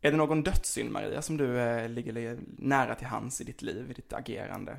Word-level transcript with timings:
Är 0.00 0.10
det 0.10 0.16
någon 0.16 0.42
dödssynd, 0.42 0.90
Maria, 0.90 1.22
som 1.22 1.36
du 1.36 1.60
eh, 1.60 1.88
ligger 1.88 2.38
nära 2.58 2.94
till 2.94 3.06
hands 3.06 3.40
i 3.40 3.44
ditt 3.44 3.62
liv, 3.62 3.90
i 3.90 3.92
ditt 3.92 4.12
agerande? 4.12 4.76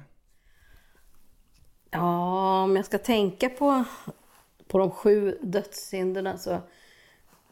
Ja, 1.90 2.64
om 2.64 2.76
jag 2.76 2.86
ska 2.86 2.98
tänka 2.98 3.50
på, 3.50 3.84
på 4.68 4.78
de 4.78 4.92
sju 4.92 5.38
dödssynderna 5.42 6.38
så 6.38 6.62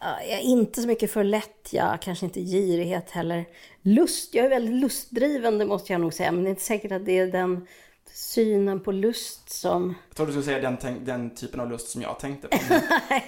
jag 0.02 0.30
är 0.30 0.42
inte 0.42 0.82
så 0.82 0.88
mycket 0.88 1.12
för 1.12 1.24
lättja, 1.24 1.98
kanske 2.02 2.26
inte 2.26 2.42
girighet 2.42 3.12
heller. 3.12 3.46
Lust, 3.82 4.34
jag 4.34 4.46
är 4.46 4.50
väldigt 4.50 4.82
lustdriven, 4.82 5.58
det 5.58 5.66
måste 5.66 5.94
jag 5.94 6.02
nog 6.02 6.14
säga, 6.14 6.32
men 6.32 6.44
det 6.44 6.48
är 6.48 6.52
inte 6.52 6.62
säkert 6.62 6.92
att 6.92 7.06
det 7.06 7.18
är 7.18 7.28
den 7.28 7.68
synen 8.14 8.80
på 8.80 8.92
lust 8.92 9.50
som... 9.50 9.96
Jag 10.08 10.16
trodde 10.16 10.32
du 10.32 10.42
skulle 10.42 10.60
säga 10.60 10.72
den, 10.72 11.06
den 11.06 11.36
typen 11.36 11.60
av 11.60 11.70
lust 11.70 11.90
som 11.90 12.02
jag 12.02 12.20
tänkte 12.20 12.48
på. 12.48 12.58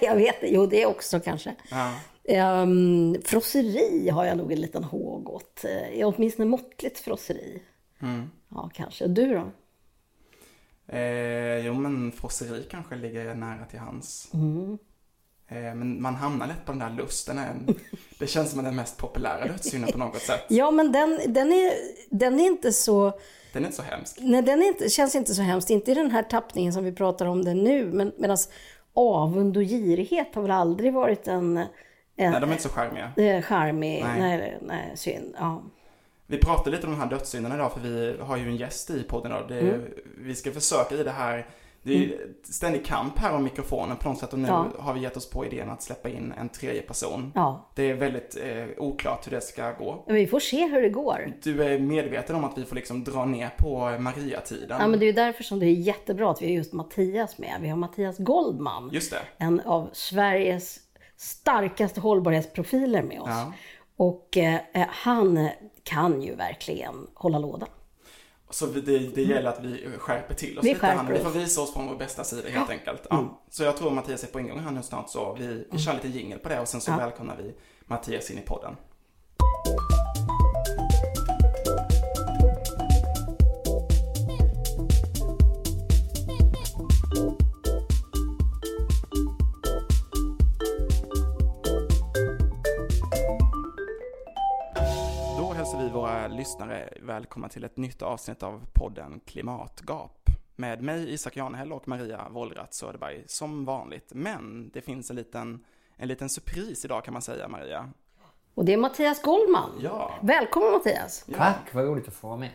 jag 0.00 0.16
vet 0.16 0.36
jo 0.42 0.66
det 0.66 0.86
också 0.86 1.20
kanske. 1.20 1.54
Ja. 1.70 1.92
Um, 2.62 3.16
frosseri 3.24 4.08
har 4.08 4.24
jag 4.24 4.36
nog 4.36 4.52
en 4.52 4.60
liten 4.60 4.84
håg 4.84 5.28
åt. 5.28 5.64
Uh, 5.98 6.06
åtminstone 6.06 6.48
måttligt 6.48 6.98
frosseri. 6.98 7.62
Mm. 8.02 8.30
Ja, 8.48 8.70
kanske. 8.74 9.06
Du 9.06 9.34
då? 9.34 9.50
Eh, 10.96 11.66
jo, 11.66 11.74
men 11.74 12.12
frosseri 12.12 12.66
kanske 12.70 12.96
ligger 12.96 13.34
nära 13.34 13.64
till 13.64 13.78
hands. 13.78 14.28
Mm. 14.34 14.78
Eh, 15.48 15.74
men 15.74 16.02
man 16.02 16.14
hamnar 16.14 16.46
lätt 16.46 16.64
på 16.64 16.72
den 16.72 16.78
där 16.78 16.90
lusten. 16.90 17.40
Det 18.18 18.26
känns 18.26 18.50
som 18.50 18.64
den 18.64 18.76
mest 18.76 18.96
populära 18.96 19.46
dödssynden 19.46 19.92
på 19.92 19.98
något 19.98 20.22
sätt. 20.22 20.44
Ja, 20.48 20.70
men 20.70 20.92
den, 20.92 21.20
den, 21.26 21.52
är, 21.52 21.72
den 22.10 22.40
är 22.40 22.46
inte 22.46 22.72
så... 22.72 23.12
Den 23.52 23.62
är 23.62 23.66
inte 23.66 23.76
så 23.76 23.82
hemsk. 23.82 24.18
Nej, 24.20 24.42
den 24.42 24.62
inte, 24.62 24.88
känns 24.88 25.14
inte 25.14 25.34
så 25.34 25.42
hemskt. 25.42 25.70
Inte 25.70 25.90
i 25.90 25.94
den 25.94 26.10
här 26.10 26.22
tappningen 26.22 26.72
som 26.72 26.84
vi 26.84 26.92
pratar 26.92 27.26
om 27.26 27.44
det 27.44 27.54
nu. 27.54 27.92
Men 27.92 28.12
medan 28.16 28.36
avund 28.94 29.56
och 29.56 29.62
girighet 29.62 30.34
har 30.34 30.42
väl 30.42 30.50
aldrig 30.50 30.92
varit 30.92 31.28
en... 31.28 31.56
en 31.56 31.66
nej, 32.16 32.40
de 32.40 32.50
är 32.50 32.52
inte 32.52 32.62
så 32.62 32.68
charmiga. 32.68 33.12
Eh, 33.16 33.42
charmig, 33.42 34.04
nej. 34.04 34.38
nej, 34.38 34.58
nej, 34.62 34.92
synd. 34.94 35.34
Ja. 35.38 35.62
Vi 36.26 36.38
pratar 36.38 36.70
lite 36.70 36.86
om 36.86 36.92
de 36.92 37.00
här 37.00 37.10
dödssynderna 37.10 37.54
idag 37.54 37.72
för 37.72 37.80
vi 37.80 38.16
har 38.20 38.36
ju 38.36 38.48
en 38.48 38.56
gäst 38.56 38.90
i 38.90 39.02
podden 39.02 39.32
idag. 39.32 39.44
Det, 39.48 39.60
mm. 39.60 39.80
Vi 40.18 40.34
ska 40.34 40.52
försöka 40.52 40.94
i 40.94 41.02
det 41.02 41.10
här 41.10 41.46
det 41.82 41.94
är 41.94 42.04
mm. 42.04 42.34
ständig 42.42 42.86
kamp 42.86 43.18
här 43.18 43.34
om 43.34 43.44
mikrofonen 43.44 43.96
på 43.96 44.08
något 44.08 44.18
sätt 44.18 44.32
och 44.32 44.38
nu 44.38 44.48
ja. 44.48 44.72
har 44.78 44.94
vi 44.94 45.00
gett 45.00 45.16
oss 45.16 45.30
på 45.30 45.46
idén 45.46 45.70
att 45.70 45.82
släppa 45.82 46.08
in 46.08 46.34
en 46.38 46.48
tredje 46.48 46.82
person. 46.82 47.32
Ja. 47.34 47.70
Det 47.74 47.90
är 47.90 47.94
väldigt 47.94 48.36
eh, 48.42 48.66
oklart 48.78 49.26
hur 49.26 49.30
det 49.30 49.40
ska 49.40 49.72
gå. 49.72 50.04
Vi 50.06 50.26
får 50.26 50.40
se 50.40 50.68
hur 50.68 50.82
det 50.82 50.88
går. 50.88 51.32
Du 51.42 51.62
är 51.62 51.78
medveten 51.78 52.36
om 52.36 52.44
att 52.44 52.58
vi 52.58 52.64
får 52.64 52.76
liksom 52.76 53.04
dra 53.04 53.24
ner 53.24 53.50
på 53.58 53.96
Maria-tiden. 53.98 54.76
Ja, 54.80 54.86
men 54.88 54.98
det 54.98 55.04
är 55.04 55.06
ju 55.06 55.12
därför 55.12 55.42
som 55.42 55.58
det 55.58 55.66
är 55.66 55.72
jättebra 55.72 56.30
att 56.30 56.42
vi 56.42 56.46
har 56.46 56.52
just 56.52 56.72
Mattias 56.72 57.38
med. 57.38 57.58
Vi 57.60 57.68
har 57.68 57.76
Mattias 57.76 58.18
Goldman. 58.18 58.90
Just 58.92 59.10
det. 59.10 59.22
En 59.38 59.60
av 59.60 59.90
Sveriges 59.92 60.80
starkaste 61.16 62.00
hållbarhetsprofiler 62.00 63.02
med 63.02 63.20
oss. 63.20 63.28
Ja. 63.28 63.52
Och 63.96 64.36
eh, 64.36 64.60
han 64.88 65.48
kan 65.82 66.22
ju 66.22 66.34
verkligen 66.34 67.06
hålla 67.14 67.38
låda. 67.38 67.66
Så 68.54 68.66
det, 68.66 68.98
det 68.98 69.22
gäller 69.22 69.48
att 69.48 69.60
vi 69.60 69.88
skärper 69.98 70.34
till 70.34 70.58
oss 70.58 70.64
vi 70.64 70.74
lite 70.74 70.86
här 70.86 71.12
Vi 71.12 71.18
får 71.18 71.30
visa 71.30 71.60
oss 71.60 71.72
från 71.72 71.86
vår 71.86 71.96
bästa 71.96 72.24
sida 72.24 72.48
helt 72.48 72.68
ja. 72.68 72.74
enkelt. 72.74 73.06
Ja. 73.10 73.18
Mm. 73.18 73.30
Så 73.50 73.62
jag 73.64 73.76
tror 73.76 73.90
Mattias 73.90 74.22
är 74.22 74.28
på 74.28 74.40
ingång 74.40 74.58
här 74.58 74.70
nu 74.70 74.82
snart 74.82 75.10
så 75.10 75.36
vi, 75.38 75.46
vi 75.46 75.52
mm. 75.52 75.78
kör 75.78 75.94
lite 75.94 76.08
jingel 76.08 76.38
på 76.38 76.48
det 76.48 76.60
och 76.60 76.68
sen 76.68 76.80
så 76.80 76.90
ja. 76.90 76.96
välkomnar 76.96 77.36
vi 77.36 77.54
Mattias 77.86 78.30
in 78.30 78.38
i 78.38 78.42
podden. 78.42 78.76
Välkomna 97.12 97.48
till 97.48 97.64
ett 97.64 97.76
nytt 97.76 98.02
avsnitt 98.02 98.42
av 98.42 98.64
podden 98.72 99.20
Klimatgap. 99.26 100.28
Med 100.56 100.82
mig 100.82 101.12
Isak 101.12 101.36
Janehäll 101.36 101.72
och 101.72 101.88
Maria 101.88 102.28
Wollratz 102.30 102.78
Söderberg 102.78 103.24
som 103.26 103.64
vanligt. 103.64 104.12
Men 104.14 104.70
det 104.74 104.80
finns 104.80 105.10
en 105.10 105.16
liten, 105.16 105.64
en 105.96 106.08
liten 106.08 106.28
surpris 106.28 106.84
idag 106.84 107.04
kan 107.04 107.12
man 107.12 107.22
säga 107.22 107.48
Maria. 107.48 107.90
Och 108.54 108.64
det 108.64 108.72
är 108.72 108.76
Mattias 108.76 109.22
Goldman. 109.22 109.70
Ja. 109.80 110.14
Välkommen 110.22 110.72
Mattias. 110.72 111.24
Ja. 111.26 111.36
Tack, 111.36 111.74
vad 111.74 111.84
roligt 111.84 112.08
att 112.08 112.14
få 112.14 112.26
vara 112.26 112.38
med. 112.38 112.50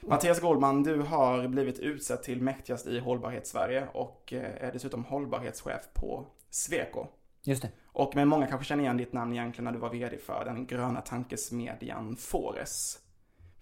Mattias 0.00 0.40
Goldman, 0.40 0.82
du 0.82 1.00
har 1.00 1.48
blivit 1.48 1.78
utsedd 1.78 2.22
till 2.22 2.42
mäktigast 2.42 2.86
i 2.86 2.98
Hållbarhetssverige 2.98 3.88
och 3.92 4.32
eh, 4.32 4.64
är 4.68 4.72
dessutom 4.72 5.04
hållbarhetschef 5.04 5.88
på 5.94 6.26
Sweco. 6.50 7.06
Just 7.42 7.62
det. 7.62 7.70
Och 7.86 8.16
men 8.16 8.28
många 8.28 8.46
kanske 8.46 8.66
känner 8.66 8.84
igen 8.84 8.96
ditt 8.96 9.12
namn 9.12 9.32
egentligen 9.32 9.64
när 9.64 9.72
du 9.72 9.78
var 9.78 9.90
VD 9.90 10.18
för 10.18 10.44
den 10.44 10.66
gröna 10.66 11.00
tankesmedjan 11.00 12.16
Fores. 12.16 12.98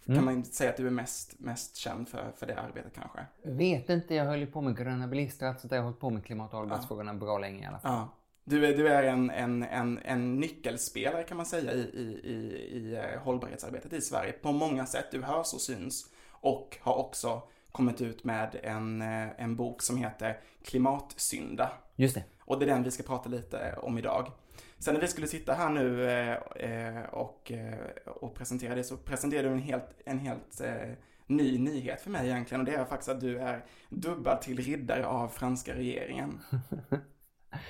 Mm. 0.06 0.18
Kan 0.18 0.24
man 0.24 0.44
säga 0.44 0.70
att 0.70 0.76
du 0.76 0.86
är 0.86 0.90
mest, 0.90 1.40
mest 1.40 1.76
känd 1.76 2.08
för, 2.08 2.32
för 2.36 2.46
det 2.46 2.60
arbetet 2.60 2.92
kanske? 2.94 3.26
Vet 3.42 3.90
inte, 3.90 4.14
jag 4.14 4.24
höll 4.24 4.40
ju 4.40 4.46
på 4.46 4.60
med 4.60 4.76
gröna 4.76 5.08
bilister, 5.08 5.46
alltså 5.46 5.68
jag 5.70 5.76
har 5.76 5.82
hållit 5.82 6.00
på 6.00 6.10
med 6.10 6.24
klimat 6.24 6.52
och 6.52 6.58
hållbarhetsfrågorna 6.58 7.12
ja. 7.12 7.18
bra 7.18 7.38
länge 7.38 7.64
i 7.64 7.66
alla 7.66 7.78
fall. 7.78 7.92
Ja. 7.92 8.16
Du 8.44 8.66
är, 8.66 8.76
du 8.76 8.88
är 8.88 9.02
en, 9.02 9.30
en, 9.30 9.62
en, 9.62 9.98
en 10.04 10.40
nyckelspelare 10.40 11.22
kan 11.22 11.36
man 11.36 11.46
säga 11.46 11.72
i, 11.72 11.80
i, 11.80 12.20
i, 12.24 12.36
i 12.78 12.96
eh, 12.96 13.22
hållbarhetsarbetet 13.22 13.92
i 13.92 14.00
Sverige 14.00 14.32
på 14.32 14.52
många 14.52 14.86
sätt. 14.86 15.06
Du 15.10 15.22
hörs 15.22 15.54
och 15.54 15.60
syns 15.60 16.10
och 16.30 16.78
har 16.80 16.94
också 16.94 17.42
kommit 17.72 18.00
ut 18.00 18.24
med 18.24 18.60
en, 18.62 19.02
eh, 19.02 19.28
en 19.40 19.56
bok 19.56 19.82
som 19.82 19.96
heter 19.96 20.40
Klimatsynda. 20.64 21.70
Just 21.96 22.14
det. 22.14 22.24
Och 22.40 22.58
det 22.58 22.64
är 22.64 22.66
den 22.66 22.82
vi 22.82 22.90
ska 22.90 23.02
prata 23.02 23.28
lite 23.28 23.74
om 23.82 23.98
idag. 23.98 24.32
Sen 24.80 24.94
när 24.94 25.00
vi 25.00 25.08
skulle 25.08 25.26
sitta 25.26 25.54
här 25.54 25.70
nu 25.70 26.10
eh, 26.10 26.32
eh, 26.56 27.04
och, 27.04 27.52
eh, 27.52 27.88
och 28.06 28.34
presentera 28.34 28.74
det 28.74 28.84
så 28.84 28.96
presenterade 28.96 29.48
du 29.48 29.54
en 29.54 29.62
helt, 29.62 29.88
en 30.04 30.18
helt 30.18 30.60
eh, 30.60 30.92
ny 31.26 31.58
nyhet 31.58 32.00
för 32.00 32.10
mig 32.10 32.28
egentligen 32.28 32.60
och 32.60 32.66
det 32.66 32.74
är 32.74 32.84
faktiskt 32.84 33.08
att 33.08 33.20
du 33.20 33.38
är 33.38 33.64
dubbad 33.88 34.42
till 34.42 34.56
riddare 34.56 35.06
av 35.06 35.28
franska 35.28 35.74
regeringen. 35.74 36.41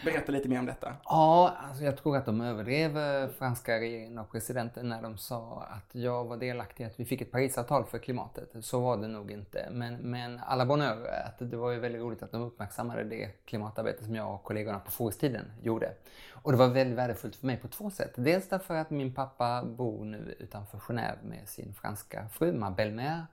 Berätta 0.05 0.33
lite 0.33 0.49
mer 0.49 0.59
om 0.59 0.67
detta. 0.67 0.95
Ja, 1.05 1.57
alltså 1.69 1.85
jag 1.85 1.97
tror 1.97 2.17
att 2.17 2.27
de 2.27 2.41
överdrev 2.41 2.93
franska 3.33 3.81
regeringen 3.81 4.19
och 4.19 4.33
presidenten 4.33 4.89
när 4.89 5.03
de 5.03 5.19
sa 5.19 5.67
att 5.71 5.95
jag 5.95 6.25
var 6.25 6.37
delaktig 6.37 6.85
i 6.85 6.87
att 6.87 7.01
vi 7.01 7.05
fick 7.05 7.21
ett 7.21 7.33
Parisavtal 7.33 7.85
för 7.85 7.99
klimatet. 7.99 8.53
Så 8.61 8.81
var 8.81 8.97
det 8.97 9.09
nog 9.09 9.31
inte. 9.31 9.69
Men, 9.71 9.97
men 9.97 10.41
alla 10.47 10.67
bonheur, 10.67 11.07
att 11.27 11.51
det 11.51 11.57
var 11.57 11.71
ju 11.71 11.79
väldigt 11.79 12.01
roligt 12.01 12.23
att 12.23 12.33
de 12.33 12.43
uppmärksammade 12.43 13.05
det 13.05 13.47
klimatarbete 13.47 14.05
som 14.05 14.15
jag 14.15 14.35
och 14.35 14.43
kollegorna 14.45 14.79
på 14.79 14.91
Forestiden 14.91 15.53
gjorde. 15.63 15.93
Och 16.33 16.53
det 16.53 16.59
var 16.59 16.69
väldigt 16.69 16.99
värdefullt 16.99 17.37
för 17.37 17.47
mig 17.47 17.57
på 17.57 17.69
två 17.69 17.91
sätt. 17.91 18.13
Dels 18.17 18.49
därför 18.49 18.75
att 18.75 18.91
min 18.91 19.15
pappa 19.15 19.65
bor 19.65 20.05
nu 20.05 20.35
utanför 20.39 20.79
Genève 20.79 21.23
med 21.23 21.49
sin 21.49 21.75
franska 21.75 22.29
fru 22.29 22.53
Mabelmer. 22.53 23.27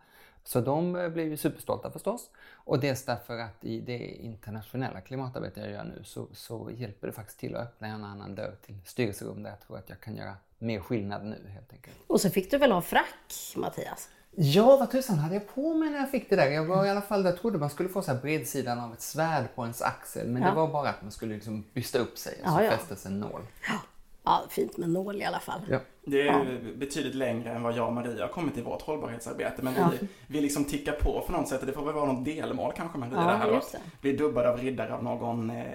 Så 0.48 0.62
de 0.62 0.96
eh, 0.96 1.10
blev 1.10 1.28
ju 1.28 1.38
superstolta 1.38 1.92
förstås. 1.92 2.30
Och 2.54 2.80
dels 2.80 3.06
därför 3.06 3.40
att 3.40 3.64
i 3.64 3.80
det 3.80 3.98
internationella 3.98 5.02
klimatarbete 5.02 5.60
jag 5.60 5.72
gör 5.72 5.84
nu 5.84 6.04
så, 6.04 6.28
så 6.34 6.72
hjälper 6.72 7.08
det 7.08 7.14
faktiskt 7.14 7.40
till 7.40 7.56
att 7.56 7.62
öppna 7.62 7.88
en 7.88 8.04
annan 8.04 8.36
dörr 8.36 8.56
till 8.66 8.76
styrelserum 8.86 9.44
där 9.44 9.50
jag 9.50 9.60
tror 9.60 9.78
att 9.78 9.90
jag 9.90 10.00
kan 10.00 10.16
göra 10.16 10.36
mer 10.58 10.80
skillnad 10.80 11.26
nu 11.26 11.50
helt 11.50 11.74
enkelt. 11.74 11.96
Och 12.08 12.22
så 12.22 12.30
fick 12.30 12.52
du 12.52 12.58
väl 12.58 12.72
ha 12.72 12.82
frack, 12.82 13.54
Mattias? 13.56 14.10
Ja, 14.32 14.78
vad 14.78 14.92
tusan 14.92 15.18
hade 15.18 15.36
jag 15.36 15.56
på 15.56 15.74
mig 15.74 15.90
när 15.90 15.98
jag 15.98 16.12
fick 16.12 16.30
det 16.30 16.36
där? 16.36 16.48
Jag 16.52 16.66
var 16.66 16.86
i 16.86 16.90
alla 16.90 17.02
fall, 17.02 17.26
jag 17.26 17.40
trodde 17.40 17.58
man 17.58 17.70
skulle 17.70 17.90
få 17.90 18.02
så 18.02 18.12
här 18.12 18.22
bredsidan 18.22 18.80
av 18.80 18.94
ett 18.94 19.02
svärd 19.02 19.46
på 19.56 19.64
ens 19.64 19.82
axel. 19.82 20.28
Men 20.28 20.42
ja. 20.42 20.50
det 20.50 20.56
var 20.56 20.68
bara 20.68 20.90
att 20.90 21.02
man 21.02 21.12
skulle 21.12 21.34
liksom 21.34 21.66
bysta 21.74 22.00
upp 22.00 22.18
sig 22.18 22.40
och 22.44 22.50
så 22.50 22.62
ja, 22.62 22.70
fästes 22.70 23.06
en 23.06 23.20
nål. 23.20 23.42
Ja. 23.68 23.80
ja, 24.24 24.46
fint 24.50 24.78
med 24.78 24.90
nål 24.90 25.22
i 25.22 25.26
alla 25.26 25.40
fall. 25.40 25.62
Ja. 25.70 25.80
Det 26.10 26.28
är 26.28 26.60
betydligt 26.76 27.16
längre 27.16 27.50
än 27.50 27.64
vad 27.64 27.78
jag 27.78 27.88
och 27.88 27.94
Maria 27.94 28.22
har 28.22 28.28
kommit 28.28 28.58
i 28.58 28.62
vårt 28.62 28.82
hållbarhetsarbete. 28.82 29.62
Men 29.62 29.74
vi, 29.74 30.08
vi 30.28 30.42
liksom 30.42 30.64
tickar 30.64 30.94
på 30.94 31.24
för 31.26 31.34
något 31.34 31.48
sätt. 31.48 31.62
Det 31.66 31.74
får 31.74 31.86
väl 31.86 31.94
vara 31.94 32.14
något 32.14 32.26
delmål 32.26 32.74
kanske 32.76 32.98
Maria. 32.98 33.16
Ja, 33.16 33.28
det 33.28 33.38
här 33.38 33.52
att 33.52 33.76
bli 34.02 34.14
dubbad 34.14 34.46
av 34.46 34.58
riddare 34.58 34.94
av 34.94 35.04
någon 35.04 35.50
eh, 35.50 35.66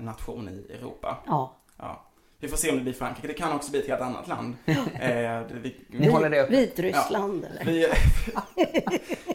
nation 0.00 0.48
i 0.48 0.72
Europa. 0.72 1.18
Ja. 1.26 1.56
ja. 1.76 2.04
Vi 2.40 2.48
får 2.48 2.56
se 2.56 2.70
om 2.70 2.76
det 2.76 2.82
blir 2.82 2.92
Frankrike. 2.92 3.28
Det 3.28 3.34
kan 3.34 3.52
också 3.52 3.70
bli 3.70 3.80
ett 3.80 3.88
helt 3.88 4.00
annat 4.00 4.28
land. 4.28 4.56
eh, 4.66 5.40
vi, 5.62 5.76
vi 5.88 6.10
håller 6.10 6.30
det 6.30 6.50
Vitryssland 6.50 7.46
ja, 7.50 7.60
eller? 7.60 7.72
Vi, 7.72 7.88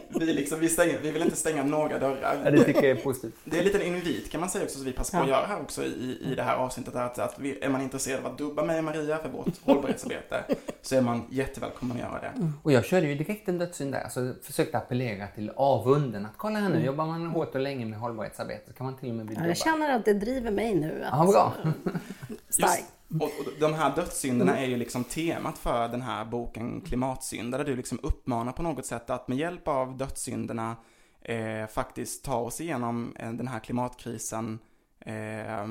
vi, 0.20 0.32
liksom, 0.32 0.60
vi, 0.60 0.68
stänger, 0.68 0.98
vi 1.02 1.10
vill 1.10 1.22
inte 1.22 1.36
stänga 1.36 1.64
några 1.64 1.98
dörrar. 1.98 2.40
Ja, 2.44 2.50
det 2.50 2.64
tycker 2.64 2.82
jag 2.82 2.98
är 2.98 3.02
positivt. 3.02 3.34
Det 3.44 3.56
är 3.56 3.58
en 3.58 3.64
liten 3.64 3.82
invit 3.82 4.30
kan 4.30 4.40
man 4.40 4.50
säga 4.50 4.64
också, 4.64 4.76
som 4.76 4.86
vi 4.86 4.92
passar 4.92 5.18
på 5.18 5.24
att 5.24 5.30
göra 5.30 5.46
här 5.46 5.60
också 5.60 5.84
i, 5.84 6.18
i 6.20 6.34
det 6.34 6.42
här 6.42 6.56
avsnittet. 6.56 6.96
Att, 6.96 7.18
att 7.18 7.38
vi, 7.38 7.58
är 7.64 7.68
man 7.68 7.82
intresserad 7.82 8.20
av 8.24 8.32
att 8.32 8.38
dubba 8.38 8.64
mig 8.64 8.78
och 8.78 8.84
Maria 8.84 9.18
för 9.18 9.28
vårt 9.28 9.46
hållbarhetsarbete 9.64 10.44
så 10.82 10.96
är 10.96 11.00
man 11.00 11.22
jättevälkommen 11.30 11.96
att 11.96 12.02
göra 12.02 12.20
det. 12.20 12.32
Mm. 12.36 12.52
Och 12.62 12.72
jag 12.72 12.84
körde 12.84 13.06
ju 13.06 13.14
direkt 13.14 13.48
en 13.48 13.58
dödssyn 13.58 13.90
där. 13.90 14.00
Alltså 14.00 14.34
försökte 14.42 14.78
appellera 14.78 15.26
till 15.26 15.50
avunden. 15.56 16.26
Att 16.26 16.36
kolla 16.36 16.58
här 16.58 16.68
nu, 16.68 16.74
mm. 16.74 16.86
jobbar 16.86 17.06
man 17.06 17.26
hårt 17.26 17.54
och 17.54 17.60
länge 17.60 17.86
med 17.86 17.98
hållbarhetsarbete 17.98 18.64
så 18.66 18.72
kan 18.72 18.86
man 18.86 18.96
till 18.96 19.08
och 19.08 19.14
med 19.14 19.26
bli 19.26 19.34
dubbad. 19.34 19.50
Jag 19.50 19.56
känner 19.56 19.96
att 19.96 20.04
det 20.04 20.14
driver 20.14 20.50
mig 20.50 20.74
nu. 20.74 21.04
Att, 21.04 21.18
ja, 21.18 21.32
bra. 21.32 21.72
Starkt. 22.48 22.84
Och, 23.20 23.22
och 23.22 23.52
de 23.60 23.74
här 23.74 23.96
dödssynderna 23.96 24.58
är 24.58 24.66
ju 24.66 24.76
liksom 24.76 25.04
temat 25.04 25.58
för 25.58 25.88
den 25.88 26.02
här 26.02 26.24
boken 26.24 26.80
Klimatsynder, 26.80 27.58
där 27.58 27.64
du 27.64 27.76
liksom 27.76 27.98
uppmanar 28.02 28.52
på 28.52 28.62
något 28.62 28.86
sätt 28.86 29.10
att 29.10 29.28
med 29.28 29.38
hjälp 29.38 29.68
av 29.68 29.96
dödssynderna 29.96 30.76
eh, 31.20 31.66
faktiskt 31.66 32.24
ta 32.24 32.36
oss 32.36 32.60
igenom 32.60 33.16
eh, 33.18 33.32
den 33.32 33.48
här 33.48 33.60
klimatkrisen 33.60 34.58
eh, 35.00 35.66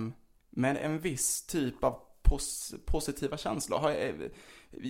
med 0.50 0.78
en 0.81 1.00
viss 1.00 1.45
typ 1.45 1.84
av 1.84 2.00
pos 2.22 2.75
positiva 2.86 3.38
känslor. 3.38 3.80
Har, 3.80 3.92
eh, 3.92 4.13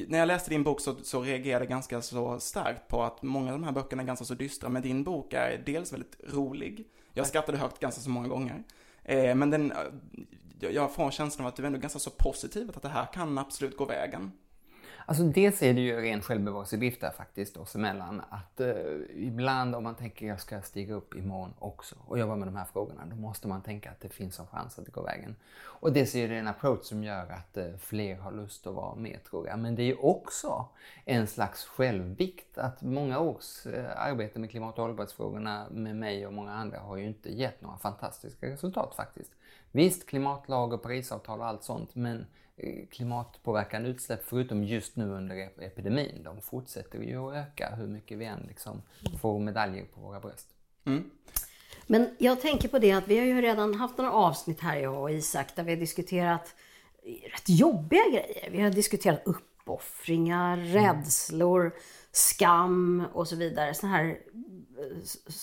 när 0.07 0.19
jag 0.19 0.27
läste 0.27 0.49
din 0.49 0.63
bok 0.63 0.81
så, 0.81 0.95
så 1.03 1.21
reagerade 1.21 1.65
jag 1.65 1.69
ganska 1.69 2.01
så 2.01 2.39
starkt 2.39 2.87
på 2.87 3.03
att 3.03 3.23
många 3.23 3.53
av 3.53 3.59
de 3.59 3.63
här 3.63 3.71
böckerna 3.71 4.01
är 4.01 4.07
ganska 4.07 4.25
så 4.25 4.33
dystra, 4.33 4.69
men 4.69 4.81
din 4.81 5.03
bok 5.03 5.33
är 5.33 5.63
dels 5.65 5.93
väldigt 5.93 6.15
rolig. 6.33 6.87
Jag 7.13 7.27
skrattade 7.27 7.57
högt 7.57 7.79
ganska 7.79 8.01
så 8.01 8.09
många 8.09 8.27
gånger. 8.27 8.63
Eh, 9.03 9.35
men 9.35 9.49
den, 9.49 9.73
jag 10.71 10.93
får 10.93 11.03
en 11.03 11.11
känsla 11.11 11.43
av 11.43 11.47
att 11.47 11.55
du 11.55 11.63
är 11.63 11.67
ändå 11.67 11.79
ganska 11.79 11.99
så 11.99 12.09
positiv, 12.09 12.71
att 12.75 12.81
det 12.81 12.89
här 12.89 13.05
kan 13.13 13.37
absolut 13.37 13.77
gå 13.77 13.85
vägen. 13.85 14.31
Alltså 15.05 15.23
dels 15.23 15.63
är 15.63 15.73
det 15.73 15.81
ju 15.81 16.01
ren 16.01 16.21
självbevarelsedrift 16.21 17.01
där 17.01 17.11
faktiskt 17.11 17.57
oss 17.57 17.75
emellan. 17.75 18.21
Att 18.29 18.59
eh, 18.59 18.73
ibland 19.15 19.75
om 19.75 19.83
man 19.83 19.95
tänker 19.95 20.25
jag 20.25 20.41
ska 20.41 20.61
stiga 20.61 20.93
upp 20.93 21.15
imorgon 21.15 21.53
också 21.59 21.95
och 22.07 22.19
jobba 22.19 22.35
med 22.35 22.47
de 22.47 22.55
här 22.55 22.65
frågorna, 22.65 23.05
då 23.05 23.15
måste 23.15 23.47
man 23.47 23.61
tänka 23.61 23.91
att 23.91 23.99
det 23.99 24.09
finns 24.09 24.39
en 24.39 24.47
chans 24.47 24.79
att 24.79 24.85
det 24.85 24.91
går 24.91 25.03
vägen. 25.03 25.35
Och 25.61 25.93
dels 25.93 26.15
är 26.15 26.27
det 26.27 26.35
en 26.35 26.47
approach 26.47 26.83
som 26.83 27.03
gör 27.03 27.31
att 27.31 27.57
eh, 27.57 27.75
fler 27.79 28.15
har 28.15 28.31
lust 28.31 28.67
att 28.67 28.73
vara 28.73 28.95
med 28.95 29.23
tror 29.23 29.47
jag. 29.47 29.59
Men 29.59 29.75
det 29.75 29.83
är 29.83 30.05
också 30.05 30.67
en 31.05 31.27
slags 31.27 31.65
självvikt 31.65 32.57
att 32.57 32.81
många 32.81 33.19
års 33.19 33.65
eh, 33.65 34.01
arbete 34.01 34.39
med 34.39 34.49
klimat 34.49 34.79
och 34.79 34.85
hållbarhetsfrågorna 34.85 35.65
med 35.71 35.95
mig 35.95 36.27
och 36.27 36.33
många 36.33 36.53
andra 36.53 36.79
har 36.79 36.97
ju 36.97 37.05
inte 37.05 37.33
gett 37.33 37.61
några 37.61 37.77
fantastiska 37.77 38.47
resultat 38.47 38.95
faktiskt. 38.95 39.31
Visst, 39.73 40.07
klimatlag 40.07 40.73
och 40.73 40.83
Parisavtal 40.83 41.39
och 41.39 41.47
allt 41.47 41.63
sånt, 41.63 41.95
men 41.95 42.25
Eh, 42.57 42.87
klimatpåverkande 42.91 43.89
utsläpp, 43.89 44.23
förutom 44.25 44.63
just 44.63 44.95
nu 44.95 45.09
under 45.09 45.35
epidemin, 45.59 46.23
de 46.23 46.41
fortsätter 46.41 46.99
ju 46.99 47.17
att 47.17 47.35
öka 47.35 47.75
hur 47.75 47.87
mycket 47.87 48.17
vi 48.17 48.25
än 48.25 48.45
liksom 48.47 48.81
får 49.21 49.39
medaljer 49.39 49.85
på 49.85 50.01
våra 50.01 50.19
bröst. 50.19 50.47
Mm. 50.85 51.11
Men 51.87 52.15
jag 52.17 52.41
tänker 52.41 52.67
på 52.67 52.79
det 52.79 52.91
att 52.91 53.07
vi 53.07 53.17
har 53.17 53.25
ju 53.25 53.41
redan 53.41 53.73
haft 53.73 53.97
några 53.97 54.11
avsnitt 54.11 54.61
här, 54.61 54.77
jag 54.77 55.01
och 55.01 55.11
Isak, 55.11 55.55
där 55.55 55.63
vi 55.63 55.71
har 55.71 55.79
diskuterat 55.79 56.55
rätt 57.33 57.49
jobbiga 57.49 58.03
grejer. 58.09 58.49
Vi 58.51 58.61
har 58.61 58.69
diskuterat 58.69 59.21
uppoffringar, 59.25 60.57
mm. 60.57 60.73
rädslor, 60.73 61.75
skam 62.11 63.03
och 63.13 63.27
så 63.27 63.35
vidare. 63.35 63.73
Sådana 63.73 63.97
här 63.97 64.05
eh, 64.05 64.15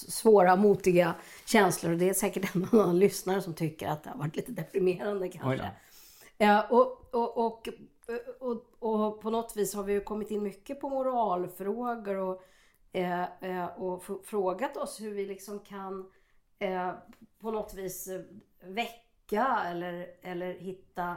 svåra, 0.08 0.56
motiga 0.56 1.14
känslor. 1.46 1.92
Och 1.92 1.98
det 1.98 2.08
är 2.08 2.14
säkert 2.14 2.54
en 2.54 2.68
annan 2.72 2.98
lyssnare 2.98 3.42
som 3.42 3.54
tycker 3.54 3.88
att 3.88 4.02
det 4.02 4.10
har 4.10 4.18
varit 4.18 4.36
lite 4.36 4.52
deprimerande 4.52 5.28
kanske. 5.28 5.70
Ja, 6.38 6.66
och, 6.70 7.14
och, 7.14 7.38
och, 7.38 7.68
och, 8.40 8.64
och, 8.78 9.20
på 9.20 9.30
något 9.30 9.56
vis 9.56 9.74
har 9.74 9.82
vi 9.82 9.92
ju 9.92 10.00
kommit 10.00 10.30
in 10.30 10.42
mycket 10.42 10.80
på 10.80 10.88
moralfrågor 10.88 12.16
och, 12.16 12.42
eh, 12.92 13.22
eh 13.22 13.66
och 13.66 14.04
frågat 14.24 14.76
oss 14.76 15.00
hur 15.00 15.10
vi 15.10 15.26
liksom 15.26 15.58
kan 15.58 16.10
eh, 16.58 16.92
på 17.40 17.50
något 17.50 17.74
vis 17.74 18.08
väcka 18.64 19.62
eller, 19.66 20.06
eller 20.22 20.54
hitta 20.54 21.16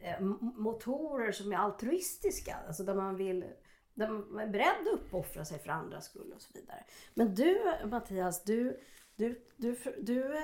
eh, 0.00 0.20
motorer 0.40 1.32
som 1.32 1.52
är 1.52 1.56
altruistiska. 1.56 2.56
Alltså 2.66 2.82
där 2.82 2.94
man 2.94 3.16
vill 3.16 3.44
där 3.96 4.08
man 4.08 4.38
är 4.38 4.46
beredd 4.46 4.80
att 4.80 4.94
uppoffra 4.94 5.44
sig 5.44 5.58
för 5.58 5.70
andras 5.70 6.04
skull 6.04 6.32
och 6.34 6.42
så 6.42 6.48
vidare. 6.54 6.84
Men 7.14 7.34
du 7.34 7.72
Mattias, 7.90 8.44
du, 8.44 8.80
du, 9.16 9.46
du, 9.56 9.76
du 10.02 10.36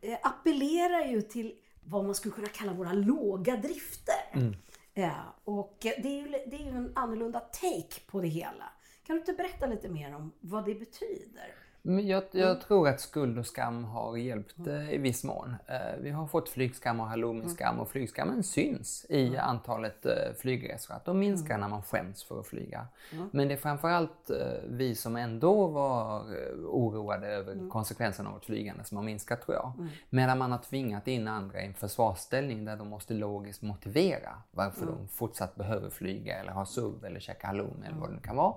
eh, 0.00 0.18
appellerar 0.22 1.06
ju 1.06 1.22
till 1.22 1.54
vad 1.84 2.04
man 2.04 2.14
skulle 2.14 2.34
kunna 2.34 2.48
kalla 2.48 2.72
våra 2.72 2.92
låga 2.92 3.56
drifter. 3.56 4.30
Mm. 4.32 4.54
Ja, 4.94 5.36
och 5.44 5.78
det 5.80 6.08
är, 6.08 6.20
ju, 6.20 6.28
det 6.28 6.56
är 6.56 6.64
ju 6.64 6.76
en 6.76 6.92
annorlunda 6.94 7.40
take 7.40 8.00
på 8.06 8.20
det 8.20 8.28
hela. 8.28 8.72
Kan 9.06 9.16
du 9.16 9.20
inte 9.20 9.32
berätta 9.32 9.66
lite 9.66 9.88
mer 9.88 10.14
om 10.14 10.32
vad 10.40 10.64
det 10.64 10.74
betyder? 10.74 11.54
Jag, 11.86 12.24
jag 12.30 12.50
mm. 12.50 12.60
tror 12.60 12.88
att 12.88 13.00
skuld 13.00 13.38
och 13.38 13.46
skam 13.46 13.84
har 13.84 14.16
hjälpt 14.16 14.58
mm. 14.58 14.80
eh, 14.80 14.94
i 14.94 14.98
viss 14.98 15.24
mån. 15.24 15.56
Eh, 15.66 16.00
vi 16.00 16.10
har 16.10 16.26
fått 16.26 16.48
flygskam 16.48 17.00
och 17.00 17.06
halloumiskam 17.06 17.68
mm. 17.68 17.80
och 17.80 17.88
flygskammen 17.88 18.42
syns 18.42 19.06
i 19.08 19.26
mm. 19.26 19.40
antalet 19.40 20.06
eh, 20.06 20.12
flygresor. 20.38 20.94
Att 20.94 21.04
de 21.04 21.18
minskar 21.18 21.54
mm. 21.54 21.60
när 21.60 21.68
man 21.68 21.82
skäms 21.82 22.24
för 22.24 22.40
att 22.40 22.46
flyga. 22.46 22.86
Mm. 23.12 23.28
Men 23.32 23.48
det 23.48 23.54
är 23.54 23.58
framförallt 23.58 24.30
eh, 24.30 24.36
vi 24.68 24.94
som 24.94 25.16
ändå 25.16 25.66
var 25.66 26.22
oroade 26.66 27.26
över 27.26 27.68
konsekvenserna 27.70 28.30
av 28.30 28.36
ett 28.36 28.44
flygande 28.44 28.84
som 28.84 28.96
har 28.96 29.04
minskat 29.04 29.42
tror 29.42 29.56
jag. 29.56 29.88
Medan 30.10 30.38
man 30.38 30.52
har 30.52 30.58
tvingat 30.58 31.08
in 31.08 31.28
andra 31.28 31.62
i 31.62 31.66
en 31.66 31.74
försvarsställning 31.74 32.64
där 32.64 32.76
de 32.76 32.88
måste 32.88 33.14
logiskt 33.14 33.62
motivera 33.62 34.30
varför 34.50 34.86
de 34.86 35.08
fortsatt 35.08 35.54
behöver 35.54 35.90
flyga 35.90 36.40
eller 36.40 36.52
ha 36.52 36.66
SUV 36.66 37.04
eller 37.04 37.20
käka 37.20 37.46
halloumi 37.46 37.86
eller 37.86 37.98
vad 37.98 38.08
det 38.08 38.14
nu 38.14 38.20
kan 38.20 38.36
vara. 38.36 38.54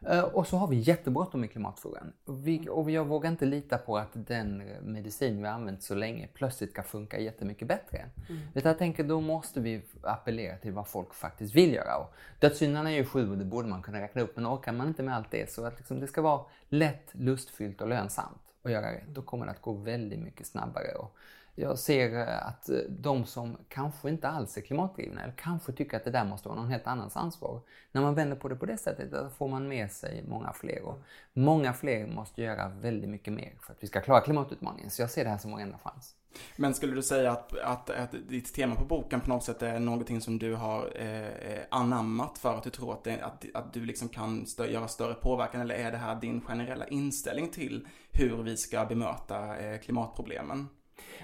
Eh, 0.00 0.20
och 0.20 0.46
så 0.46 0.56
har 0.56 0.68
vi 0.68 0.76
jättebråttom 0.76 1.40
med 1.40 1.50
klimatfrågan. 1.50 2.12
Vi, 2.24 2.68
och 2.70 2.90
jag 2.90 3.04
vågar 3.04 3.30
inte 3.30 3.46
lita 3.46 3.78
på 3.78 3.98
att 3.98 4.10
den 4.12 4.62
medicin 4.82 5.42
vi 5.42 5.48
använt 5.48 5.82
så 5.82 5.94
länge 5.94 6.28
plötsligt 6.34 6.70
ska 6.70 6.82
funka 6.82 7.18
jättemycket 7.18 7.68
bättre. 7.68 7.98
Mm. 8.28 8.42
Utan 8.54 8.70
jag 8.70 8.78
tänker 8.78 9.04
då 9.04 9.20
måste 9.20 9.60
vi 9.60 9.82
appellera 10.02 10.56
till 10.56 10.72
vad 10.72 10.88
folk 10.88 11.14
faktiskt 11.14 11.54
vill 11.54 11.74
göra. 11.74 11.96
Och 11.96 12.14
dödssynderna 12.40 12.90
är 12.90 12.94
ju 12.94 13.04
sju 13.04 13.30
och 13.30 13.38
det 13.38 13.44
borde 13.44 13.68
man 13.68 13.82
kunna 13.82 14.00
räkna 14.00 14.22
upp 14.22 14.36
men 14.36 14.46
orkar 14.46 14.72
man 14.72 14.88
inte 14.88 15.02
med 15.02 15.16
allt 15.16 15.30
det 15.30 15.50
så 15.50 15.64
att 15.64 15.76
liksom 15.76 16.00
det 16.00 16.06
ska 16.06 16.22
vara 16.22 16.40
lätt, 16.68 17.10
lustfyllt 17.12 17.80
och 17.80 17.88
lönsamt 17.88 18.40
att 18.62 18.72
göra 18.72 18.92
rätt. 18.92 19.08
Då 19.08 19.22
kommer 19.22 19.46
det 19.46 19.52
att 19.52 19.62
gå 19.62 19.72
väldigt 19.72 20.20
mycket 20.20 20.46
snabbare. 20.46 20.94
Och 20.94 21.16
jag 21.58 21.78
ser 21.78 22.20
eh, 22.20 22.46
att 22.46 22.68
eh, 22.68 22.78
de 22.88 23.24
som 23.24 23.56
kanske 23.68 24.08
inte 24.08 24.28
alls 24.28 24.56
är 24.56 24.60
klimatdrivna 24.60 25.22
eller 25.22 25.34
kanske 25.36 25.72
tycker 25.72 25.96
att 25.96 26.04
det 26.04 26.10
där 26.10 26.24
måste 26.24 26.48
vara 26.48 26.60
någon 26.60 26.70
helt 26.70 26.86
annans 26.86 27.16
ansvar. 27.16 27.60
När 27.92 28.02
man 28.02 28.14
vänder 28.14 28.36
på 28.36 28.48
det 28.48 28.56
på 28.56 28.66
det 28.66 28.76
sättet 28.76 29.10
då 29.12 29.28
får 29.28 29.48
man 29.48 29.68
med 29.68 29.92
sig 29.92 30.24
många 30.28 30.52
fler. 30.52 30.82
Och 30.82 31.02
många 31.32 31.72
fler 31.72 32.06
måste 32.06 32.42
göra 32.42 32.68
väldigt 32.68 33.10
mycket 33.10 33.32
mer 33.32 33.52
för 33.60 33.72
att 33.72 33.82
vi 33.82 33.86
ska 33.86 34.00
klara 34.00 34.20
klimatutmaningen. 34.20 34.90
Så 34.90 35.02
jag 35.02 35.10
ser 35.10 35.24
det 35.24 35.30
här 35.30 35.38
som 35.38 35.50
vår 35.50 35.60
enda 35.60 35.78
chans. 35.78 36.14
Men 36.56 36.74
skulle 36.74 36.94
du 36.94 37.02
säga 37.02 37.32
att, 37.32 37.58
att, 37.58 37.90
att 37.90 38.14
ditt 38.28 38.54
tema 38.54 38.74
på 38.74 38.84
boken 38.84 39.20
på 39.20 39.28
något 39.28 39.44
sätt 39.44 39.62
är 39.62 39.78
någonting 39.78 40.20
som 40.20 40.38
du 40.38 40.54
har 40.54 40.92
eh, 40.94 41.26
eh 41.26 41.62
anammat 41.70 42.38
för 42.38 42.54
att 42.54 42.62
du 42.62 42.70
tror 42.70 42.92
att, 42.92 43.04
det, 43.04 43.20
att, 43.20 43.44
att 43.54 43.72
du 43.72 43.84
liksom 43.84 44.08
kan 44.08 44.46
stö 44.46 44.66
göra 44.66 44.88
större 44.88 45.14
påverkan? 45.14 45.60
Eller 45.60 45.74
är 45.74 45.92
det 45.92 45.98
här 45.98 46.20
din 46.20 46.40
generella 46.40 46.86
inställning 46.86 47.48
till 47.48 47.88
hur 48.12 48.42
vi 48.42 48.56
ska 48.56 48.84
bemöta 48.84 49.56
eh, 49.56 49.80
klimatproblemen? 49.80 50.68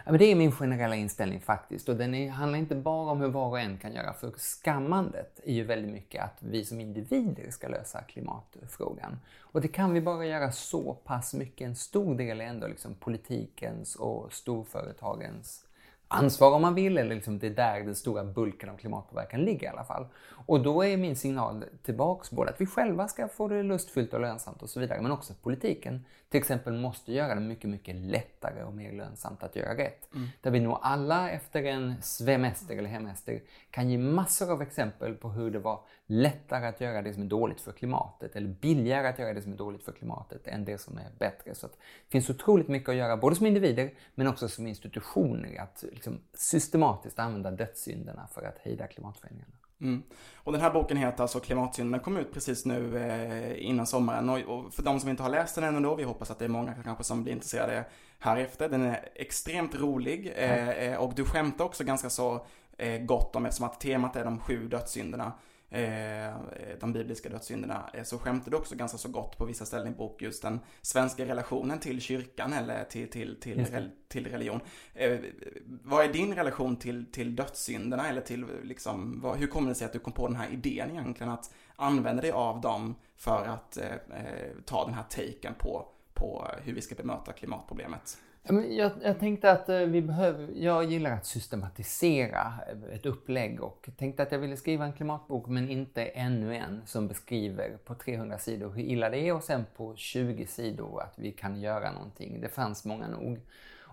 Ja, 0.04 0.10
men 0.10 0.18
det 0.18 0.24
är 0.24 0.34
min 0.34 0.52
generella 0.52 0.96
inställning 0.96 1.40
faktiskt. 1.40 1.88
Och 1.88 1.96
den 1.96 2.14
är, 2.14 2.30
handlar 2.30 2.58
inte 2.58 2.74
bara 2.74 3.10
om 3.10 3.20
hur 3.20 3.28
var 3.28 3.48
och 3.48 3.60
en 3.60 3.78
kan 3.78 3.92
göra. 3.92 4.12
För 4.12 4.32
skammandet 4.36 5.40
är 5.44 5.52
ju 5.52 5.64
väldigt 5.64 5.92
mycket 5.92 6.24
att 6.24 6.36
vi 6.38 6.64
som 6.64 6.80
individer 6.80 7.50
ska 7.50 7.68
lösa 7.68 8.02
klimatfrågan. 8.02 9.18
Och 9.38 9.60
det 9.60 9.68
kan 9.68 9.92
vi 9.92 10.00
bara 10.00 10.26
göra 10.26 10.52
så 10.52 10.94
pass 10.94 11.34
mycket. 11.34 11.66
En 11.66 11.76
stor 11.76 12.14
del 12.14 12.40
är 12.40 12.44
ändå 12.44 12.66
liksom 12.66 12.94
politikens 12.94 13.96
och 13.96 14.32
storföretagens 14.32 15.64
ansvar 16.12 16.52
om 16.52 16.62
man 16.62 16.74
vill, 16.74 16.98
eller 16.98 17.14
liksom 17.14 17.38
det 17.38 17.46
är 17.46 17.50
där 17.50 17.80
den 17.80 17.94
stora 17.94 18.24
bulken 18.24 18.68
av 18.68 18.76
klimatpåverkan 18.76 19.40
ligger 19.40 19.66
i 19.66 19.68
alla 19.68 19.84
fall. 19.84 20.06
Och 20.46 20.60
då 20.60 20.84
är 20.84 20.96
min 20.96 21.16
signal 21.16 21.64
tillbaks 21.82 22.30
både 22.30 22.50
att 22.50 22.60
vi 22.60 22.66
själva 22.66 23.08
ska 23.08 23.28
få 23.28 23.48
det 23.48 23.62
lustfyllt 23.62 24.14
och 24.14 24.20
lönsamt 24.20 24.62
och 24.62 24.70
så 24.70 24.80
vidare, 24.80 25.02
men 25.02 25.12
också 25.12 25.32
att 25.32 25.42
politiken 25.42 26.04
till 26.28 26.40
exempel 26.40 26.72
måste 26.72 27.12
göra 27.12 27.34
det 27.34 27.40
mycket, 27.40 27.70
mycket 27.70 27.96
lättare 27.96 28.62
och 28.62 28.74
mer 28.74 28.92
lönsamt 28.92 29.42
att 29.42 29.56
göra 29.56 29.76
rätt. 29.76 30.14
Mm. 30.14 30.28
Där 30.40 30.50
vi 30.50 30.60
nog 30.60 30.78
alla 30.82 31.30
efter 31.30 31.64
en 31.64 31.94
svemester 32.02 32.76
eller 32.76 32.88
hemester 32.88 33.42
kan 33.70 33.90
ge 33.90 33.98
massor 33.98 34.52
av 34.52 34.62
exempel 34.62 35.14
på 35.14 35.28
hur 35.28 35.50
det 35.50 35.58
var 35.58 35.80
lättare 36.12 36.66
att 36.66 36.80
göra 36.80 37.02
det 37.02 37.14
som 37.14 37.22
är 37.22 37.26
dåligt 37.26 37.60
för 37.60 37.72
klimatet 37.72 38.36
eller 38.36 38.48
billigare 38.48 39.08
att 39.08 39.18
göra 39.18 39.34
det 39.34 39.42
som 39.42 39.52
är 39.52 39.56
dåligt 39.56 39.82
för 39.82 39.92
klimatet 39.92 40.46
än 40.46 40.64
det 40.64 40.78
som 40.78 40.98
är 40.98 41.10
bättre. 41.18 41.54
Så 41.54 41.66
det 41.66 41.76
finns 42.08 42.30
otroligt 42.30 42.68
mycket 42.68 42.88
att 42.88 42.94
göra 42.94 43.16
både 43.16 43.36
som 43.36 43.46
individer 43.46 43.90
men 44.14 44.26
också 44.26 44.48
som 44.48 44.66
institutioner 44.66 45.60
att 45.60 45.84
liksom 45.92 46.20
systematiskt 46.34 47.18
använda 47.18 47.50
dödssynderna 47.50 48.28
för 48.34 48.42
att 48.42 48.58
hejda 48.58 48.86
klimatförändringarna. 48.86 49.56
Mm. 49.80 50.02
Och 50.34 50.52
den 50.52 50.60
här 50.60 50.70
boken 50.70 50.96
heter 50.96 51.22
alltså 51.22 51.40
Klimatsynden. 51.40 51.92
Den 51.92 52.00
kom 52.00 52.16
ut 52.16 52.32
precis 52.32 52.66
nu 52.66 52.98
eh, 52.98 53.66
innan 53.66 53.86
sommaren. 53.86 54.28
Och, 54.28 54.38
och, 54.38 54.74
för 54.74 54.82
de 54.82 55.00
som 55.00 55.10
inte 55.10 55.22
har 55.22 55.30
läst 55.30 55.54
den 55.54 55.64
ännu 55.64 55.80
då, 55.80 55.94
vi 55.94 56.02
hoppas 56.02 56.30
att 56.30 56.38
det 56.38 56.44
är 56.44 56.48
många 56.48 56.74
kanske 56.84 57.04
som 57.04 57.22
blir 57.22 57.32
intresserade 57.32 57.84
här 58.18 58.36
efter. 58.36 58.68
Den 58.68 58.82
är 58.82 59.08
extremt 59.14 59.74
rolig 59.74 60.32
eh, 60.36 60.94
och 60.94 61.12
du 61.14 61.24
skämtar 61.24 61.64
också 61.64 61.84
ganska 61.84 62.10
så 62.10 62.46
eh, 62.78 63.02
gott 63.02 63.36
om 63.36 63.46
eftersom 63.46 63.66
att 63.66 63.80
temat 63.80 64.16
är 64.16 64.24
de 64.24 64.38
sju 64.38 64.68
dödssynderna 64.68 65.32
eh, 65.72 66.34
de 66.80 66.92
bibliska 66.92 67.28
dödssynderna, 67.28 67.90
eh, 67.92 68.02
så 68.02 68.18
skämtar 68.18 68.50
du 68.50 68.56
också 68.56 68.74
ganska 68.76 68.98
så 68.98 69.08
gott 69.08 69.38
på 69.38 69.44
vissa 69.44 69.64
ställen 69.64 69.88
i 69.88 69.96
bok 69.96 70.22
just 70.22 70.42
den 70.42 70.60
svenska 70.82 71.26
relationen 71.26 71.78
till 71.78 72.00
kyrkan 72.00 72.52
eller 72.52 72.84
till, 72.84 73.10
till, 73.10 73.40
till, 73.40 73.66
till, 73.66 73.90
till 74.08 74.26
religion. 74.26 74.60
Eh, 74.94 75.20
vad 75.66 76.04
är 76.04 76.12
din 76.12 76.34
relation 76.34 76.76
till, 76.76 77.12
till 77.12 77.36
dödssynderna 77.36 78.08
eller 78.08 78.20
till 78.20 78.46
liksom, 78.62 79.20
vad, 79.20 79.36
hur 79.36 79.46
kommer 79.46 79.68
det 79.68 79.74
sig 79.74 79.84
att 79.84 79.92
du 79.92 79.98
kom 79.98 80.12
på 80.12 80.28
den 80.28 80.36
här 80.36 80.50
idén 80.50 80.90
egentligen 80.90 81.32
att 81.32 81.54
använda 81.76 82.22
dig 82.22 82.30
av 82.30 82.60
dem 82.60 82.94
för 83.16 83.44
att 83.44 83.76
eh, 83.76 83.92
eh 83.92 84.50
ta 84.64 84.84
den 84.84 84.94
här 84.94 85.02
taken 85.02 85.54
på, 85.58 85.86
på 86.14 86.48
hur 86.62 86.74
vi 86.74 86.80
ska 86.80 86.94
bemöta 86.94 87.32
klimatproblemet? 87.32 88.18
Jag, 88.44 88.92
jag, 89.02 89.18
tänkte 89.18 89.50
att 89.50 89.68
eh, 89.68 89.78
vi 89.78 90.02
behöver, 90.02 90.48
jag 90.54 90.84
gillar 90.84 91.10
att 91.10 91.26
systematisera 91.26 92.54
eh, 92.68 92.94
ett 92.94 93.06
upplägg 93.06 93.62
och 93.62 93.88
tänkte 93.96 94.22
att 94.22 94.32
jag 94.32 94.38
ville 94.38 94.56
skriva 94.56 94.84
en 94.84 94.92
klimatbok 94.92 95.48
men 95.48 95.70
inte 95.70 96.04
ännu 96.04 96.56
en 96.56 96.82
som 96.86 97.08
beskriver 97.08 97.78
på 97.84 97.94
300 97.94 98.38
sidor 98.38 98.70
hur 98.70 98.82
illa 98.82 99.10
det 99.10 99.18
är 99.18 99.34
och 99.34 99.42
sen 99.42 99.64
på 99.76 99.96
20 99.96 100.46
sidor 100.46 101.02
att 101.02 101.18
vi 101.18 101.32
kan 101.32 101.60
göra 101.60 101.92
någonting. 101.92 102.40
Det 102.40 102.48
fanns 102.48 102.84
många 102.84 103.08
nog. 103.08 103.40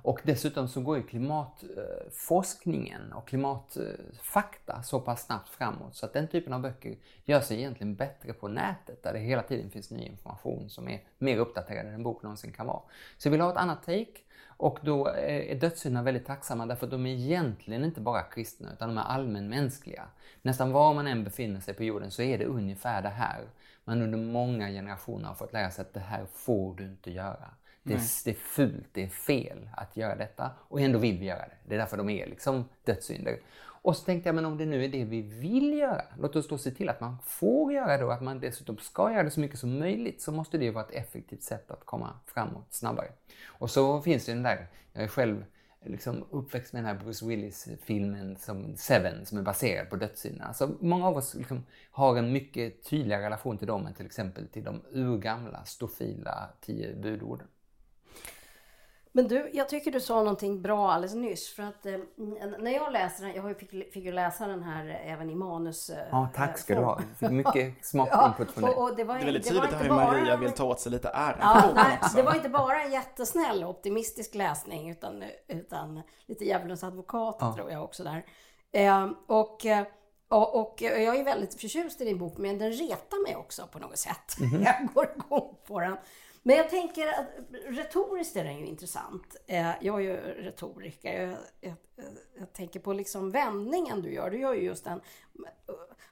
Och 0.02 0.20
dessutom 0.24 0.68
så 0.68 0.82
går 0.82 0.98
ju 0.98 1.04
klimatforskningen 1.04 3.12
eh, 3.12 3.18
och 3.18 3.28
klimatfakta 3.28 4.84
så 4.84 5.00
pass 5.00 5.26
snabbt 5.26 5.50
framåt 5.50 5.96
så 5.96 6.06
att 6.06 6.14
den 6.14 6.28
typen 6.28 6.54
av 6.54 6.62
böcker 6.62 6.96
gör 7.26 7.42
sig 7.42 7.58
egentligen 7.58 7.96
bättre 7.96 8.34
på 8.34 8.48
nätet 8.48 9.04
där 9.04 9.14
det 9.14 9.20
hela 9.20 9.42
tiden 9.42 9.70
finns 9.70 9.92
ny 9.92 10.06
information 10.06 10.70
som 10.70 10.88
är 10.88 11.04
mer 11.18 11.38
uppdaterad 11.38 11.88
än 11.88 11.94
en 11.94 12.04
bok 12.04 12.24
någonsin 12.24 12.52
kan 12.52 12.66
vara. 12.66 12.82
Så 13.18 13.28
jag 13.28 13.32
vill 13.32 13.42
ha 13.42 13.52
ett 13.52 13.58
annat 13.58 13.84
take 13.84 14.29
och 14.60 14.80
då 14.82 15.08
är 15.08 15.56
dödssynderna 15.56 16.04
väldigt 16.04 16.26
tacksamma 16.26 16.66
därför 16.66 16.86
att 16.86 16.92
de 16.92 17.06
är 17.06 17.14
egentligen 17.14 17.84
inte 17.84 18.02
bara 18.02 18.22
kristna 18.22 18.74
utan 18.74 18.90
de 18.90 18.98
är 18.98 19.02
allmänmänskliga. 19.02 20.04
Nästan 20.42 20.72
var 20.72 20.94
man 20.94 21.08
än 21.08 21.24
befinner 21.24 21.60
sig 21.60 21.74
på 21.74 21.84
jorden 21.84 22.12
så 22.12 22.22
är 22.22 22.38
det 22.38 22.46
ungefär 22.46 23.02
det 23.02 23.10
här. 23.10 23.42
Man 23.84 24.02
under 24.02 24.18
många 24.18 24.70
generationer 24.70 25.28
har 25.28 25.36
fått 25.36 25.54
lära 25.54 25.72
sig 25.72 25.82
att 25.82 25.94
det 25.94 26.00
här 26.00 26.26
får 26.34 26.76
du 26.76 26.84
inte 26.84 27.12
göra. 27.12 27.50
Det 27.84 27.94
är, 27.94 28.02
det 28.26 28.32
är 28.32 28.36
fult, 28.36 28.88
det 28.92 29.04
är 29.04 29.08
fel 29.08 29.70
att 29.78 29.98
göra 29.98 30.16
detta 30.16 30.52
och 30.58 30.82
ändå 30.82 31.00
vill 31.00 31.20
vi 31.20 31.26
göra 31.26 31.46
det. 31.46 31.58
Det 31.66 31.76
är 31.76 31.80
därför 31.80 31.98
de 31.98 32.10
är 32.10 32.28
liksom 32.28 32.66
dödssynder. 32.84 33.40
Och 33.82 33.96
så 33.96 34.06
tänkte 34.06 34.30
jag, 34.30 34.36
men 34.36 34.46
om 34.46 34.58
det 34.58 34.66
nu 34.66 34.84
är 34.84 34.90
det 34.90 35.04
vi 35.04 35.22
vill 35.22 35.74
göra, 35.74 36.04
låt 36.20 36.36
oss 36.36 36.48
då 36.48 36.58
se 36.58 36.72
till 36.72 36.90
att 36.90 37.02
man 37.02 37.18
får 37.24 37.74
göra 37.74 37.98
det 37.98 38.06
och 38.06 38.14
att 38.14 38.22
man 38.22 38.40
dessutom 38.40 38.78
ska 38.78 39.12
göra 39.12 39.24
det 39.24 39.32
så 39.32 39.40
mycket 39.40 39.60
som 39.60 39.80
möjligt, 39.80 40.22
så 40.22 40.32
måste 40.32 40.58
det 40.58 40.72
vara 40.72 40.86
ett 40.86 40.92
effektivt 40.92 41.44
sätt 41.44 41.72
att 41.72 41.86
komma 41.86 42.14
framåt 42.26 42.74
snabbare. 42.74 43.12
Och 43.48 43.70
så 43.70 44.02
finns 44.02 44.26
det 44.26 44.32
den 44.32 44.44
där, 44.44 44.68
jag 44.94 45.04
är 45.04 45.08
själv 45.08 45.46
liksom 45.86 46.26
uppväxt 46.30 46.74
med 46.74 46.84
den 46.84 46.96
här 46.96 47.04
Bruce 47.04 47.26
Willis-filmen 47.26 48.38
som 48.38 48.76
Seven 48.76 49.26
som 49.26 49.38
är 49.38 49.42
baserad 49.42 49.90
på 49.90 49.96
dödssynderna. 49.96 50.46
Alltså, 50.46 50.72
många 50.80 51.08
av 51.08 51.18
oss 51.18 51.36
liksom 51.36 51.66
har 51.92 52.18
en 52.18 52.32
mycket 52.32 52.84
tydligare 52.84 53.26
relation 53.26 53.58
till 53.58 53.68
dem 53.68 53.86
än 53.86 53.94
till 53.94 54.06
exempel 54.06 54.48
till 54.48 54.64
de 54.64 54.82
urgamla 54.92 55.66
stofila 55.66 56.50
tio 56.62 56.96
budorden. 56.96 57.48
Men 59.12 59.28
du, 59.28 59.50
jag 59.54 59.70
tycker 59.70 59.92
du 59.92 60.00
sa 60.00 60.16
någonting 60.16 60.62
bra 60.62 60.92
alldeles 60.92 61.16
nyss. 61.16 61.50
För 61.50 61.64
att 61.64 61.86
eh, 61.86 61.98
när 62.60 62.72
jag 62.72 62.94
läser 62.94 63.26
den, 63.26 63.36
jag 63.36 63.60
fick, 63.60 63.70
fick 63.70 64.04
ju 64.04 64.12
läsa 64.12 64.48
den 64.48 64.64
här 64.64 65.02
även 65.06 65.30
i 65.30 65.36
manus. 65.36 65.90
Eh, 65.90 66.08
ja, 66.12 66.30
tack 66.36 66.58
ska 66.58 66.76
du 66.76 66.82
ha. 66.82 67.02
Fick 67.20 67.30
mycket 67.30 67.74
smakinput 67.86 68.52
från 68.52 68.64
dig. 68.64 68.74
Och, 68.74 68.84
och 68.84 68.96
det, 68.96 69.04
var, 69.04 69.16
det 69.16 69.22
är 69.22 69.26
väldigt 69.26 69.48
tydligt 69.48 69.82
hur 69.82 69.90
Maria 69.90 70.38
vill 70.38 70.52
ta 70.52 70.64
åt 70.64 70.80
sig 70.80 70.92
lite 70.92 71.10
ära 71.10 71.38
ja, 71.40 71.72
nej, 71.76 72.00
Det 72.16 72.22
var 72.22 72.36
inte 72.36 72.50
bara 72.50 72.82
en 72.82 72.92
jättesnäll 72.92 73.64
optimistisk 73.64 74.36
läsning 74.36 74.90
utan, 74.90 75.24
utan 75.48 76.02
lite 76.26 76.46
djävulens 76.46 76.84
advokat 76.84 77.38
ja. 77.40 77.56
tror 77.56 77.72
jag 77.72 77.84
också 77.84 78.04
där. 78.04 78.26
Eh, 78.72 79.10
och, 79.28 79.66
och, 80.28 80.60
och, 80.60 80.82
jag 80.82 81.16
är 81.16 81.24
väldigt 81.24 81.62
förtjust 81.62 82.02
i 82.02 82.06
din 82.06 82.18
bok 82.18 82.38
men 82.38 82.58
den 82.58 82.72
retar 82.72 83.24
mig 83.24 83.36
också 83.36 83.68
på 83.72 83.80
något 83.80 83.98
sätt. 83.98 84.40
Mm 84.40 84.52
-hmm. 84.52 84.66
Jag 84.82 84.94
går 84.94 85.10
igång 85.16 85.56
på 85.68 85.80
den. 85.80 85.98
Men 86.44 86.56
jag 86.56 86.70
tänker 86.70 87.08
att 87.08 87.28
retoriskt 87.68 88.36
är 88.36 88.44
den 88.44 88.58
ju 88.58 88.66
intressant. 88.66 89.36
Eh, 89.48 89.72
jag 89.82 89.96
är 89.96 90.00
ju 90.00 90.16
retoriker. 90.18 91.22
Jag, 91.22 91.38
jag, 91.62 91.76
jag, 92.40 92.54
tänker 92.54 92.80
på 92.80 92.94
liksom 92.94 93.32
vändningen 93.32 94.02
du 94.02 94.14
gör. 94.14 94.30
Du 94.30 94.40
gör 94.40 94.54
ju 94.54 94.62
just 94.62 94.88
en, 94.88 95.02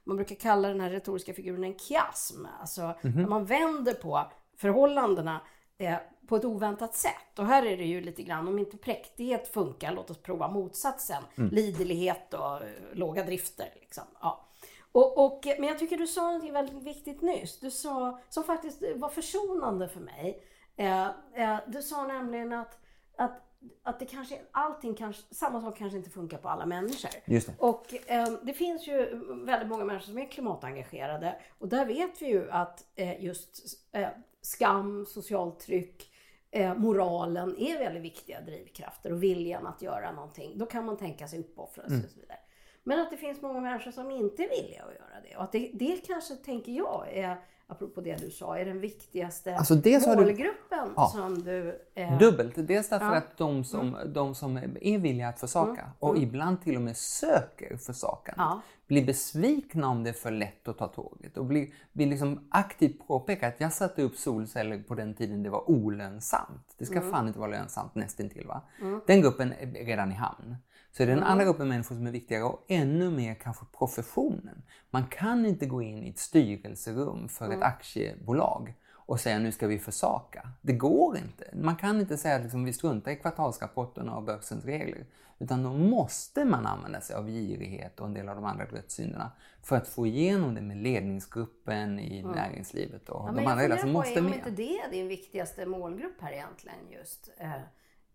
man 0.04 0.16
brukar 0.16 0.36
kalla 0.36 0.68
den 0.68 0.82
här 0.82 0.90
retoriska 0.90 1.34
figuren 1.34 1.64
en 1.64 1.80
kiasm. 1.80 2.46
Alltså 2.60 2.82
mm 2.82 2.96
-hmm. 3.02 3.16
när 3.16 3.28
man 3.28 3.46
vänder 3.46 3.94
på 3.94 4.32
förhållandena 4.58 5.42
eh, 5.78 5.98
på 6.28 6.36
ett 6.36 6.46
oväntat 6.46 6.96
sätt. 6.96 7.40
Och 7.40 7.46
här 7.46 7.66
är 7.66 7.78
det 7.78 7.86
ju 7.86 8.02
lite 8.02 8.24
grann, 8.24 8.48
om 8.48 8.60
inte 8.60 8.78
präktighet 8.78 9.48
funkar, 9.48 9.92
låt 9.92 10.10
oss 10.10 10.22
prova 10.22 10.48
motsatsen. 10.48 11.24
Mm. 11.36 11.50
Liderlighet 11.50 12.34
och 12.34 12.62
låga 12.94 13.24
drifter. 13.24 13.70
Liksom. 13.82 14.04
Ja. 14.22 14.47
Och, 14.92 15.26
och, 15.26 15.48
men 15.60 15.70
jag 15.70 15.80
tycker 15.80 15.98
du 15.98 16.08
sa 16.08 16.32
något 16.32 16.52
väldigt 16.52 16.84
viktigt 16.84 17.22
nyss. 17.22 17.60
Du 17.60 17.72
sa, 17.72 18.20
som 18.30 18.44
faktiskt 18.44 18.84
var 18.96 19.10
försonande 19.10 19.88
för 19.88 20.00
mig. 20.00 20.44
Eh, 20.76 21.08
eh, 21.34 21.60
du 21.68 21.82
sa 21.82 22.08
nämligen 22.08 22.54
att, 22.54 22.80
att, 23.18 23.42
att 23.84 24.00
det 24.00 24.06
kanske, 24.06 24.40
allting 24.52 24.96
kanske, 24.96 25.36
samma 25.36 25.62
sak 25.62 25.78
kanske 25.78 25.98
inte 25.98 26.10
funkar 26.10 26.38
på 26.38 26.50
alla 26.50 26.66
människor. 26.66 27.12
Just 27.26 27.48
det. 27.48 27.54
Och 27.58 27.94
eh, 28.12 28.28
det 28.44 28.54
finns 28.54 28.88
ju 28.88 29.22
väldigt 29.46 29.70
många 29.70 29.86
människor 29.86 30.06
som 30.06 30.18
är 30.18 30.32
klimatengagerade. 30.32 31.42
Och 31.60 31.68
där 31.68 31.86
vet 31.86 32.22
vi 32.22 32.26
ju 32.26 32.52
att 32.52 32.86
eh, 32.96 33.24
just 33.24 33.66
eh, 33.92 34.10
skam, 34.42 35.06
socialt 35.06 35.60
tryck, 35.60 36.12
eh, 36.52 36.76
moralen 36.76 37.58
är 37.58 37.80
väldigt 37.80 38.04
viktiga 38.04 38.42
drivkrafter 38.42 39.12
och 39.12 39.24
viljan 39.24 39.68
att 39.68 39.82
göra 39.82 40.12
någonting. 40.12 40.58
Då 40.58 40.66
kan 40.66 40.86
man 40.86 40.98
tänka 40.98 41.28
sig 41.28 41.40
uppoffrelse 41.40 41.94
mm. 41.94 42.06
och 42.06 42.12
så 42.12 42.20
vidare. 42.20 42.40
Men 42.88 43.00
att 43.00 43.10
det 43.10 43.18
finns 43.18 43.42
många 43.42 43.62
människor 43.62 43.92
som 43.92 44.12
inte 44.12 44.44
är 44.44 44.50
villiga 44.50 44.84
att 44.84 44.94
göra 44.94 45.22
det. 45.30 45.38
Och 45.38 45.44
att 45.44 45.52
det, 45.52 45.72
det 45.74 46.08
kanske, 46.08 46.36
tänker 46.36 46.72
jag, 46.72 47.08
är 47.14 47.38
apropå 47.68 48.02
det 48.02 48.16
du 48.16 48.32
sa, 48.32 48.58
är 48.58 48.66
den 48.66 48.80
viktigaste 48.80 49.56
alltså 49.56 49.74
målgruppen 49.76 50.88
du, 50.88 50.94
ja, 50.96 51.08
som 51.08 51.44
du... 51.44 51.82
Eh, 51.96 52.18
dubbelt. 52.18 52.54
Dels 52.56 52.90
därför 52.90 53.06
ja. 53.06 53.16
att 53.16 53.38
de 53.38 53.64
som, 53.64 53.96
mm. 53.96 54.14
de 54.14 54.36
som 54.36 54.58
är 54.82 54.98
villiga 54.98 55.28
att 55.28 55.40
försaka 55.40 55.82
mm. 55.82 55.94
och 56.00 56.10
mm. 56.10 56.24
ibland 56.24 56.62
till 56.62 56.76
och 56.76 56.82
med 56.82 56.98
söker 56.98 57.78
försakandet 57.78 58.38
ja. 58.38 58.62
blir 58.88 59.06
besvikna 59.06 59.88
om 59.88 60.04
det 60.04 60.10
är 60.10 60.14
för 60.14 60.32
lätt 60.32 60.68
att 60.68 60.78
ta 60.78 60.88
tåget 60.88 61.38
och 61.38 61.46
blir, 61.46 61.68
blir 61.92 62.08
liksom 62.08 62.48
aktivt 62.52 63.08
påpeka 63.08 63.48
att 63.48 63.62
jag 63.62 63.74
satte 63.74 64.02
upp 64.02 64.16
solceller 64.16 64.84
på 64.88 64.96
den 64.96 65.14
tiden 65.14 65.44
det 65.44 65.50
var 65.50 65.70
olönsamt. 65.70 66.76
Det 66.78 66.86
ska 66.86 66.98
mm. 66.98 67.12
fan 67.12 67.28
inte 67.28 67.40
vara 67.40 67.52
lönsamt 67.52 67.96
nästintill 67.96 68.48
va. 68.48 68.62
Mm. 68.82 69.02
Den 69.08 69.22
gruppen 69.22 69.54
är 69.60 69.86
redan 69.86 70.12
i 70.12 70.16
hamn. 70.16 70.56
Så 70.92 71.04
är 71.04 71.08
det 71.08 71.14
den 71.14 71.24
andra 71.24 71.46
gruppen 71.46 71.68
människor 71.68 71.96
som 71.96 72.08
är 72.08 72.12
viktigare 72.12 72.44
och 72.44 72.66
ännu 72.68 73.10
mer 73.10 73.36
kanske 73.36 73.66
professionen. 73.78 74.64
Man 74.90 75.08
kan 75.08 75.46
inte 75.46 75.66
gå 75.66 75.82
in 75.82 76.04
i 76.04 76.10
ett 76.10 76.20
styrelserum 76.20 77.30
för 77.30 77.50
ett 77.52 77.62
aktiebolag 77.62 78.74
och 79.08 79.20
säga 79.20 79.40
nu 79.40 79.52
ska 79.52 79.68
vi 79.68 79.80
försaka. 79.80 80.50
Det 80.62 80.74
går 80.74 81.18
inte. 81.18 81.50
Man 81.54 81.76
kan 81.76 82.00
inte 82.00 82.18
säga 82.18 82.36
att 82.36 82.42
liksom, 82.42 82.64
vi 82.64 82.74
struntar 82.74 83.12
i 83.12 83.16
kvartalsrapporterna 83.16 84.16
och 84.16 84.24
börsens 84.24 84.66
regler. 84.66 85.06
Utan 85.40 85.64
då 85.64 85.74
måste 85.74 86.46
man 86.46 86.66
använda 86.66 87.02
sig 87.02 87.16
av 87.16 87.28
girighet 87.28 88.00
och 88.00 88.08
en 88.08 88.14
del 88.14 88.30
av 88.30 88.36
de 88.36 88.46
andra 88.46 88.66
dödssynderna 88.66 89.32
för 89.64 89.76
att 89.76 89.88
få 89.88 90.08
igenom 90.08 90.56
det 90.56 90.62
med 90.62 90.78
ledningsgruppen 90.78 92.00
i 92.00 92.20
mm. 92.20 92.32
näringslivet 92.32 93.10
och 93.10 93.30
ja, 93.30 93.32
de 93.32 93.48
andra 93.48 93.64
delarna 93.64 93.82
som 93.82 93.92
måste 93.92 94.22
med. 94.22 94.32
Är 94.32 94.36
inte 94.36 94.50
det 94.50 94.82
din 94.92 95.08
viktigaste 95.08 95.66
målgrupp 95.66 96.22
här 96.22 96.32
egentligen 96.32 96.92
just? 96.92 97.30
Eh, 97.38 97.52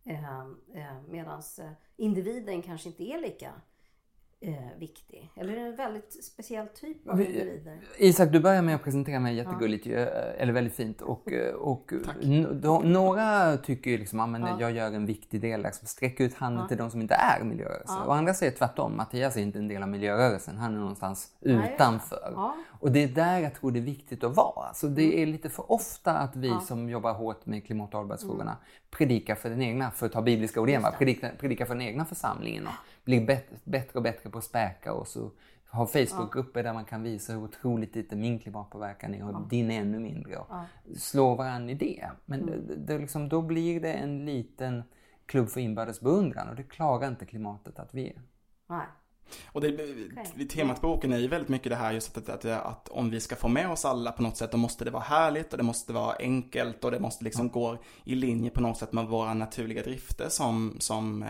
Ehm, 0.04 0.60
ehm, 0.74 1.04
Medan 1.08 1.42
eh, 1.58 1.72
individen 1.96 2.62
kanske 2.62 2.88
inte 2.88 3.04
är 3.04 3.20
lika 3.20 3.52
eh, 4.42 4.78
viktig? 4.78 5.30
Eller 5.36 5.56
en 5.56 5.76
väldigt 5.76 6.24
speciell 6.24 6.66
typ 6.68 7.08
av 7.08 7.20
individer? 7.20 7.80
Isak, 7.98 8.32
du 8.32 8.40
börjar 8.40 8.62
med 8.62 8.74
att 8.74 8.84
presentera 8.84 9.20
mig 9.20 9.36
jättegulligt, 9.36 9.86
ja. 9.86 9.98
Eh, 9.98 10.42
eller 10.42 10.52
väldigt 10.52 10.74
fint. 10.74 11.02
Och, 11.02 11.32
eh, 11.32 11.54
och 11.54 11.92
några 12.84 13.56
tycker 13.56 13.90
ju 13.90 13.98
liksom 13.98 14.20
att 14.20 14.40
ja. 14.40 14.56
jag 14.60 14.72
gör 14.72 14.92
en 14.92 15.06
viktig 15.06 15.40
del, 15.40 15.62
liksom, 15.62 15.86
sträck 15.86 16.20
ut 16.20 16.34
handen 16.34 16.62
ja. 16.62 16.68
till 16.68 16.76
de 16.76 16.90
som 16.90 17.00
inte 17.00 17.14
är 17.14 17.44
miljörörelsen. 17.44 17.96
Ja. 17.96 18.04
Och 18.04 18.14
andra 18.14 18.34
säger 18.34 18.52
tvärtom, 18.52 18.96
Mattias 18.96 19.36
är 19.36 19.40
inte 19.40 19.58
en 19.58 19.68
del 19.68 19.82
av 19.82 19.88
miljörörelsen, 19.88 20.56
han 20.56 20.74
är 20.74 20.78
någonstans 20.78 21.32
utanför. 21.40 22.52
Och 22.80 22.92
det 22.92 23.02
är 23.02 23.08
där 23.08 23.38
jag 23.38 23.54
tror 23.54 23.70
det 23.70 23.78
är 23.78 23.82
viktigt 23.82 24.24
att 24.24 24.36
vara. 24.36 24.66
Alltså, 24.66 24.88
det 24.88 25.04
mm. 25.04 25.22
är 25.22 25.26
lite 25.26 25.50
för 25.50 25.72
ofta 25.72 26.12
att 26.12 26.36
vi 26.36 26.52
som 26.66 26.90
jobbar 26.90 27.12
hårt 27.12 27.46
med 27.46 27.66
klimat 27.66 27.94
och 27.94 27.98
hållbarhetsfrågorna 27.98 28.50
mm. 28.50 28.62
predikar 28.90 29.34
för 29.34 29.50
den 29.50 29.62
egna, 29.62 29.90
för 29.90 30.06
att 30.06 30.12
ta 30.12 30.22
bibliska 30.22 30.60
ord 30.60 30.68
igen, 30.68 30.84
predikar, 30.98 31.32
predikar 31.40 31.64
för 31.64 31.74
den 31.74 31.82
egna 31.82 32.04
församlingen. 32.04 32.66
Och, 32.66 32.72
blir 33.04 33.26
bättre 33.64 33.96
och 33.96 34.02
bättre 34.02 34.30
på 34.30 34.38
att 34.38 34.44
späka 34.44 34.92
och 34.92 35.08
så 35.08 35.30
har 35.72 35.86
Facebookgrupper 35.86 36.60
ja. 36.60 36.64
där 36.64 36.72
man 36.72 36.84
kan 36.84 37.02
visa 37.02 37.32
hur 37.32 37.42
otroligt 37.42 37.96
lite 37.96 38.16
min 38.16 38.38
klimatpåverkan 38.38 39.14
är 39.14 39.24
och 39.24 39.32
ja. 39.32 39.46
din 39.50 39.70
är 39.70 39.80
ännu 39.80 39.98
mindre. 39.98 40.36
Och 40.36 40.46
ja. 40.50 40.64
Slå 40.96 41.34
varandra 41.34 41.72
i 41.72 41.74
det. 41.74 42.10
Men 42.24 42.42
mm. 42.42 42.66
det, 42.66 42.76
det 42.76 42.98
liksom, 42.98 43.28
då 43.28 43.42
blir 43.42 43.80
det 43.80 43.92
en 43.92 44.24
liten 44.24 44.82
klubb 45.26 45.48
för 45.48 45.60
inbördes 45.60 46.00
beundran 46.00 46.48
och 46.48 46.56
det 46.56 46.62
klarar 46.62 47.08
inte 47.08 47.26
klimatet 47.26 47.78
att 47.78 47.94
vi 47.94 48.08
är. 48.08 48.22
Nej. 48.68 48.86
Och 49.46 49.60
det, 49.60 49.72
okay. 49.72 50.46
temat 50.46 50.80
på 50.80 50.88
boken 50.88 51.12
är 51.12 51.18
ju 51.18 51.28
väldigt 51.28 51.48
mycket 51.48 51.70
det 51.70 51.76
här 51.76 51.92
just 51.92 52.18
att, 52.18 52.28
att, 52.28 52.44
att, 52.44 52.88
om 52.88 53.10
vi 53.10 53.20
ska 53.20 53.36
få 53.36 53.48
med 53.48 53.70
oss 53.70 53.84
alla 53.84 54.12
på 54.12 54.22
något 54.22 54.36
sätt, 54.36 54.52
då 54.52 54.58
måste 54.58 54.84
det 54.84 54.90
vara 54.90 55.02
härligt 55.02 55.52
och 55.52 55.58
det 55.58 55.64
måste 55.64 55.92
vara 55.92 56.16
enkelt 56.18 56.84
och 56.84 56.90
det 56.90 57.00
måste 57.00 57.24
liksom 57.24 57.40
mm. 57.40 57.52
gå 57.52 57.78
i 58.04 58.14
linje 58.14 58.50
på 58.50 58.60
något 58.60 58.78
sätt 58.78 58.92
med 58.92 59.06
våra 59.06 59.34
naturliga 59.34 59.82
drifter 59.82 60.28
som, 60.28 60.76
som 60.78 61.22
eh, 61.22 61.28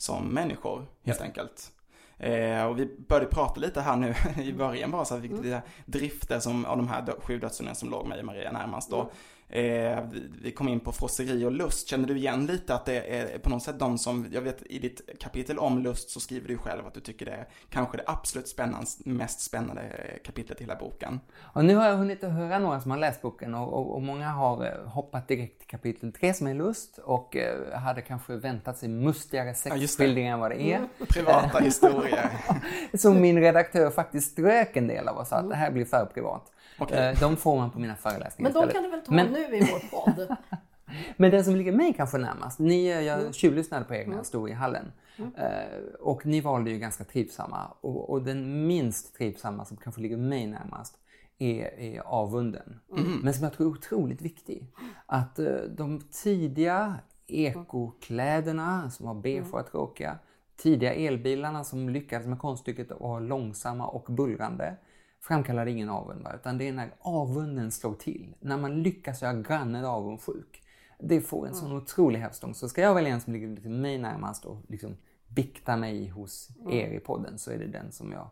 som 0.00 0.28
människor 0.28 0.86
helt 1.04 1.20
enkelt. 1.20 1.72
Eh, 2.18 2.64
och 2.64 2.78
vi 2.78 2.96
började 3.08 3.26
prata 3.26 3.60
lite 3.60 3.80
här 3.80 3.96
nu 3.96 4.14
i 4.42 4.52
början 4.52 4.90
bara 4.90 5.04
så 5.04 5.14
att 5.14 5.20
vi 5.20 5.22
fick 5.22 5.30
mm. 5.30 5.44
lite 5.44 5.62
drifter 5.86 6.40
som, 6.40 6.64
av 6.64 6.76
de 6.76 6.88
här 6.88 7.14
sju 7.20 7.38
dödssynderna 7.38 7.74
som 7.74 7.90
låg 7.90 8.06
mig 8.06 8.18
och 8.18 8.24
Maria 8.24 8.52
närmast 8.52 8.90
då. 8.90 9.10
Eh, 9.52 9.98
vi 10.42 10.52
kom 10.52 10.68
in 10.68 10.80
på 10.80 10.92
frosseri 10.92 11.44
och 11.44 11.52
lust. 11.52 11.88
Känner 11.88 12.08
du 12.08 12.16
igen 12.16 12.46
lite 12.46 12.74
att 12.74 12.86
det 12.86 13.16
är 13.16 13.38
på 13.38 13.50
något 13.50 13.62
sätt 13.62 13.78
de 13.78 13.98
som, 13.98 14.26
jag 14.32 14.40
vet 14.40 14.62
i 14.66 14.78
ditt 14.78 15.00
kapitel 15.20 15.58
om 15.58 15.78
lust 15.78 16.10
så 16.10 16.20
skriver 16.20 16.48
du 16.48 16.58
själv 16.58 16.86
att 16.86 16.94
du 16.94 17.00
tycker 17.00 17.26
det 17.26 17.32
är 17.32 17.48
kanske 17.70 17.96
det 17.96 18.04
absolut 18.06 18.48
spännande, 18.48 18.86
mest 19.04 19.40
spännande 19.40 19.82
kapitlet 20.24 20.60
i 20.60 20.64
hela 20.64 20.76
boken. 20.76 21.20
Och 21.38 21.64
nu 21.64 21.76
har 21.76 21.86
jag 21.86 21.96
hunnit 21.96 22.24
att 22.24 22.32
höra 22.32 22.58
några 22.58 22.80
som 22.80 22.90
har 22.90 22.98
läst 22.98 23.22
boken 23.22 23.54
och, 23.54 23.72
och, 23.72 23.94
och 23.94 24.02
många 24.02 24.28
har 24.28 24.64
eh, 24.64 24.88
hoppat 24.88 25.28
direkt 25.28 25.58
till 25.58 25.68
kapitel 25.68 26.12
3 26.12 26.34
som 26.34 26.46
är 26.46 26.54
lust 26.54 26.98
och 26.98 27.36
eh, 27.36 27.78
hade 27.78 28.02
kanske 28.02 28.36
väntat 28.36 28.78
sig 28.78 28.88
mustigare 28.88 29.54
sexskildringar 29.54 30.30
ja, 30.30 30.34
än 30.34 30.40
vad 30.40 30.50
det 30.50 30.62
är. 30.62 30.76
Mm. 30.76 30.88
Privata 31.08 31.58
historier. 31.58 32.30
så 32.98 33.14
min 33.14 33.40
redaktör 33.40 33.90
faktiskt 33.90 34.32
strök 34.32 34.76
en 34.76 34.86
del 34.86 35.08
av 35.08 35.18
oss 35.18 35.32
att 35.32 35.48
det 35.48 35.56
här 35.56 35.70
blir 35.70 35.84
för 35.84 36.06
privat. 36.06 36.52
Okay. 36.80 37.12
Eh, 37.12 37.20
de 37.20 37.36
får 37.36 37.56
man 37.56 37.70
på 37.70 37.78
mina 37.78 37.96
föreläsningar 37.96 38.52
Men 38.52 38.62
de 38.66 38.72
kan 38.72 38.82
du 38.82 38.90
väl 38.90 39.00
ta 39.00 39.12
Men... 39.12 39.32
nu 39.32 39.56
i 39.56 39.60
vår 39.60 39.90
podd? 39.90 40.36
Men 41.16 41.30
den 41.30 41.44
som 41.44 41.56
ligger 41.56 41.72
mig 41.72 41.94
kanske 41.94 42.18
närmast, 42.18 42.58
ni, 42.58 43.06
jag 43.06 43.20
Mm. 43.20 43.32
tjuvlyssnade 43.32 43.84
på 43.84 43.94
er 43.94 44.06
när 44.06 44.16
jag 44.16 44.26
stod 44.26 44.50
i 44.50 44.52
hallen. 44.52 44.92
Eh, 45.36 45.82
och 46.00 46.26
ni 46.26 46.40
valde 46.40 46.70
ju 46.70 46.78
ganska 46.78 47.04
trivsamma. 47.04 47.76
Och, 47.80 48.10
och 48.10 48.22
den 48.22 48.66
minst 48.66 49.14
trivsamma 49.16 49.64
som 49.64 49.76
kanske 49.76 50.00
ligger 50.00 50.16
mig 50.16 50.46
närmast 50.46 50.98
är, 51.38 51.80
är 51.80 52.00
avunden. 52.00 52.80
Men 53.22 53.34
som 53.34 53.44
jag 53.44 53.52
tror 53.52 53.66
är 53.66 53.70
otroligt 53.70 54.22
viktig. 54.22 54.66
Att 55.06 55.38
eh, 55.38 55.54
de 55.76 56.00
tidiga 56.00 56.94
ekokläderna 57.26 58.90
som 58.90 59.06
var 59.06 59.14
beige 59.14 59.52
och 59.52 59.66
tråkiga, 59.70 60.18
tidiga 60.56 60.94
elbilarna 60.94 61.64
som 61.64 61.88
lyckades 61.88 62.26
med 62.26 62.38
konststycket 62.38 62.92
att 62.92 63.00
vara 63.00 63.20
långsamma 63.20 63.86
och 63.86 64.06
bullrande 64.14 64.76
framkallade 65.20 65.70
ingen 65.70 65.88
avund. 65.88 66.22
va? 66.22 66.32
Utan 66.34 66.58
det 66.58 66.68
är 66.68 66.72
när 66.72 66.94
avunden 67.00 67.70
slår 67.70 67.94
till, 67.94 68.34
när 68.40 68.56
man 68.56 68.82
lyckas 68.82 69.22
göra 69.22 69.34
grannen 69.34 69.84
avundsjuk. 69.84 70.62
Det 70.98 71.20
får 71.20 71.46
en 71.46 71.54
sån 71.54 71.72
otrolig 71.72 72.18
hävstång. 72.18 72.54
Så 72.54 72.68
ska 72.68 72.80
jag 72.80 72.94
välja 72.94 73.14
en 73.14 73.20
som 73.20 73.32
ligger 73.32 73.48
lite 73.48 73.68
mig 73.68 73.98
närmast 73.98 74.44
och 74.44 74.56
liksom 74.68 74.96
bikta 75.26 75.76
mig 75.76 76.08
hos 76.08 76.48
er 76.70 76.90
i 76.90 77.00
podden 77.00 77.38
så 77.38 77.50
är 77.50 77.58
det 77.58 77.66
den 77.66 77.92
som 77.92 78.12
jag 78.12 78.30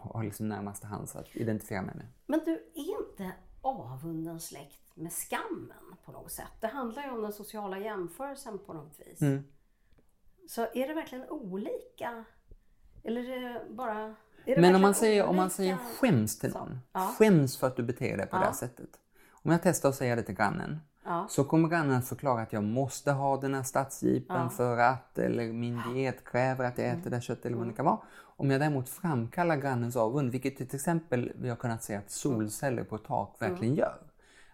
har 0.00 0.24
liksom 0.24 0.48
närmast 0.48 0.80
till 0.80 0.90
hands 0.90 1.16
att 1.16 1.36
identifiera 1.36 1.82
mig 1.82 1.94
med. 1.94 2.06
Men 2.26 2.40
du, 2.44 2.52
är 2.74 3.00
inte 3.00 3.32
avunden 3.62 4.40
släkt 4.40 4.96
med 4.96 5.12
skammen 5.12 5.96
på 6.04 6.12
något 6.12 6.32
sätt? 6.32 6.52
Det 6.60 6.66
handlar 6.66 7.02
ju 7.04 7.10
om 7.10 7.22
den 7.22 7.32
sociala 7.32 7.78
jämförelsen 7.78 8.58
på 8.58 8.72
något 8.72 9.00
vis. 9.06 9.22
Mm. 9.22 9.44
Så 10.48 10.62
är 10.62 10.88
det 10.88 10.94
verkligen 10.94 11.28
olika? 11.28 12.24
Eller 13.02 13.30
är 13.30 13.40
det 13.40 13.74
bara... 13.74 14.14
Det 14.46 14.60
Men 14.60 14.74
om 14.74 14.82
man 14.82 14.94
säger, 14.94 15.24
om 15.26 15.36
man 15.36 15.50
säger 15.50 15.76
skäms 15.76 16.38
till 16.38 16.50
någon, 16.52 16.80
ja. 16.92 17.14
skäms 17.18 17.56
för 17.56 17.66
att 17.66 17.76
du 17.76 17.82
beter 17.82 18.16
dig 18.16 18.26
på 18.26 18.36
det 18.36 18.42
Ja. 18.42 18.46
här 18.46 18.52
sättet. 18.52 18.88
Om 19.32 19.50
jag 19.50 19.60
testar 19.62 19.88
att 19.88 19.94
säga 19.94 20.16
det 20.16 20.22
till 20.22 20.34
grannen 20.34 20.80
Ja. 21.04 21.26
så 21.30 21.44
kommer 21.44 21.68
grannen 21.68 21.96
att 21.98 22.08
förklara 22.08 22.42
att 22.42 22.52
jag 22.52 22.62
måste 22.64 23.12
ha 23.12 23.36
den 23.36 23.54
här 23.54 23.62
stadsjeepen 23.62 24.50
för 24.50 24.78
att, 24.78 25.18
eller 25.18 25.52
min 25.52 25.80
diet 25.94 26.24
kräver 26.24 26.64
att 26.64 26.78
jag 26.78 26.86
Mm. 26.86 26.98
äter 27.00 27.10
det 27.10 27.16
här 27.16 27.20
köttet 27.20 27.46
eller 27.46 27.56
vad 27.56 27.66
det 27.66 27.72
kan 27.72 27.84
vara. 27.84 27.98
Om 28.36 28.50
jag 28.50 28.60
däremot 28.60 28.88
framkallar 28.88 29.56
grannens 29.56 29.96
avund, 29.96 30.30
vilket 30.32 30.56
till 30.56 30.74
exempel 30.74 31.32
vi 31.36 31.48
har 31.48 31.56
kunnat 31.56 31.82
se 31.82 31.94
att 31.94 32.10
solceller 32.10 32.84
på 32.84 32.98
tak 32.98 33.36
Mm. 33.40 33.52
verkligen 33.52 33.74
gör. 33.74 33.96